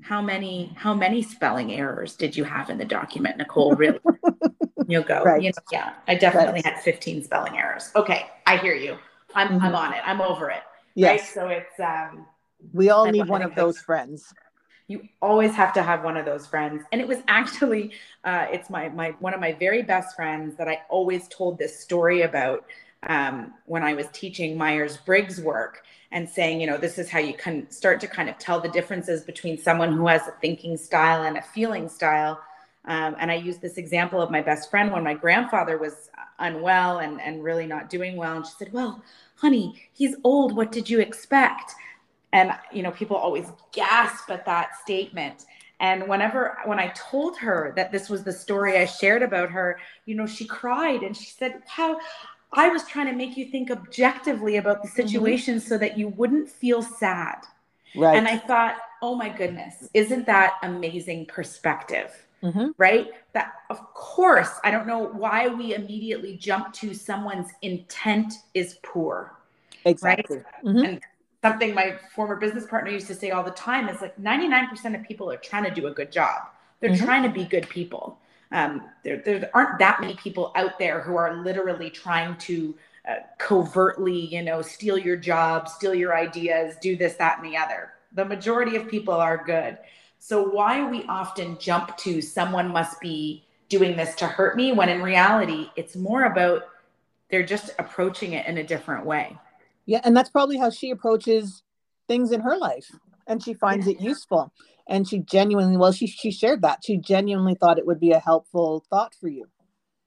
how 0.00 0.20
many 0.20 0.72
how 0.76 0.94
many 0.94 1.22
spelling 1.22 1.72
errors 1.72 2.16
did 2.16 2.36
you 2.36 2.44
have 2.44 2.70
in 2.70 2.78
the 2.78 2.84
document, 2.84 3.38
Nicole? 3.38 3.74
Really? 3.74 3.98
You'll 4.86 5.02
go, 5.02 5.22
right. 5.22 5.40
you 5.40 5.48
know, 5.48 5.62
yeah, 5.72 5.94
I 6.06 6.14
definitely 6.14 6.60
right. 6.62 6.74
had 6.74 6.82
15 6.82 7.24
spelling 7.24 7.56
errors. 7.56 7.90
Okay, 7.96 8.26
I 8.46 8.58
hear 8.58 8.74
you. 8.74 8.98
I'm 9.34 9.48
mm-hmm. 9.48 9.64
I'm 9.64 9.74
on 9.74 9.94
it. 9.94 10.00
I'm 10.04 10.20
over 10.20 10.50
it. 10.50 10.62
Yes. 10.94 11.20
Right? 11.20 11.28
So 11.28 11.48
it's 11.48 11.80
um 11.80 12.26
we 12.72 12.90
all 12.90 13.06
need 13.06 13.28
one 13.28 13.42
of 13.42 13.54
those 13.54 13.78
friends 13.78 14.32
you 14.86 15.08
always 15.22 15.52
have 15.54 15.72
to 15.72 15.82
have 15.82 16.04
one 16.04 16.16
of 16.16 16.24
those 16.24 16.46
friends 16.46 16.82
and 16.92 17.00
it 17.00 17.08
was 17.08 17.18
actually 17.28 17.92
uh, 18.24 18.46
it's 18.50 18.68
my 18.68 18.88
my 18.90 19.10
one 19.20 19.32
of 19.34 19.40
my 19.40 19.52
very 19.52 19.82
best 19.82 20.14
friends 20.14 20.56
that 20.56 20.68
i 20.68 20.80
always 20.88 21.26
told 21.28 21.58
this 21.58 21.80
story 21.80 22.22
about 22.22 22.64
um, 23.08 23.54
when 23.66 23.82
i 23.82 23.94
was 23.94 24.06
teaching 24.12 24.56
myers-briggs 24.56 25.40
work 25.40 25.84
and 26.14 26.28
saying 26.28 26.60
you 26.60 26.66
know 26.66 26.78
this 26.78 26.96
is 26.96 27.10
how 27.10 27.18
you 27.18 27.34
can 27.34 27.70
start 27.70 28.00
to 28.00 28.06
kind 28.06 28.30
of 28.30 28.38
tell 28.38 28.60
the 28.60 28.68
differences 28.68 29.22
between 29.22 29.58
someone 29.58 29.92
who 29.92 30.06
has 30.06 30.22
a 30.26 30.30
thinking 30.40 30.76
style 30.76 31.24
and 31.24 31.36
a 31.36 31.42
feeling 31.42 31.88
style. 31.88 32.40
Um, 32.86 33.16
and 33.18 33.30
i 33.30 33.34
used 33.34 33.60
this 33.60 33.76
example 33.76 34.22
of 34.22 34.30
my 34.30 34.40
best 34.40 34.70
friend 34.70 34.92
when 34.92 35.02
my 35.02 35.14
grandfather 35.14 35.76
was 35.76 36.10
unwell 36.38 36.98
and, 36.98 37.20
and 37.20 37.42
really 37.42 37.66
not 37.66 37.90
doing 37.90 38.16
well. 38.16 38.36
And 38.36 38.46
she 38.46 38.52
said 38.58 38.72
well 38.72 39.02
honey 39.36 39.82
he's 39.92 40.16
old. 40.24 40.54
What 40.56 40.72
did 40.72 40.88
you 40.88 41.00
expect? 41.00 41.72
And 42.32 42.52
you 42.72 42.82
know 42.82 42.92
people 42.92 43.16
always 43.16 43.46
gasp 43.72 44.30
at 44.30 44.46
that 44.46 44.78
statement. 44.80 45.46
And 45.80 46.08
whenever 46.08 46.58
when 46.64 46.78
i 46.78 46.88
told 46.88 47.36
her 47.38 47.72
that 47.74 47.90
this 47.90 48.08
was 48.08 48.22
the 48.22 48.32
story 48.32 48.76
i 48.78 48.84
shared 48.84 49.22
about 49.22 49.50
her 49.50 49.78
you 50.06 50.14
know 50.14 50.26
she 50.26 50.44
cried 50.44 51.02
and 51.02 51.16
she 51.16 51.30
said 51.30 51.62
how 51.66 51.98
i 52.54 52.68
was 52.68 52.86
trying 52.86 53.06
to 53.06 53.12
make 53.12 53.36
you 53.36 53.46
think 53.46 53.70
objectively 53.70 54.56
about 54.56 54.82
the 54.82 54.88
mm-hmm. 54.88 54.96
situation 54.96 55.56
mm-hmm. 55.56 55.68
so 55.68 55.78
that 55.78 55.98
you 55.98 56.08
wouldn't 56.08 56.48
feel 56.48 56.82
sad 56.82 57.38
right 57.96 58.16
and 58.16 58.28
i 58.28 58.36
thought 58.36 58.76
oh 59.02 59.14
my 59.14 59.28
goodness 59.28 59.88
isn't 59.94 60.26
that 60.26 60.54
amazing 60.62 61.26
perspective 61.26 62.26
mm-hmm. 62.42 62.68
right 62.78 63.10
that 63.32 63.52
of 63.70 63.82
course 63.94 64.58
i 64.64 64.70
don't 64.70 64.86
know 64.86 65.08
why 65.12 65.48
we 65.48 65.74
immediately 65.74 66.36
jump 66.36 66.72
to 66.72 66.94
someone's 66.94 67.50
intent 67.62 68.34
is 68.54 68.78
poor 68.82 69.36
exactly 69.84 70.38
right? 70.38 70.64
mm-hmm. 70.64 70.84
and 70.84 71.00
something 71.44 71.74
my 71.74 71.94
former 72.14 72.36
business 72.36 72.64
partner 72.64 72.90
used 72.90 73.06
to 73.06 73.14
say 73.14 73.30
all 73.30 73.42
the 73.42 73.50
time 73.50 73.86
is 73.90 74.00
like 74.00 74.16
99% 74.18 74.98
of 74.98 75.06
people 75.06 75.30
are 75.30 75.36
trying 75.36 75.64
to 75.64 75.70
do 75.70 75.88
a 75.88 75.90
good 75.90 76.10
job. 76.10 76.48
They're 76.80 76.88
mm-hmm. 76.88 77.04
trying 77.04 77.22
to 77.22 77.28
be 77.28 77.44
good 77.44 77.68
people. 77.68 78.18
Um, 78.54 78.82
there, 79.02 79.18
there 79.18 79.50
aren't 79.52 79.78
that 79.80 80.00
many 80.00 80.14
people 80.14 80.52
out 80.54 80.78
there 80.78 81.00
who 81.02 81.16
are 81.16 81.42
literally 81.42 81.90
trying 81.90 82.36
to 82.38 82.74
uh, 83.06 83.16
covertly, 83.36 84.18
you 84.18 84.42
know, 84.42 84.62
steal 84.62 84.96
your 84.96 85.16
job, 85.16 85.68
steal 85.68 85.94
your 85.94 86.16
ideas, 86.16 86.76
do 86.80 86.96
this, 86.96 87.14
that, 87.14 87.38
and 87.38 87.46
the 87.52 87.56
other. 87.56 87.90
The 88.12 88.24
majority 88.24 88.76
of 88.76 88.88
people 88.88 89.14
are 89.14 89.42
good. 89.44 89.76
So 90.20 90.48
why 90.48 90.88
we 90.88 91.04
often 91.04 91.58
jump 91.58 91.96
to 91.98 92.22
someone 92.22 92.68
must 92.68 93.00
be 93.00 93.44
doing 93.68 93.96
this 93.96 94.14
to 94.14 94.26
hurt 94.26 94.56
me 94.56 94.72
when 94.72 94.88
in 94.88 95.02
reality 95.02 95.68
it's 95.74 95.96
more 95.96 96.24
about 96.24 96.62
they're 97.30 97.44
just 97.44 97.72
approaching 97.80 98.34
it 98.34 98.46
in 98.46 98.58
a 98.58 98.64
different 98.64 99.04
way. 99.04 99.36
Yeah, 99.86 100.00
and 100.04 100.16
that's 100.16 100.30
probably 100.30 100.58
how 100.58 100.70
she 100.70 100.90
approaches 100.90 101.64
things 102.06 102.30
in 102.30 102.40
her 102.40 102.56
life, 102.56 102.90
and 103.26 103.42
she 103.42 103.52
finds 103.52 103.88
it 103.88 104.00
useful. 104.00 104.52
And 104.86 105.08
she 105.08 105.20
genuinely, 105.20 105.76
well, 105.76 105.92
she 105.92 106.06
she 106.06 106.30
shared 106.30 106.62
that 106.62 106.84
she 106.84 106.98
genuinely 106.98 107.54
thought 107.54 107.78
it 107.78 107.86
would 107.86 108.00
be 108.00 108.12
a 108.12 108.18
helpful 108.18 108.84
thought 108.90 109.14
for 109.18 109.28
you. 109.28 109.46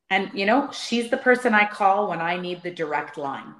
And 0.09 0.31
you 0.33 0.45
know, 0.45 0.69
she's 0.71 1.09
the 1.09 1.17
person 1.17 1.53
I 1.53 1.65
call 1.65 2.09
when 2.09 2.21
I 2.21 2.37
need 2.37 2.63
the 2.63 2.71
direct 2.71 3.17
line. 3.17 3.55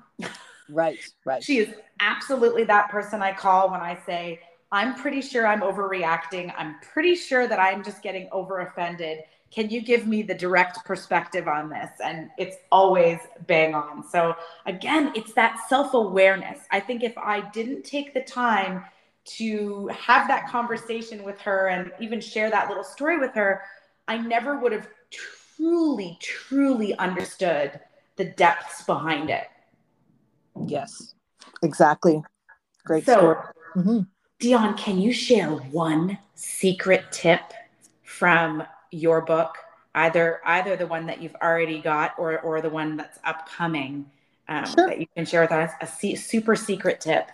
right, 0.70 1.00
right. 1.26 1.44
She 1.44 1.58
is 1.58 1.74
absolutely 2.00 2.64
that 2.66 2.90
person 2.90 3.22
I 3.22 3.34
call 3.34 3.72
when 3.72 3.82
I 3.82 3.98
say, 4.06 4.40
I'm 4.72 4.96
pretty 4.96 5.22
sure 5.22 5.48
I'm 5.48 5.62
overreacting. 5.62 6.54
I'm 6.58 6.76
pretty 6.82 7.16
sure 7.16 7.48
that 7.48 7.60
I'm 7.60 7.84
just 7.84 8.04
getting 8.04 8.30
over 8.32 8.60
offended 8.60 9.20
can 9.52 9.70
you 9.70 9.82
give 9.82 10.08
me 10.08 10.22
the 10.22 10.34
direct 10.34 10.84
perspective 10.86 11.48
on 11.48 11.70
this 11.70 11.90
and 12.04 12.30
it's 12.38 12.58
always 12.72 13.20
bang 13.46 13.74
on 13.74 14.04
so 14.08 14.36
again 14.66 15.12
it's 15.16 15.34
that 15.34 15.58
self-awareness 15.70 16.60
i 16.72 16.80
think 16.80 17.04
if 17.04 17.18
i 17.18 17.42
didn't 17.52 17.84
take 17.84 18.14
the 18.14 18.22
time 18.22 18.84
to 19.28 19.88
have 19.88 20.28
that 20.28 20.48
conversation 20.48 21.24
with 21.24 21.40
her 21.42 21.68
and 21.68 21.92
even 22.00 22.20
share 22.22 22.50
that 22.50 22.70
little 22.70 22.84
story 22.84 23.18
with 23.18 23.34
her 23.34 23.62
i 24.08 24.18
never 24.18 24.60
would 24.60 24.72
have 24.72 24.88
truly 25.12 26.18
truly 26.22 26.96
understood 26.96 27.80
the 28.16 28.26
depths 28.26 28.84
behind 28.84 29.30
it 29.30 29.48
yes 30.66 31.14
exactly 31.64 32.22
great 32.86 33.06
so, 33.06 33.18
story 33.18 33.36
mm-hmm. 33.76 34.00
Dion, 34.40 34.78
can 34.78 35.00
you 35.00 35.12
share 35.12 35.50
one 35.50 36.20
secret 36.36 37.06
tip 37.12 37.42
from 38.04 38.64
your 38.92 39.22
book, 39.22 39.58
either 39.96 40.42
either 40.46 40.76
the 40.76 40.86
one 40.86 41.08
that 41.08 41.22
you've 41.22 41.36
already 41.42 41.80
got 41.80 42.14
or 42.20 42.40
or 42.42 42.62
the 42.62 42.70
one 42.70 42.98
that's 42.98 43.18
upcoming 43.24 44.06
um, 44.48 44.66
sure. 44.66 44.88
that 44.88 45.00
you 45.00 45.08
can 45.16 45.26
share 45.26 45.42
with 45.42 45.52
us? 45.52 45.72
A 45.82 46.16
super 46.16 46.56
secret 46.56 47.02
tip. 47.02 47.32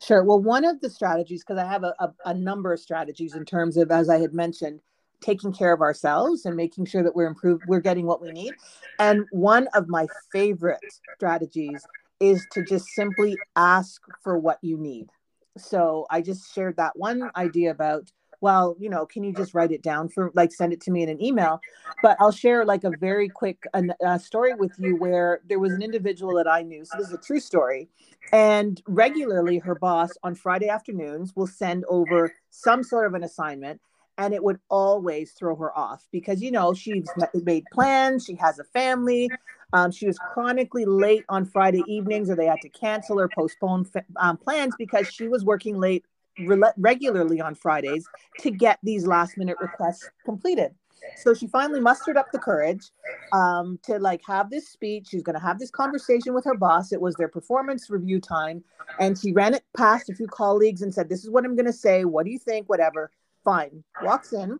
Sure. 0.00 0.24
Well, 0.24 0.40
one 0.40 0.64
of 0.64 0.80
the 0.80 0.90
strategies, 0.90 1.42
because 1.42 1.58
I 1.58 1.66
have 1.66 1.84
a, 1.84 1.94
a, 1.98 2.12
a, 2.26 2.34
number 2.34 2.72
of 2.72 2.80
strategies 2.80 3.34
in 3.34 3.44
terms 3.44 3.76
of, 3.76 3.90
as 3.90 4.08
I 4.10 4.18
had 4.18 4.34
mentioned, 4.34 4.80
taking 5.22 5.52
care 5.52 5.72
of 5.72 5.80
ourselves 5.80 6.44
and 6.44 6.54
making 6.56 6.84
sure 6.84 7.02
that 7.02 7.14
we're 7.14 7.26
improved, 7.26 7.62
we're 7.66 7.80
getting 7.80 8.06
what 8.06 8.20
we 8.20 8.30
need. 8.30 8.54
And 8.98 9.24
one 9.30 9.68
of 9.74 9.88
my 9.88 10.06
favorite 10.30 10.80
strategies 11.16 11.86
is 12.20 12.46
to 12.52 12.62
just 12.62 12.86
simply 12.88 13.38
ask 13.56 14.02
for 14.22 14.38
what 14.38 14.58
you 14.62 14.76
need. 14.76 15.08
So 15.56 16.06
I 16.10 16.20
just 16.20 16.52
shared 16.52 16.76
that 16.76 16.92
one 16.96 17.30
idea 17.36 17.70
about 17.70 18.10
well, 18.44 18.76
you 18.78 18.90
know, 18.90 19.06
can 19.06 19.24
you 19.24 19.32
just 19.32 19.54
write 19.54 19.72
it 19.72 19.82
down 19.82 20.06
for 20.06 20.30
like 20.34 20.52
send 20.52 20.74
it 20.74 20.80
to 20.82 20.90
me 20.90 21.02
in 21.02 21.08
an 21.08 21.22
email? 21.24 21.62
But 22.02 22.18
I'll 22.20 22.30
share 22.30 22.62
like 22.66 22.84
a 22.84 22.90
very 23.00 23.26
quick 23.26 23.64
uh, 23.72 24.18
story 24.18 24.52
with 24.54 24.72
you 24.78 24.96
where 24.96 25.40
there 25.48 25.58
was 25.58 25.72
an 25.72 25.80
individual 25.80 26.34
that 26.34 26.46
I 26.46 26.60
knew. 26.60 26.84
So 26.84 26.98
this 26.98 27.06
is 27.06 27.14
a 27.14 27.18
true 27.18 27.40
story. 27.40 27.88
And 28.32 28.82
regularly, 28.86 29.56
her 29.60 29.74
boss 29.74 30.10
on 30.22 30.34
Friday 30.34 30.68
afternoons 30.68 31.34
will 31.34 31.46
send 31.46 31.86
over 31.88 32.34
some 32.50 32.82
sort 32.82 33.06
of 33.06 33.14
an 33.14 33.24
assignment 33.24 33.80
and 34.18 34.34
it 34.34 34.44
would 34.44 34.60
always 34.68 35.32
throw 35.32 35.56
her 35.56 35.76
off 35.76 36.06
because 36.12 36.42
you 36.42 36.50
know 36.50 36.72
she's 36.72 37.08
made 37.42 37.64
plans 37.72 38.24
she 38.24 38.36
has 38.36 38.60
a 38.60 38.64
family 38.64 39.28
um, 39.72 39.90
she 39.90 40.06
was 40.06 40.16
chronically 40.32 40.84
late 40.84 41.24
on 41.28 41.44
friday 41.44 41.82
evenings 41.88 42.30
or 42.30 42.36
they 42.36 42.46
had 42.46 42.60
to 42.60 42.68
cancel 42.68 43.18
or 43.18 43.28
postpone 43.36 43.84
um, 44.18 44.36
plans 44.36 44.72
because 44.78 45.08
she 45.08 45.26
was 45.26 45.44
working 45.44 45.80
late 45.80 46.04
re- 46.38 46.72
regularly 46.76 47.40
on 47.40 47.54
Fridays 47.54 48.06
to 48.40 48.50
get 48.50 48.78
these 48.82 49.06
last 49.06 49.36
minute 49.36 49.56
requests 49.60 50.08
completed. 50.24 50.74
So 51.16 51.34
she 51.34 51.46
finally 51.46 51.80
mustered 51.80 52.16
up 52.16 52.32
the 52.32 52.38
courage 52.38 52.90
um, 53.32 53.78
to 53.84 53.98
like 53.98 54.22
have 54.26 54.50
this 54.50 54.68
speech. 54.68 55.08
She's 55.08 55.22
going 55.22 55.34
to 55.34 55.42
have 55.42 55.58
this 55.58 55.70
conversation 55.70 56.34
with 56.34 56.44
her 56.44 56.56
boss. 56.56 56.92
It 56.92 57.00
was 57.00 57.14
their 57.16 57.28
performance 57.28 57.90
review 57.90 58.20
time, 58.20 58.64
and 58.98 59.18
she 59.18 59.32
ran 59.32 59.54
it 59.54 59.64
past 59.76 60.08
a 60.08 60.14
few 60.14 60.26
colleagues 60.26 60.82
and 60.82 60.92
said, 60.94 61.08
"This 61.08 61.22
is 61.24 61.30
what 61.30 61.44
I'm 61.44 61.56
going 61.56 61.66
to 61.66 61.72
say. 61.72 62.04
What 62.04 62.24
do 62.24 62.32
you 62.32 62.38
think? 62.38 62.68
Whatever." 62.68 63.10
Fine. 63.44 63.84
Walks 64.02 64.32
in, 64.32 64.58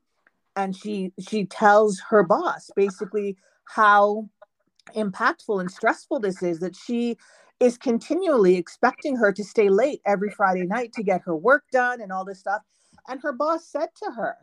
and 0.56 0.76
she 0.76 1.12
she 1.18 1.46
tells 1.46 2.00
her 2.10 2.22
boss 2.22 2.70
basically 2.76 3.36
how 3.64 4.28
impactful 4.94 5.60
and 5.60 5.70
stressful 5.70 6.20
this 6.20 6.42
is 6.42 6.60
that 6.60 6.76
she 6.76 7.16
is 7.60 7.78
continually 7.78 8.56
expecting 8.56 9.16
her 9.16 9.32
to 9.32 9.44
stay 9.44 9.68
late 9.68 10.00
every 10.06 10.30
Friday 10.30 10.64
night 10.64 10.92
to 10.92 11.02
get 11.02 11.22
her 11.22 11.36
work 11.36 11.64
done 11.72 12.00
and 12.00 12.12
all 12.12 12.24
this 12.24 12.40
stuff. 12.40 12.62
And 13.08 13.20
her 13.22 13.32
boss 13.32 13.66
said 13.66 13.88
to 14.02 14.12
her, 14.12 14.36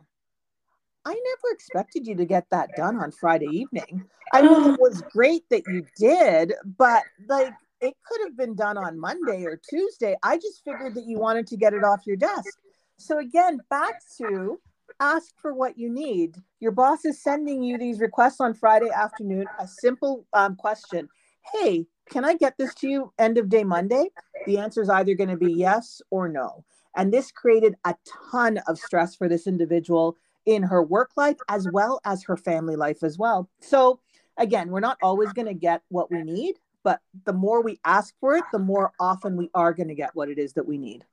I 1.04 1.12
never 1.14 1.54
expected 1.54 2.06
you 2.06 2.16
to 2.16 2.26
get 2.26 2.46
that 2.52 2.70
done 2.76 2.98
on 2.98 3.12
Friday 3.12 3.48
evening. 3.48 4.06
I 4.34 4.44
mean, 4.44 4.74
it 4.74 4.80
was 4.80 5.02
great 5.12 5.44
that 5.50 5.64
you 5.68 5.86
did, 5.98 6.54
but 6.78 7.04
like 7.28 7.54
it 7.82 7.96
could 8.06 8.22
have 8.24 8.38
been 8.38 8.56
done 8.56 8.78
on 8.78 9.00
Monday 9.00 9.44
or 9.46 9.60
Tuesday. 9.68 10.16
I 10.22 10.38
just 10.38 10.64
figured 10.64 10.94
that 10.96 11.06
you 11.06 11.18
wanted 11.18 11.48
to 11.48 11.58
get 11.58 11.74
it 11.74 11.84
off 11.84 12.02
your 12.06 12.18
desk. 12.18 12.60
So, 12.98 13.18
again, 13.18 13.60
back 13.70 13.96
to 14.20 14.60
ask 15.00 15.34
for 15.42 15.56
what 15.56 15.78
you 15.78 15.90
need. 15.90 16.36
Your 16.60 16.72
boss 16.72 17.04
is 17.04 17.22
sending 17.22 17.64
you 17.64 17.80
these 17.80 18.00
requests 18.00 18.40
on 18.40 18.54
Friday 18.54 18.92
afternoon, 18.92 19.48
a 19.60 19.68
simple 19.68 20.28
um, 20.34 20.56
question 20.56 21.10
Hey, 21.54 21.88
can 22.12 22.26
I 22.26 22.36
get 22.36 22.58
this 22.58 22.76
to 22.76 22.88
you 22.88 23.14
end 23.18 23.38
of 23.38 23.50
day 23.50 23.64
Monday? 23.64 24.10
The 24.46 24.60
answer 24.60 24.82
is 24.82 24.90
either 24.90 25.16
going 25.16 25.30
to 25.30 25.38
be 25.38 25.54
yes 25.54 26.02
or 26.12 26.28
no. 26.28 26.64
And 26.96 27.12
this 27.12 27.32
created 27.32 27.76
a 27.86 27.96
ton 28.32 28.60
of 28.68 28.78
stress 28.78 29.16
for 29.16 29.30
this 29.30 29.48
individual 29.48 30.18
in 30.46 30.62
her 30.62 30.84
work 30.84 31.12
life 31.16 31.38
as 31.48 31.68
well 31.72 32.02
as 32.04 32.24
her 32.24 32.36
family 32.36 32.76
life 32.76 33.02
as 33.02 33.18
well. 33.18 33.50
So, 33.62 34.00
again, 34.38 34.70
we're 34.70 34.82
not 34.82 34.98
always 35.02 35.32
going 35.32 35.48
to 35.48 35.54
get 35.54 35.82
what 35.88 36.12
we 36.12 36.22
need, 36.22 36.56
but 36.84 37.00
the 37.26 37.34
more 37.34 37.64
we 37.64 37.80
ask 37.86 38.14
for 38.20 38.36
it, 38.36 38.44
the 38.52 38.60
more 38.60 38.92
often 39.00 39.38
we 39.38 39.50
are 39.54 39.74
going 39.74 39.88
to 39.88 39.96
get 39.96 40.14
what 40.14 40.30
it 40.30 40.38
is 40.38 40.54
that 40.54 40.68
we 40.68 40.78
need. 40.78 41.06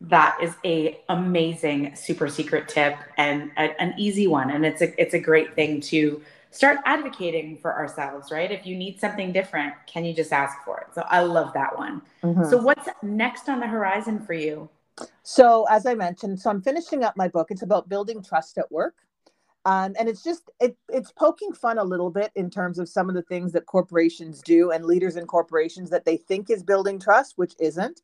That 0.00 0.38
is 0.42 0.54
a 0.64 1.00
amazing 1.08 1.94
super 1.94 2.28
secret 2.28 2.68
tip 2.68 2.96
and 3.16 3.52
a, 3.56 3.80
an 3.80 3.94
easy 3.96 4.26
one 4.26 4.50
and 4.50 4.66
it's 4.66 4.82
a 4.82 5.00
it's 5.00 5.14
a 5.14 5.18
great 5.18 5.54
thing 5.54 5.80
to 5.82 6.20
start 6.56 6.78
advocating 6.86 7.58
for 7.58 7.74
ourselves, 7.74 8.32
right? 8.32 8.50
If 8.50 8.64
you 8.64 8.76
need 8.76 8.98
something 8.98 9.30
different, 9.30 9.74
can 9.86 10.06
you 10.06 10.14
just 10.14 10.32
ask 10.32 10.64
for 10.64 10.80
it? 10.80 10.94
So 10.94 11.02
I 11.06 11.20
love 11.20 11.52
that 11.52 11.76
one. 11.76 12.00
Mm-hmm. 12.22 12.48
So 12.48 12.56
what's 12.56 12.88
next 13.02 13.50
on 13.50 13.60
the 13.60 13.66
horizon 13.66 14.20
for 14.20 14.32
you? 14.32 14.70
So 15.22 15.66
as 15.68 15.84
I 15.84 15.94
mentioned, 15.94 16.40
so 16.40 16.48
I'm 16.48 16.62
finishing 16.62 17.04
up 17.04 17.14
my 17.14 17.28
book. 17.28 17.50
It's 17.50 17.60
about 17.60 17.90
building 17.90 18.22
trust 18.22 18.56
at 18.56 18.72
work. 18.72 18.94
Um, 19.66 19.94
and 19.98 20.08
it's 20.08 20.22
just 20.22 20.50
it, 20.60 20.76
it's 20.88 21.12
poking 21.12 21.52
fun 21.52 21.76
a 21.76 21.84
little 21.84 22.10
bit 22.10 22.30
in 22.36 22.48
terms 22.48 22.78
of 22.78 22.88
some 22.88 23.10
of 23.10 23.14
the 23.14 23.22
things 23.22 23.52
that 23.52 23.66
corporations 23.66 24.40
do 24.40 24.70
and 24.70 24.84
leaders 24.84 25.16
in 25.16 25.26
corporations 25.26 25.90
that 25.90 26.06
they 26.06 26.16
think 26.16 26.48
is 26.48 26.62
building 26.62 26.98
trust, 26.98 27.34
which 27.36 27.54
isn't. 27.58 28.00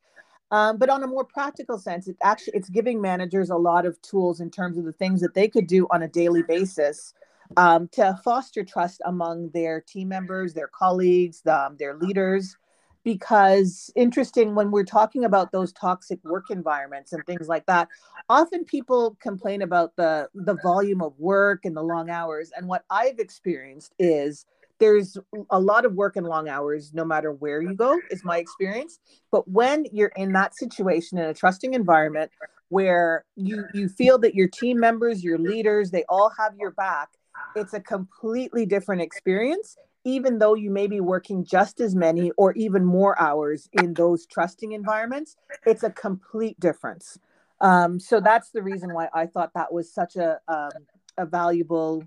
Um, 0.50 0.76
but 0.76 0.90
on 0.90 1.02
a 1.02 1.06
more 1.06 1.24
practical 1.24 1.78
sense, 1.78 2.08
it 2.08 2.16
actually 2.22 2.52
it's 2.54 2.68
giving 2.68 3.00
managers 3.00 3.48
a 3.48 3.56
lot 3.56 3.86
of 3.86 4.02
tools 4.02 4.40
in 4.40 4.50
terms 4.50 4.76
of 4.76 4.84
the 4.84 4.92
things 4.92 5.22
that 5.22 5.32
they 5.32 5.48
could 5.48 5.66
do 5.66 5.86
on 5.90 6.02
a 6.02 6.08
daily 6.08 6.42
basis 6.42 7.14
um, 7.56 7.88
to 7.92 8.18
foster 8.24 8.64
trust 8.64 9.00
among 9.04 9.50
their 9.50 9.80
team 9.80 10.08
members, 10.08 10.54
their 10.54 10.68
colleagues, 10.68 11.42
um, 11.46 11.76
their 11.78 11.94
leaders. 11.94 12.56
Because 13.04 13.90
interesting, 13.96 14.54
when 14.54 14.70
we're 14.70 14.84
talking 14.84 15.24
about 15.24 15.50
those 15.50 15.72
toxic 15.72 16.20
work 16.22 16.50
environments 16.50 17.12
and 17.12 17.24
things 17.26 17.48
like 17.48 17.66
that, 17.66 17.88
often 18.28 18.64
people 18.64 19.16
complain 19.20 19.62
about 19.62 19.96
the 19.96 20.28
the 20.34 20.56
volume 20.62 21.02
of 21.02 21.18
work 21.18 21.64
and 21.64 21.76
the 21.76 21.82
long 21.82 22.10
hours. 22.10 22.52
And 22.56 22.68
what 22.68 22.84
I've 22.90 23.18
experienced 23.18 23.92
is 23.98 24.46
there's 24.78 25.16
a 25.50 25.60
lot 25.60 25.84
of 25.84 25.94
work 25.94 26.16
and 26.16 26.26
long 26.26 26.48
hours 26.48 26.92
no 26.92 27.04
matter 27.04 27.32
where 27.32 27.62
you 27.62 27.72
go 27.72 28.00
is 28.10 28.24
my 28.24 28.38
experience 28.38 28.98
but 29.30 29.48
when 29.48 29.86
you're 29.92 30.12
in 30.16 30.32
that 30.32 30.56
situation 30.56 31.18
in 31.18 31.26
a 31.26 31.34
trusting 31.34 31.74
environment 31.74 32.32
where 32.68 33.24
you 33.36 33.64
you 33.74 33.88
feel 33.88 34.18
that 34.18 34.34
your 34.34 34.48
team 34.48 34.80
members 34.80 35.22
your 35.22 35.38
leaders 35.38 35.92
they 35.92 36.04
all 36.08 36.32
have 36.36 36.56
your 36.58 36.72
back 36.72 37.10
it's 37.54 37.74
a 37.74 37.80
completely 37.80 38.66
different 38.66 39.02
experience 39.02 39.76
even 40.04 40.38
though 40.38 40.54
you 40.54 40.68
may 40.68 40.88
be 40.88 41.00
working 41.00 41.44
just 41.44 41.80
as 41.80 41.94
many 41.94 42.32
or 42.32 42.52
even 42.54 42.84
more 42.84 43.18
hours 43.20 43.68
in 43.72 43.94
those 43.94 44.26
trusting 44.26 44.72
environments 44.72 45.36
it's 45.64 45.84
a 45.84 45.90
complete 45.90 46.58
difference. 46.58 47.18
Um, 47.60 48.00
so 48.00 48.20
that's 48.20 48.50
the 48.50 48.62
reason 48.62 48.92
why 48.92 49.08
i 49.14 49.26
thought 49.26 49.52
that 49.54 49.72
was 49.72 49.92
such 49.92 50.16
a, 50.16 50.40
um, 50.48 50.70
a 51.16 51.26
valuable 51.26 52.02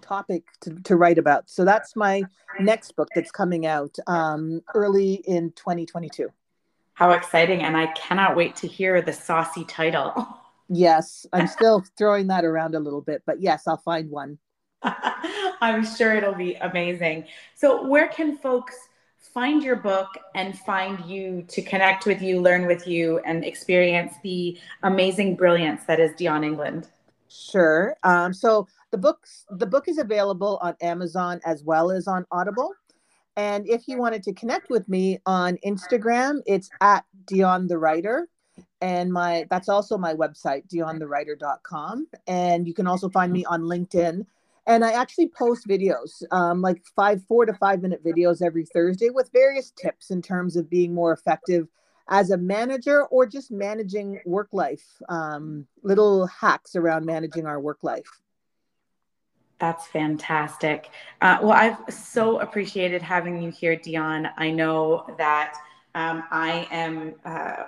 topic 0.00 0.44
to, 0.60 0.74
to 0.84 0.96
write 0.96 1.18
about. 1.18 1.50
So 1.50 1.64
that's 1.64 1.96
my 1.96 2.22
next 2.60 2.94
book 2.96 3.08
that's 3.14 3.30
coming 3.30 3.66
out 3.66 3.96
um, 4.06 4.62
early 4.74 5.14
in 5.26 5.52
2022 5.52 6.30
how 6.98 7.12
exciting 7.12 7.62
and 7.62 7.76
i 7.76 7.86
cannot 7.92 8.34
wait 8.34 8.56
to 8.56 8.66
hear 8.66 9.00
the 9.00 9.12
saucy 9.12 9.64
title 9.64 10.12
Yes, 10.68 11.26
I'm 11.32 11.46
still 11.46 11.84
throwing 11.96 12.26
that 12.28 12.44
around 12.44 12.74
a 12.74 12.80
little 12.80 13.00
bit, 13.00 13.22
but 13.26 13.40
yes, 13.40 13.66
I'll 13.66 13.78
find 13.78 14.10
one. 14.10 14.38
I'm 14.82 15.84
sure 15.84 16.14
it'll 16.14 16.34
be 16.34 16.54
amazing. 16.54 17.24
So, 17.54 17.86
where 17.86 18.08
can 18.08 18.36
folks 18.36 18.76
find 19.18 19.62
your 19.62 19.76
book 19.76 20.08
and 20.34 20.58
find 20.58 21.04
you 21.04 21.44
to 21.48 21.62
connect 21.62 22.06
with 22.06 22.20
you, 22.22 22.40
learn 22.40 22.66
with 22.66 22.86
you, 22.86 23.18
and 23.20 23.44
experience 23.44 24.14
the 24.22 24.58
amazing 24.82 25.36
brilliance 25.36 25.84
that 25.84 26.00
is 26.00 26.12
Dion 26.16 26.44
England? 26.44 26.88
Sure. 27.28 27.96
Um, 28.04 28.32
so 28.32 28.66
the 28.90 28.98
books 28.98 29.44
the 29.50 29.66
book 29.66 29.86
is 29.86 29.98
available 29.98 30.58
on 30.62 30.74
Amazon 30.80 31.40
as 31.44 31.62
well 31.62 31.90
as 31.90 32.08
on 32.08 32.24
Audible. 32.30 32.72
And 33.36 33.68
if 33.68 33.86
you 33.86 33.98
wanted 33.98 34.22
to 34.24 34.32
connect 34.32 34.70
with 34.70 34.88
me 34.88 35.20
on 35.24 35.58
Instagram, 35.64 36.40
it's 36.46 36.70
at 36.80 37.04
Dion 37.26 37.68
the 37.68 37.78
Writer 37.78 38.28
and 38.80 39.12
my 39.12 39.46
that's 39.50 39.68
also 39.68 39.98
my 39.98 40.14
website 40.14 40.68
dionthewriter.com 40.68 42.06
and 42.26 42.66
you 42.66 42.74
can 42.74 42.86
also 42.86 43.08
find 43.08 43.32
me 43.32 43.44
on 43.44 43.62
linkedin. 43.62 44.24
And 44.66 44.84
i 44.84 44.92
actually 44.92 45.28
post 45.28 45.66
videos 45.66 46.22
um, 46.30 46.60
like 46.60 46.82
five 46.94 47.22
four 47.24 47.46
to 47.46 47.54
five 47.54 47.82
minute 47.82 48.04
videos 48.04 48.42
every 48.42 48.64
thursday 48.66 49.10
with 49.10 49.30
various 49.32 49.72
tips 49.72 50.10
in 50.10 50.22
terms 50.22 50.56
of 50.56 50.70
being 50.70 50.94
more 50.94 51.12
effective 51.12 51.68
as 52.08 52.30
a 52.30 52.36
manager 52.36 53.04
or 53.06 53.26
just 53.26 53.50
managing 53.50 54.20
work 54.24 54.48
life 54.52 54.84
um, 55.08 55.66
little 55.82 56.26
hacks 56.26 56.74
around 56.76 57.04
managing 57.04 57.46
our 57.46 57.60
work 57.60 57.82
life. 57.82 58.08
That's 59.58 59.86
fantastic. 59.86 60.90
Uh, 61.20 61.38
well 61.42 61.52
i've 61.52 61.78
so 61.92 62.38
appreciated 62.40 63.02
having 63.02 63.42
you 63.42 63.50
here 63.50 63.76
dion. 63.76 64.28
I 64.36 64.50
know 64.50 65.14
that 65.18 65.54
um, 65.94 66.24
i 66.30 66.68
am 66.70 67.14
uh, 67.24 67.64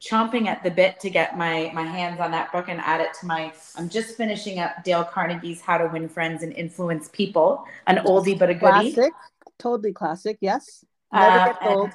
chomping 0.00 0.46
at 0.46 0.62
the 0.62 0.70
bit 0.70 1.00
to 1.00 1.10
get 1.10 1.36
my 1.36 1.70
my 1.74 1.82
hands 1.82 2.20
on 2.20 2.30
that 2.30 2.52
book 2.52 2.68
and 2.68 2.80
add 2.80 3.00
it 3.00 3.14
to 3.18 3.26
my 3.26 3.52
i'm 3.76 3.88
just 3.88 4.16
finishing 4.16 4.58
up 4.58 4.84
dale 4.84 5.04
carnegie's 5.04 5.60
how 5.60 5.78
to 5.78 5.86
win 5.86 6.08
friends 6.08 6.42
and 6.42 6.52
influence 6.52 7.08
people 7.08 7.64
an 7.86 7.96
oldie 7.98 8.38
but 8.38 8.50
a 8.50 8.54
goodie 8.54 8.92
classic 8.92 9.12
totally 9.58 9.92
classic 9.92 10.36
yes 10.40 10.84
never 11.12 11.38
uh, 11.38 11.44
get 11.46 11.66
old 11.66 11.90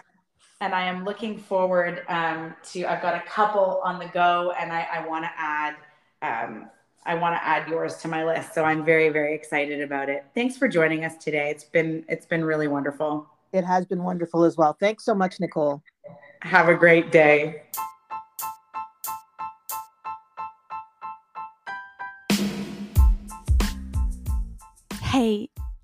and 0.61 0.73
I 0.73 0.83
am 0.83 1.05
looking 1.05 1.37
forward 1.37 2.03
um, 2.09 2.53
to. 2.71 2.83
I've 2.85 3.01
got 3.01 3.15
a 3.15 3.25
couple 3.27 3.81
on 3.83 3.97
the 3.99 4.07
go, 4.07 4.53
and 4.59 4.71
I, 4.71 4.87
I 4.93 5.07
want 5.07 5.23
to 5.23 5.31
add. 5.37 5.75
Um, 6.21 6.69
I 7.05 7.15
want 7.15 7.35
to 7.35 7.43
add 7.43 7.67
yours 7.69 7.95
to 7.97 8.07
my 8.07 8.25
list, 8.25 8.53
so 8.53 8.65
I'm 8.65 8.83
very, 8.83 9.09
very 9.09 9.33
excited 9.33 9.81
about 9.81 10.09
it. 10.09 10.25
Thanks 10.35 10.57
for 10.57 10.67
joining 10.67 11.05
us 11.05 11.15
today. 11.15 11.49
It's 11.49 11.63
been 11.63 12.03
it's 12.09 12.25
been 12.25 12.43
really 12.43 12.67
wonderful. 12.67 13.27
It 13.53 13.63
has 13.63 13.85
been 13.85 14.03
wonderful 14.03 14.43
as 14.43 14.57
well. 14.57 14.73
Thanks 14.73 15.05
so 15.05 15.15
much, 15.15 15.39
Nicole. 15.39 15.81
Have 16.41 16.69
a 16.69 16.75
great 16.75 17.11
day. 17.11 17.63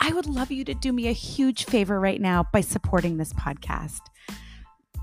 I 0.06 0.14
would 0.14 0.28
love 0.28 0.52
you 0.52 0.64
to 0.66 0.76
do 0.76 0.94
me 0.94 1.08
a 1.08 1.14
huge 1.14 1.66
favor 1.66 2.00
right 2.00 2.22
now 2.22 2.46
by 2.54 2.62
supporting 2.62 3.18
this 3.18 3.34
podcast. 3.34 4.02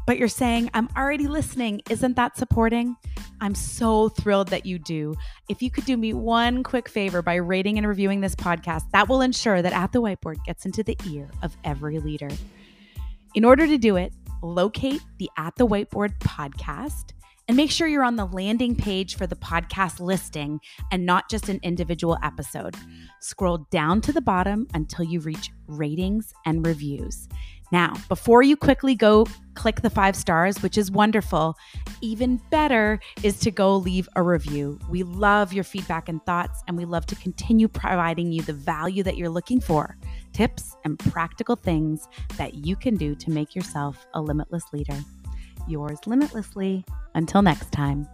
But 0.06 0.16
you're 0.16 0.28
saying, 0.28 0.70
I'm 0.74 0.88
already 0.96 1.26
listening. 1.26 1.82
Isn't 1.90 2.14
that 2.14 2.36
supporting? 2.36 2.94
I'm 3.40 3.56
so 3.56 4.10
thrilled 4.10 4.46
that 4.50 4.64
you 4.64 4.78
do. 4.78 5.16
If 5.48 5.60
you 5.60 5.72
could 5.72 5.86
do 5.86 5.96
me 5.96 6.12
one 6.12 6.62
quick 6.62 6.88
favor 6.88 7.20
by 7.20 7.34
rating 7.34 7.78
and 7.78 7.88
reviewing 7.88 8.20
this 8.20 8.36
podcast, 8.36 8.82
that 8.92 9.08
will 9.08 9.22
ensure 9.22 9.60
that 9.60 9.72
At 9.72 9.90
the 9.90 10.00
Whiteboard 10.00 10.36
gets 10.44 10.66
into 10.66 10.84
the 10.84 10.96
ear 11.10 11.28
of 11.42 11.56
every 11.64 11.98
leader. 11.98 12.30
In 13.34 13.44
order 13.44 13.66
to 13.66 13.78
do 13.78 13.96
it, 13.96 14.12
locate 14.40 15.02
the 15.18 15.28
At 15.36 15.56
the 15.56 15.66
Whiteboard 15.66 16.16
podcast 16.20 17.06
and 17.48 17.56
make 17.56 17.70
sure 17.70 17.88
you're 17.88 18.04
on 18.04 18.16
the 18.16 18.26
landing 18.26 18.74
page 18.74 19.16
for 19.16 19.26
the 19.26 19.36
podcast 19.36 20.00
listing 20.00 20.60
and 20.90 21.04
not 21.04 21.28
just 21.28 21.48
an 21.48 21.60
individual 21.62 22.18
episode. 22.22 22.76
Scroll 23.20 23.66
down 23.70 24.00
to 24.02 24.12
the 24.12 24.20
bottom 24.20 24.66
until 24.74 25.04
you 25.04 25.20
reach 25.20 25.50
ratings 25.66 26.32
and 26.46 26.66
reviews. 26.66 27.28
Now, 27.72 27.94
before 28.10 28.42
you 28.42 28.54
quickly 28.54 28.94
go 28.94 29.26
click 29.54 29.80
the 29.80 29.88
five 29.88 30.14
stars, 30.14 30.62
which 30.62 30.76
is 30.76 30.90
wonderful, 30.90 31.56
even 32.02 32.38
better 32.50 33.00
is 33.22 33.40
to 33.40 33.50
go 33.50 33.76
leave 33.76 34.10
a 34.14 34.22
review. 34.22 34.78
We 34.90 35.02
love 35.02 35.54
your 35.54 35.64
feedback 35.64 36.10
and 36.10 36.22
thoughts, 36.26 36.62
and 36.68 36.76
we 36.76 36.84
love 36.84 37.06
to 37.06 37.14
continue 37.14 37.68
providing 37.68 38.30
you 38.30 38.42
the 38.42 38.52
value 38.52 39.02
that 39.04 39.16
you're 39.16 39.30
looking 39.30 39.58
for 39.58 39.96
tips 40.34 40.76
and 40.84 40.98
practical 40.98 41.56
things 41.56 42.08
that 42.36 42.54
you 42.54 42.76
can 42.76 42.94
do 42.94 43.14
to 43.14 43.30
make 43.30 43.54
yourself 43.54 44.06
a 44.12 44.20
limitless 44.20 44.64
leader 44.72 44.98
yours 45.68 45.98
limitlessly. 46.06 46.84
Until 47.14 47.42
next 47.42 47.72
time. 47.72 48.08